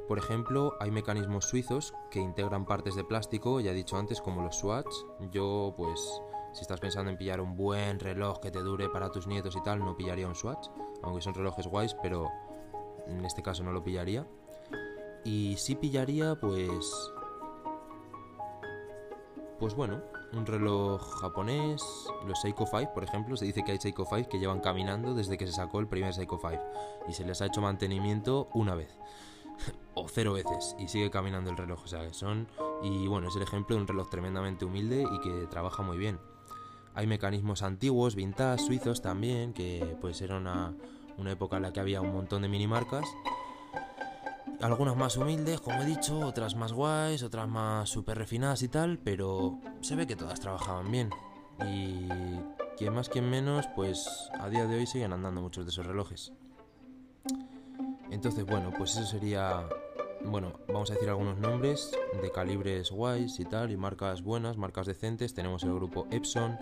por 0.07 0.17
ejemplo, 0.17 0.73
hay 0.79 0.89
mecanismos 0.89 1.45
suizos 1.45 1.93
que 2.09 2.19
integran 2.19 2.65
partes 2.65 2.95
de 2.95 3.03
plástico, 3.03 3.59
ya 3.59 3.71
he 3.71 3.73
dicho 3.73 3.97
antes, 3.97 4.21
como 4.21 4.41
los 4.41 4.55
Swatch. 4.55 4.93
Yo, 5.31 5.73
pues, 5.75 6.21
si 6.53 6.61
estás 6.61 6.79
pensando 6.79 7.11
en 7.11 7.17
pillar 7.17 7.41
un 7.41 7.57
buen 7.57 7.99
reloj 7.99 8.39
que 8.39 8.49
te 8.49 8.59
dure 8.59 8.89
para 8.89 9.11
tus 9.11 9.27
nietos 9.27 9.55
y 9.57 9.63
tal, 9.63 9.79
no 9.79 9.97
pillaría 9.97 10.27
un 10.27 10.35
Swatch, 10.35 10.69
aunque 11.03 11.21
son 11.21 11.33
relojes 11.33 11.67
guays, 11.67 11.93
pero 12.01 12.29
en 13.05 13.25
este 13.25 13.43
caso 13.43 13.63
no 13.63 13.73
lo 13.73 13.83
pillaría. 13.83 14.25
Y 15.25 15.55
sí 15.57 15.75
pillaría, 15.75 16.35
pues... 16.39 16.93
Pues 19.59 19.73
bueno, 19.73 20.01
un 20.33 20.45
reloj 20.45 21.01
japonés, 21.21 21.83
los 22.25 22.41
Seiko 22.41 22.65
5, 22.65 22.93
por 22.93 23.03
ejemplo, 23.03 23.37
se 23.37 23.45
dice 23.45 23.63
que 23.63 23.71
hay 23.71 23.77
Seiko 23.77 24.05
5 24.05 24.29
que 24.29 24.39
llevan 24.39 24.59
caminando 24.59 25.13
desde 25.13 25.37
que 25.37 25.47
se 25.47 25.53
sacó 25.53 25.79
el 25.79 25.87
primer 25.87 26.13
Seiko 26.13 26.39
5 26.41 26.63
y 27.07 27.13
se 27.13 27.25
les 27.25 27.41
ha 27.41 27.45
hecho 27.45 27.61
mantenimiento 27.61 28.49
una 28.53 28.75
vez 28.75 28.97
o 29.93 30.07
cero 30.07 30.33
veces 30.33 30.75
y 30.79 30.87
sigue 30.87 31.09
caminando 31.09 31.49
el 31.49 31.57
reloj, 31.57 31.83
o 31.83 31.87
sea, 31.87 32.05
que 32.05 32.13
son 32.13 32.47
y 32.83 33.07
bueno, 33.07 33.29
es 33.29 33.35
el 33.35 33.41
ejemplo 33.41 33.75
de 33.75 33.81
un 33.81 33.87
reloj 33.87 34.09
tremendamente 34.09 34.65
humilde 34.65 35.05
y 35.09 35.19
que 35.19 35.47
trabaja 35.47 35.83
muy 35.83 35.97
bien. 35.97 36.19
Hay 36.93 37.05
mecanismos 37.07 37.61
antiguos, 37.61 38.15
vintage, 38.15 38.63
suizos 38.63 39.01
también, 39.01 39.53
que 39.53 39.97
pues 40.01 40.21
era 40.21 40.37
una, 40.37 40.73
época 41.27 41.57
en 41.57 41.63
la 41.63 41.73
que 41.73 41.79
había 41.79 42.01
un 42.01 42.13
montón 42.13 42.41
de 42.41 42.49
mini 42.49 42.67
marcas 42.67 43.05
algunas 44.61 44.95
más 44.95 45.17
humildes, 45.17 45.61
como 45.61 45.81
he 45.81 45.85
dicho, 45.85 46.19
otras 46.19 46.55
más 46.55 46.73
guays, 46.73 47.23
otras 47.23 47.47
más 47.47 47.89
super 47.89 48.17
refinadas 48.17 48.63
y 48.63 48.67
tal, 48.67 48.97
pero 48.97 49.59
se 49.81 49.95
ve 49.95 50.07
que 50.07 50.15
todas 50.15 50.39
trabajaban 50.39 50.91
bien. 50.91 51.09
Y 51.65 52.07
quien 52.77 52.93
más, 52.93 53.09
quien 53.09 53.29
menos, 53.29 53.67
pues 53.75 54.29
a 54.39 54.49
día 54.49 54.65
de 54.65 54.77
hoy 54.77 54.87
siguen 54.87 55.13
andando 55.13 55.41
muchos 55.41 55.65
de 55.65 55.71
esos 55.71 55.85
relojes. 55.85 56.33
Entonces, 58.09 58.45
bueno, 58.45 58.71
pues 58.77 58.95
eso 58.95 59.05
sería, 59.05 59.67
bueno, 60.23 60.53
vamos 60.67 60.89
a 60.89 60.93
decir 60.93 61.09
algunos 61.09 61.37
nombres 61.37 61.91
de 62.21 62.31
calibres 62.31 62.91
guays 62.91 63.39
y 63.39 63.45
tal, 63.45 63.71
y 63.71 63.77
marcas 63.77 64.21
buenas, 64.21 64.57
marcas 64.57 64.87
decentes. 64.87 65.33
Tenemos 65.33 65.63
el 65.63 65.73
grupo 65.73 66.07
Epson, 66.09 66.57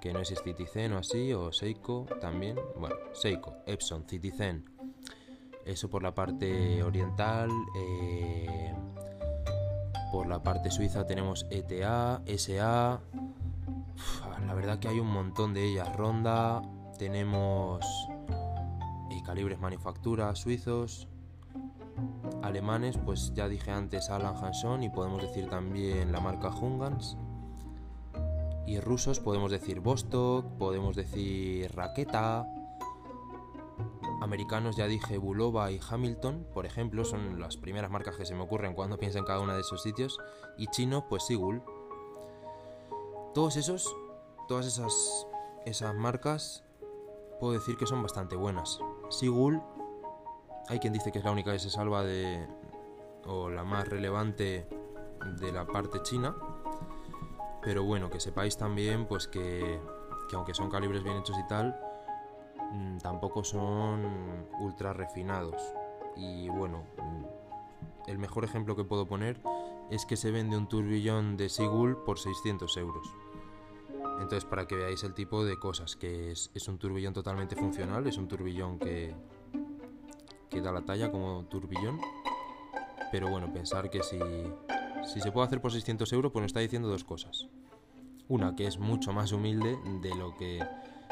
que 0.00 0.12
no 0.12 0.20
es 0.20 0.34
Citizen 0.42 0.92
o 0.92 0.98
así, 0.98 1.32
o 1.32 1.52
Seiko 1.52 2.06
también. 2.20 2.58
Bueno, 2.78 2.96
Seiko, 3.12 3.56
Epson, 3.66 4.04
Citizen, 4.06 4.64
eso 5.66 5.90
por 5.90 6.02
la 6.02 6.14
parte 6.14 6.82
oriental. 6.82 7.50
Eh, 7.76 8.74
por 10.12 10.26
la 10.26 10.42
parte 10.42 10.70
suiza 10.70 11.06
tenemos 11.06 11.46
ETA, 11.50 12.22
SA. 12.26 13.00
la 14.46 14.54
verdad 14.54 14.78
que 14.78 14.88
hay 14.88 15.00
un 15.00 15.12
montón 15.12 15.54
de 15.54 15.64
ellas. 15.64 15.94
Ronda. 15.96 16.62
Tenemos 16.98 17.84
y 19.10 19.22
calibres 19.22 19.58
manufactura 19.58 20.34
suizos. 20.36 21.08
Alemanes, 22.42 22.98
pues 22.98 23.32
ya 23.34 23.48
dije 23.48 23.70
antes 23.70 24.10
Alan 24.10 24.36
Hanson 24.36 24.82
y 24.82 24.90
podemos 24.90 25.22
decir 25.22 25.48
también 25.48 26.12
la 26.12 26.20
marca 26.20 26.50
Hungans. 26.50 27.16
Y 28.66 28.80
rusos 28.80 29.20
podemos 29.20 29.50
decir 29.50 29.80
Vostok, 29.80 30.46
podemos 30.58 30.96
decir 30.96 31.70
Raqueta, 31.74 32.46
americanos 34.24 34.76
ya 34.76 34.86
dije 34.86 35.18
Bulova 35.18 35.70
y 35.70 35.78
Hamilton, 35.88 36.46
por 36.52 36.66
ejemplo, 36.66 37.04
son 37.04 37.38
las 37.40 37.56
primeras 37.56 37.90
marcas 37.90 38.16
que 38.16 38.24
se 38.24 38.34
me 38.34 38.42
ocurren 38.42 38.74
cuando 38.74 38.98
pienso 38.98 39.18
en 39.18 39.24
cada 39.24 39.40
uno 39.40 39.54
de 39.54 39.60
esos 39.60 39.82
sitios, 39.82 40.18
y 40.56 40.66
chino, 40.68 41.06
pues 41.08 41.24
Sigul. 41.24 41.62
Todos 43.34 43.56
esos, 43.56 43.94
todas 44.48 44.66
esas, 44.66 45.26
esas 45.66 45.94
marcas, 45.94 46.64
puedo 47.38 47.52
decir 47.52 47.76
que 47.76 47.86
son 47.86 48.02
bastante 48.02 48.34
buenas. 48.34 48.80
Sigul, 49.10 49.60
hay 50.68 50.78
quien 50.78 50.92
dice 50.92 51.12
que 51.12 51.18
es 51.18 51.24
la 51.24 51.30
única 51.30 51.52
que 51.52 51.58
se 51.58 51.70
salva 51.70 52.02
de, 52.02 52.48
o 53.26 53.50
la 53.50 53.62
más 53.62 53.86
relevante 53.86 54.66
de 55.38 55.52
la 55.52 55.66
parte 55.66 56.02
china, 56.02 56.34
pero 57.62 57.84
bueno, 57.84 58.08
que 58.08 58.20
sepáis 58.20 58.56
también, 58.56 59.06
pues 59.06 59.28
que, 59.28 59.80
que 60.30 60.36
aunque 60.36 60.54
son 60.54 60.70
calibres 60.70 61.02
bien 61.02 61.18
hechos 61.18 61.36
y 61.38 61.46
tal, 61.46 61.78
tampoco 63.02 63.44
son 63.44 64.46
ultra 64.60 64.92
refinados. 64.92 65.60
Y 66.16 66.48
bueno, 66.48 66.84
mm, 66.98 68.10
el 68.10 68.18
mejor 68.18 68.44
ejemplo 68.44 68.76
que 68.76 68.84
puedo 68.84 69.06
poner 69.06 69.40
es 69.90 70.06
que 70.06 70.16
se 70.16 70.30
vende 70.30 70.56
un 70.56 70.68
turbillón 70.68 71.36
de 71.36 71.48
Sigul 71.48 71.96
por 72.04 72.18
600 72.18 72.76
euros. 72.76 73.06
Entonces, 74.20 74.44
para 74.44 74.66
que 74.66 74.76
veáis 74.76 75.02
el 75.02 75.12
tipo 75.12 75.44
de 75.44 75.58
cosas, 75.58 75.96
que 75.96 76.30
es, 76.30 76.68
un 76.68 76.78
turbillón 76.78 77.12
totalmente 77.12 77.56
funcional, 77.56 78.06
es 78.06 78.16
un 78.16 78.28
turbillón 78.28 78.78
que, 78.78 79.14
que 80.48 80.60
da 80.60 80.72
la 80.72 80.82
talla 80.82 81.10
como 81.10 81.44
turbillón. 81.46 81.98
Pero 83.10 83.28
bueno, 83.28 83.52
pensar 83.52 83.90
que 83.90 84.02
si, 84.02 84.18
si 85.04 85.20
se 85.20 85.32
puede 85.32 85.46
hacer 85.46 85.60
por 85.60 85.72
600 85.72 86.12
euros, 86.12 86.32
pues 86.32 86.42
nos 86.42 86.50
está 86.50 86.60
diciendo 86.60 86.88
dos 86.88 87.04
cosas. 87.04 87.48
Una, 88.28 88.54
que 88.56 88.66
es 88.66 88.78
mucho 88.78 89.12
más 89.12 89.32
humilde 89.32 89.76
de 90.00 90.14
lo 90.14 90.34
que 90.36 90.60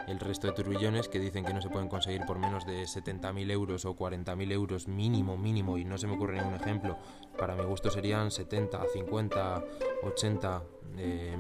el 0.07 0.19
resto 0.19 0.47
de 0.47 0.53
turbillones 0.53 1.09
que 1.09 1.19
dicen 1.19 1.45
que 1.45 1.55
no 1.55 1.63
se 1.63 1.69
pueden 1.69 1.89
conseguir 1.89 2.23
por 2.27 2.39
menos 2.39 2.67
de 2.67 2.83
70.000 2.83 3.51
euros 3.51 3.85
o 3.85 3.97
40.000 3.97 4.53
euros 4.53 4.89
mínimo, 4.89 5.37
mínimo, 5.37 5.79
y 5.79 5.85
no 5.85 5.99
se 5.99 6.07
me 6.07 6.15
ocurre 6.15 6.39
ningún 6.39 6.55
ejemplo. 6.55 6.99
Para 7.39 7.55
mi 7.55 7.65
gusto 7.65 7.91
serían 7.91 8.31
70, 8.31 8.83
50, 8.93 9.65
80 10.03 10.63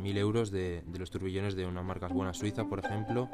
mil 0.01 0.17
euros 0.17 0.51
de, 0.51 0.83
los 0.99 1.11
turbillones 1.11 1.55
de 1.55 1.67
unas 1.67 1.85
marcas 1.85 2.13
buenas 2.13 2.39
suiza, 2.39 2.65
por 2.65 2.79
ejemplo. 2.79 3.29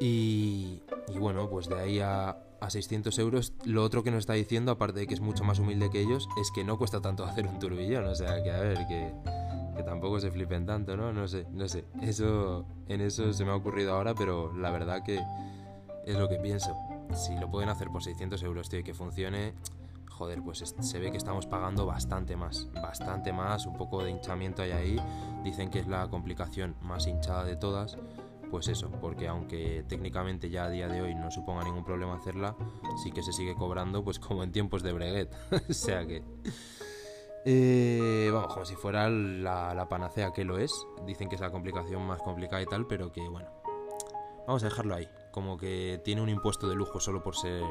Y, 0.00 0.82
y 1.08 1.18
bueno, 1.18 1.48
pues 1.48 1.68
de 1.68 1.78
ahí 1.78 2.00
a, 2.00 2.36
a 2.62 2.70
600 2.70 3.18
euros. 3.18 3.52
Lo 3.64 3.82
otro 3.82 4.02
que 4.02 4.10
nos 4.10 4.20
está 4.20 4.34
diciendo, 4.34 4.72
aparte 4.72 5.00
de 5.00 5.06
que 5.06 5.14
es 5.14 5.20
mucho 5.20 5.44
más 5.44 5.58
humilde 5.58 5.90
que 5.90 6.00
ellos, 6.00 6.28
es 6.40 6.50
que 6.52 6.64
no 6.64 6.78
cuesta 6.78 7.00
tanto 7.00 7.24
hacer 7.26 7.46
un 7.46 7.58
turbillón. 7.58 8.04
O 8.06 8.14
sea, 8.14 8.42
que 8.42 8.50
a 8.50 8.60
ver, 8.60 8.86
que 8.86 9.12
que 9.74 9.82
tampoco 9.82 10.20
se 10.20 10.30
flipen 10.30 10.66
tanto, 10.66 10.96
¿no? 10.96 11.12
No 11.12 11.28
sé, 11.28 11.46
no 11.50 11.68
sé. 11.68 11.84
Eso, 12.00 12.66
en 12.88 13.00
eso 13.00 13.32
se 13.32 13.44
me 13.44 13.50
ha 13.50 13.54
ocurrido 13.54 13.94
ahora, 13.94 14.14
pero 14.14 14.52
la 14.54 14.70
verdad 14.70 15.02
que 15.02 15.20
es 16.06 16.16
lo 16.16 16.28
que 16.28 16.36
pienso. 16.36 16.76
Si 17.14 17.36
lo 17.36 17.50
pueden 17.50 17.68
hacer 17.68 17.88
por 17.88 18.02
600 18.02 18.42
euros, 18.42 18.68
tío, 18.68 18.80
y 18.80 18.84
que 18.84 18.94
funcione, 18.94 19.54
joder, 20.08 20.42
pues 20.42 20.62
se 20.78 20.98
ve 20.98 21.10
que 21.10 21.16
estamos 21.16 21.46
pagando 21.46 21.86
bastante 21.86 22.36
más, 22.36 22.68
bastante 22.74 23.32
más, 23.32 23.66
un 23.66 23.76
poco 23.76 24.04
de 24.04 24.10
hinchamiento 24.10 24.62
hay 24.62 24.72
ahí. 24.72 24.96
Dicen 25.42 25.70
que 25.70 25.80
es 25.80 25.86
la 25.86 26.08
complicación 26.08 26.76
más 26.80 27.06
hinchada 27.06 27.44
de 27.44 27.56
todas. 27.56 27.98
Pues 28.50 28.68
eso, 28.68 28.90
porque 29.00 29.28
aunque 29.28 29.82
técnicamente 29.88 30.50
ya 30.50 30.64
a 30.64 30.70
día 30.70 30.86
de 30.86 31.00
hoy 31.00 31.14
no 31.14 31.30
suponga 31.30 31.64
ningún 31.64 31.84
problema 31.84 32.16
hacerla, 32.16 32.54
sí 33.02 33.10
que 33.10 33.22
se 33.22 33.32
sigue 33.32 33.54
cobrando 33.54 34.04
pues 34.04 34.18
como 34.18 34.42
en 34.42 34.52
tiempos 34.52 34.82
de 34.82 34.92
Breguet. 34.92 35.34
o 35.70 35.72
sea 35.72 36.06
que 36.06 36.22
eh, 37.44 38.30
vamos, 38.32 38.52
como 38.52 38.64
si 38.64 38.76
fuera 38.76 39.10
la, 39.10 39.86
panacea 39.88 40.32
que 40.32 40.44
lo 40.44 40.58
es. 40.58 40.72
Dicen 41.04 41.28
que 41.28 41.34
es 41.34 41.40
la 41.40 41.50
complicación 41.50 42.02
más 42.02 42.22
complicada 42.22 42.62
y 42.62 42.66
tal, 42.66 42.86
pero 42.86 43.12
que 43.12 43.28
bueno. 43.28 43.48
Vamos 44.46 44.62
a 44.62 44.68
dejarlo 44.68 44.94
ahí. 44.94 45.08
Como 45.30 45.56
que 45.56 46.00
tiene 46.04 46.20
un 46.20 46.28
impuesto 46.28 46.68
de 46.68 46.74
lujo 46.74 47.00
solo 47.00 47.22
por 47.22 47.36
ser 47.36 47.64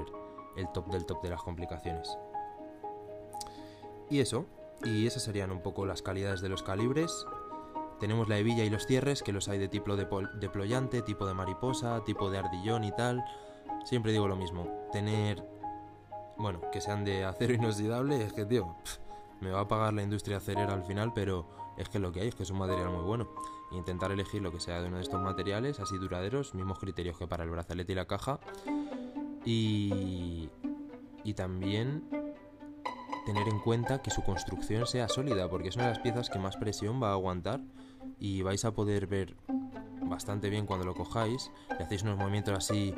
el 0.58 0.72
top 0.74 0.88
del 0.88 1.06
top 1.06 1.22
de 1.22 1.30
las 1.30 1.42
complicaciones. 1.42 2.18
Y 4.10 4.20
eso. 4.20 4.46
Y 4.84 5.06
esas 5.06 5.24
serían 5.24 5.52
un 5.52 5.62
poco 5.62 5.86
las 5.86 6.02
calidades 6.02 6.42
de 6.42 6.50
los 6.50 6.64
calibres. 6.64 7.26
Tenemos 8.00 8.28
la 8.28 8.40
hebilla 8.40 8.64
y 8.64 8.70
los 8.70 8.88
cierres, 8.88 9.22
que 9.22 9.32
los 9.32 9.48
hay 9.48 9.60
de 9.60 9.68
tipo 9.68 9.96
deployante, 9.96 11.04
tipo 11.04 11.28
de 11.28 11.36
mariposa, 11.36 12.04
tipo 12.04 12.32
de 12.32 12.40
ardillón 12.40 12.84
y 12.84 12.92
tal. 12.92 13.24
Siempre 13.86 14.12
digo 14.12 14.28
lo 14.28 14.36
mismo. 14.36 14.68
Tener. 14.92 15.48
Bueno, 16.38 16.62
que 16.72 16.82
sean 16.82 17.06
de 17.06 17.24
acero 17.24 17.54
inoxidable, 17.54 18.24
es 18.24 18.34
que, 18.34 18.46
tío 18.46 18.76
me 19.42 19.52
va 19.52 19.62
a 19.62 19.68
pagar 19.68 19.94
la 19.94 20.04
industria 20.04 20.38
acerera 20.38 20.74
al 20.74 20.84
final, 20.84 21.12
pero 21.14 21.48
es 21.78 21.90
que 21.90 22.00
lo 22.00 22.12
que 22.12 22.22
hay 22.22 22.28
es 22.30 22.36
que 22.36 22.44
es 22.44 22.50
un 22.52 22.60
material 22.60 22.90
muy 22.92 23.04
bueno. 23.04 23.30
Intentar 23.72 24.12
elegir 24.12 24.42
lo 24.42 24.52
que 24.52 24.60
sea 24.60 24.82
de 24.82 24.88
uno 24.88 24.98
de 24.98 25.04
estos 25.04 25.22
materiales, 25.22 25.80
así 25.80 25.98
duraderos, 25.98 26.54
mismos 26.54 26.80
criterios 26.80 27.18
que 27.18 27.28
para 27.28 27.44
el 27.44 27.50
brazalete 27.50 27.94
y 27.94 27.96
la 27.96 28.06
caja. 28.06 28.40
Y, 29.44 30.50
y 31.24 31.34
también 31.34 32.04
tener 33.26 33.48
en 33.48 33.60
cuenta 33.60 34.02
que 34.02 34.12
su 34.12 34.24
construcción 34.24 34.86
sea 34.86 35.08
sólida, 35.08 35.50
porque 35.50 35.70
es 35.70 35.76
una 35.76 35.86
de 35.86 35.92
las 35.92 36.00
piezas 36.00 36.30
que 36.30 36.40
más 36.40 36.58
presión 36.58 37.02
va 37.02 37.10
a 37.10 37.14
aguantar 37.14 37.62
y 38.20 38.42
vais 38.42 38.64
a 38.66 38.74
poder 38.74 39.08
ver 39.08 39.36
bastante 40.04 40.50
bien 40.50 40.66
cuando 40.66 40.86
lo 40.86 40.94
cojáis. 40.94 41.52
Le 41.78 41.86
hacéis 41.86 42.04
unos 42.04 42.18
movimientos 42.18 42.56
así 42.56 42.94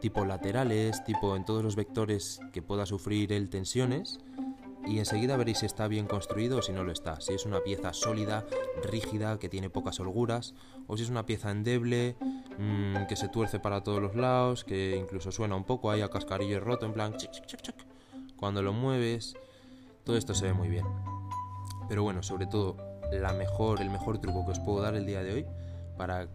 tipo 0.00 0.24
laterales, 0.24 1.02
tipo 1.04 1.36
en 1.36 1.44
todos 1.44 1.62
los 1.62 1.76
vectores 1.76 2.40
que 2.52 2.62
pueda 2.62 2.86
sufrir 2.86 3.32
el 3.32 3.50
tensiones 3.50 4.20
y 4.86 4.98
enseguida 4.98 5.36
veréis 5.36 5.58
si 5.58 5.66
está 5.66 5.88
bien 5.88 6.06
construido 6.06 6.58
o 6.58 6.62
si 6.62 6.72
no 6.72 6.84
lo 6.84 6.92
está, 6.92 7.20
si 7.20 7.34
es 7.34 7.46
una 7.46 7.60
pieza 7.60 7.92
sólida, 7.92 8.44
rígida, 8.82 9.38
que 9.38 9.48
tiene 9.48 9.70
pocas 9.70 10.00
holguras, 10.00 10.54
o 10.86 10.96
si 10.96 11.02
es 11.02 11.10
una 11.10 11.26
pieza 11.26 11.50
endeble, 11.50 12.16
mm, 12.58 13.06
que 13.08 13.16
se 13.16 13.28
tuerce 13.28 13.60
para 13.60 13.82
todos 13.82 14.00
los 14.00 14.14
lados, 14.14 14.64
que 14.64 14.96
incluso 14.96 15.30
suena 15.32 15.56
un 15.56 15.64
poco 15.64 15.90
ahí 15.90 16.00
a 16.00 16.08
cascarillo 16.08 16.60
roto, 16.60 16.86
en 16.86 16.92
plan, 16.92 17.16
chic, 17.16 17.30
cuando 18.36 18.62
lo 18.62 18.72
mueves, 18.72 19.34
todo 20.04 20.16
esto 20.16 20.34
se 20.34 20.46
ve 20.46 20.54
muy 20.54 20.68
bien. 20.68 20.86
Pero 21.88 22.02
bueno, 22.02 22.22
sobre 22.22 22.46
todo, 22.46 22.76
la 23.12 23.32
mejor, 23.32 23.80
el 23.80 23.90
mejor 23.90 24.18
truco 24.18 24.44
que 24.44 24.52
os 24.52 24.60
puedo 24.60 24.80
dar 24.80 24.94
el 24.94 25.06
día 25.06 25.22
de 25.22 25.32
hoy 25.32 25.46
para 25.96 26.28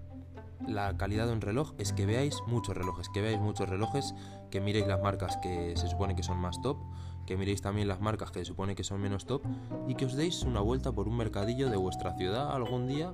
la 0.68 0.96
calidad 0.98 1.28
de 1.28 1.34
un 1.34 1.42
reloj 1.42 1.74
es 1.78 1.94
que 1.94 2.06
veáis 2.06 2.42
muchos 2.48 2.76
relojes, 2.76 3.10
que 3.10 3.22
veáis 3.22 3.40
muchos 3.40 3.68
relojes, 3.68 4.14
que 4.50 4.62
miréis 4.62 4.88
las 4.88 5.02
marcas 5.02 5.38
que 5.38 5.76
se 5.76 5.88
supone 5.88 6.16
que 6.16 6.24
son 6.24 6.38
más 6.38 6.62
top, 6.62 6.78
que 7.26 7.38
miréis 7.38 7.62
también 7.62 7.88
las 7.88 8.02
marcas 8.02 8.32
que 8.32 8.40
se 8.40 8.46
supone 8.46 8.76
que 8.76 8.84
son 8.84 9.02
menos 9.02 9.26
top 9.26 9.44
y 9.88 9.96
que 9.96 10.06
os 10.06 10.16
deis 10.16 10.44
una 10.44 10.62
vuelta 10.62 10.92
por 10.92 11.08
un 11.08 11.18
mercadillo 11.18 11.70
de 11.70 11.78
vuestra 11.78 12.14
ciudad 12.18 12.52
algún 12.52 12.88
día. 12.88 13.14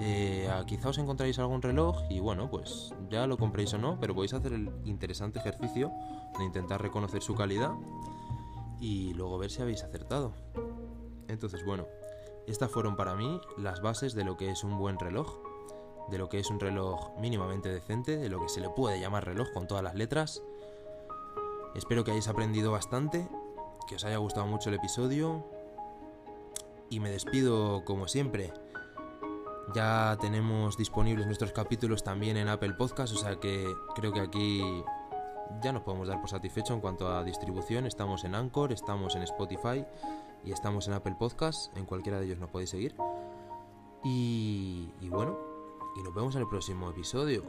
Eh, 0.00 0.48
quizá 0.66 0.88
os 0.88 0.98
encontráis 0.98 1.38
algún 1.38 1.62
reloj 1.62 2.02
y 2.10 2.18
bueno, 2.18 2.50
pues 2.50 2.92
ya 3.08 3.26
lo 3.26 3.38
compréis 3.38 3.72
o 3.74 3.78
no, 3.78 3.98
pero 4.00 4.14
podéis 4.14 4.34
hacer 4.34 4.52
el 4.52 4.70
interesante 4.84 5.38
ejercicio 5.38 5.92
de 6.38 6.44
intentar 6.44 6.82
reconocer 6.82 7.22
su 7.22 7.34
calidad 7.34 7.72
y 8.80 9.14
luego 9.14 9.38
ver 9.38 9.50
si 9.50 9.62
habéis 9.62 9.84
acertado. 9.84 10.32
Entonces, 11.28 11.64
bueno, 11.64 11.86
estas 12.46 12.70
fueron 12.70 12.96
para 12.96 13.14
mí 13.14 13.40
las 13.56 13.80
bases 13.80 14.14
de 14.14 14.24
lo 14.24 14.36
que 14.36 14.50
es 14.50 14.64
un 14.64 14.76
buen 14.76 14.98
reloj, 14.98 15.38
de 16.10 16.18
lo 16.18 16.28
que 16.28 16.40
es 16.40 16.50
un 16.50 16.58
reloj 16.58 17.16
mínimamente 17.20 17.68
decente, 17.68 18.16
de 18.16 18.28
lo 18.28 18.40
que 18.40 18.48
se 18.48 18.60
le 18.60 18.68
puede 18.68 19.00
llamar 19.00 19.24
reloj 19.24 19.52
con 19.52 19.68
todas 19.68 19.84
las 19.84 19.94
letras. 19.94 20.42
Espero 21.74 22.04
que 22.04 22.10
hayáis 22.10 22.28
aprendido 22.28 22.70
bastante, 22.70 23.28
que 23.88 23.96
os 23.96 24.04
haya 24.04 24.18
gustado 24.18 24.46
mucho 24.46 24.68
el 24.68 24.76
episodio 24.76 25.44
y 26.90 27.00
me 27.00 27.10
despido 27.10 27.84
como 27.84 28.08
siempre. 28.08 28.52
Ya 29.74 30.18
tenemos 30.20 30.76
disponibles 30.76 31.26
nuestros 31.26 31.52
capítulos 31.52 32.04
también 32.04 32.36
en 32.36 32.48
Apple 32.48 32.74
Podcast, 32.74 33.14
o 33.14 33.18
sea 33.18 33.40
que 33.40 33.66
creo 33.94 34.12
que 34.12 34.20
aquí 34.20 34.62
ya 35.62 35.72
nos 35.72 35.82
podemos 35.82 36.08
dar 36.08 36.20
por 36.20 36.28
satisfecho 36.28 36.74
en 36.74 36.80
cuanto 36.80 37.08
a 37.08 37.24
distribución. 37.24 37.86
Estamos 37.86 38.24
en 38.24 38.34
Anchor, 38.34 38.72
estamos 38.72 39.14
en 39.16 39.22
Spotify 39.22 39.84
y 40.44 40.52
estamos 40.52 40.88
en 40.88 40.94
Apple 40.94 41.16
Podcast. 41.18 41.74
En 41.76 41.86
cualquiera 41.86 42.18
de 42.18 42.26
ellos 42.26 42.38
nos 42.38 42.50
podéis 42.50 42.70
seguir. 42.70 42.94
Y, 44.04 44.92
y 45.00 45.08
bueno, 45.08 45.38
y 45.96 46.02
nos 46.02 46.14
vemos 46.14 46.34
en 46.34 46.42
el 46.42 46.48
próximo 46.48 46.90
episodio, 46.90 47.44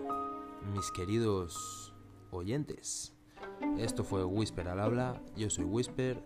mis 0.74 0.91
queridos 0.91 1.93
oyentes. 2.32 3.12
Esto 3.78 4.03
fue 4.03 4.24
Whisper 4.24 4.68
al 4.68 4.80
habla, 4.80 5.22
yo 5.36 5.49
soy 5.49 5.66
Whisper. 5.66 6.24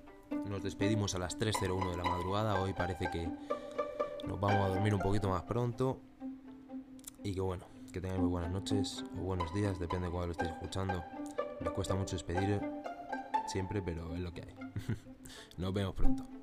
Nos 0.50 0.64
despedimos 0.64 1.16
a 1.16 1.20
las 1.20 1.40
3.01 1.40 1.92
de 1.92 1.98
la 1.98 2.04
madrugada. 2.04 2.62
Hoy 2.62 2.74
parece 2.74 3.10
que 3.10 3.28
nos 4.28 4.40
vamos 4.40 4.66
a 4.66 4.70
dormir 4.70 4.94
un 4.94 5.02
poquito 5.02 5.30
más 5.30 5.44
pronto. 5.44 6.00
Y 7.24 7.34
que 7.34 7.42
bueno, 7.42 7.66
que 7.92 8.02
tengáis 8.02 8.22
muy 8.22 8.30
buenas 8.30 8.52
noches 8.52 9.06
o 9.18 9.22
buenos 9.22 9.54
días, 9.54 9.80
depende 9.80 10.08
de 10.08 10.12
cuándo 10.12 10.28
lo 10.28 10.32
estéis 10.34 10.52
escuchando. 10.52 11.04
Me 11.62 11.70
cuesta 11.72 11.96
mucho 11.96 12.16
despedir 12.16 12.62
siempre, 13.48 13.82
pero 13.82 14.14
es 14.14 14.20
lo 14.22 14.34
que 14.34 14.42
hay. 14.42 14.56
Nos 15.58 15.74
vemos 15.74 15.96
pronto. 15.96 16.37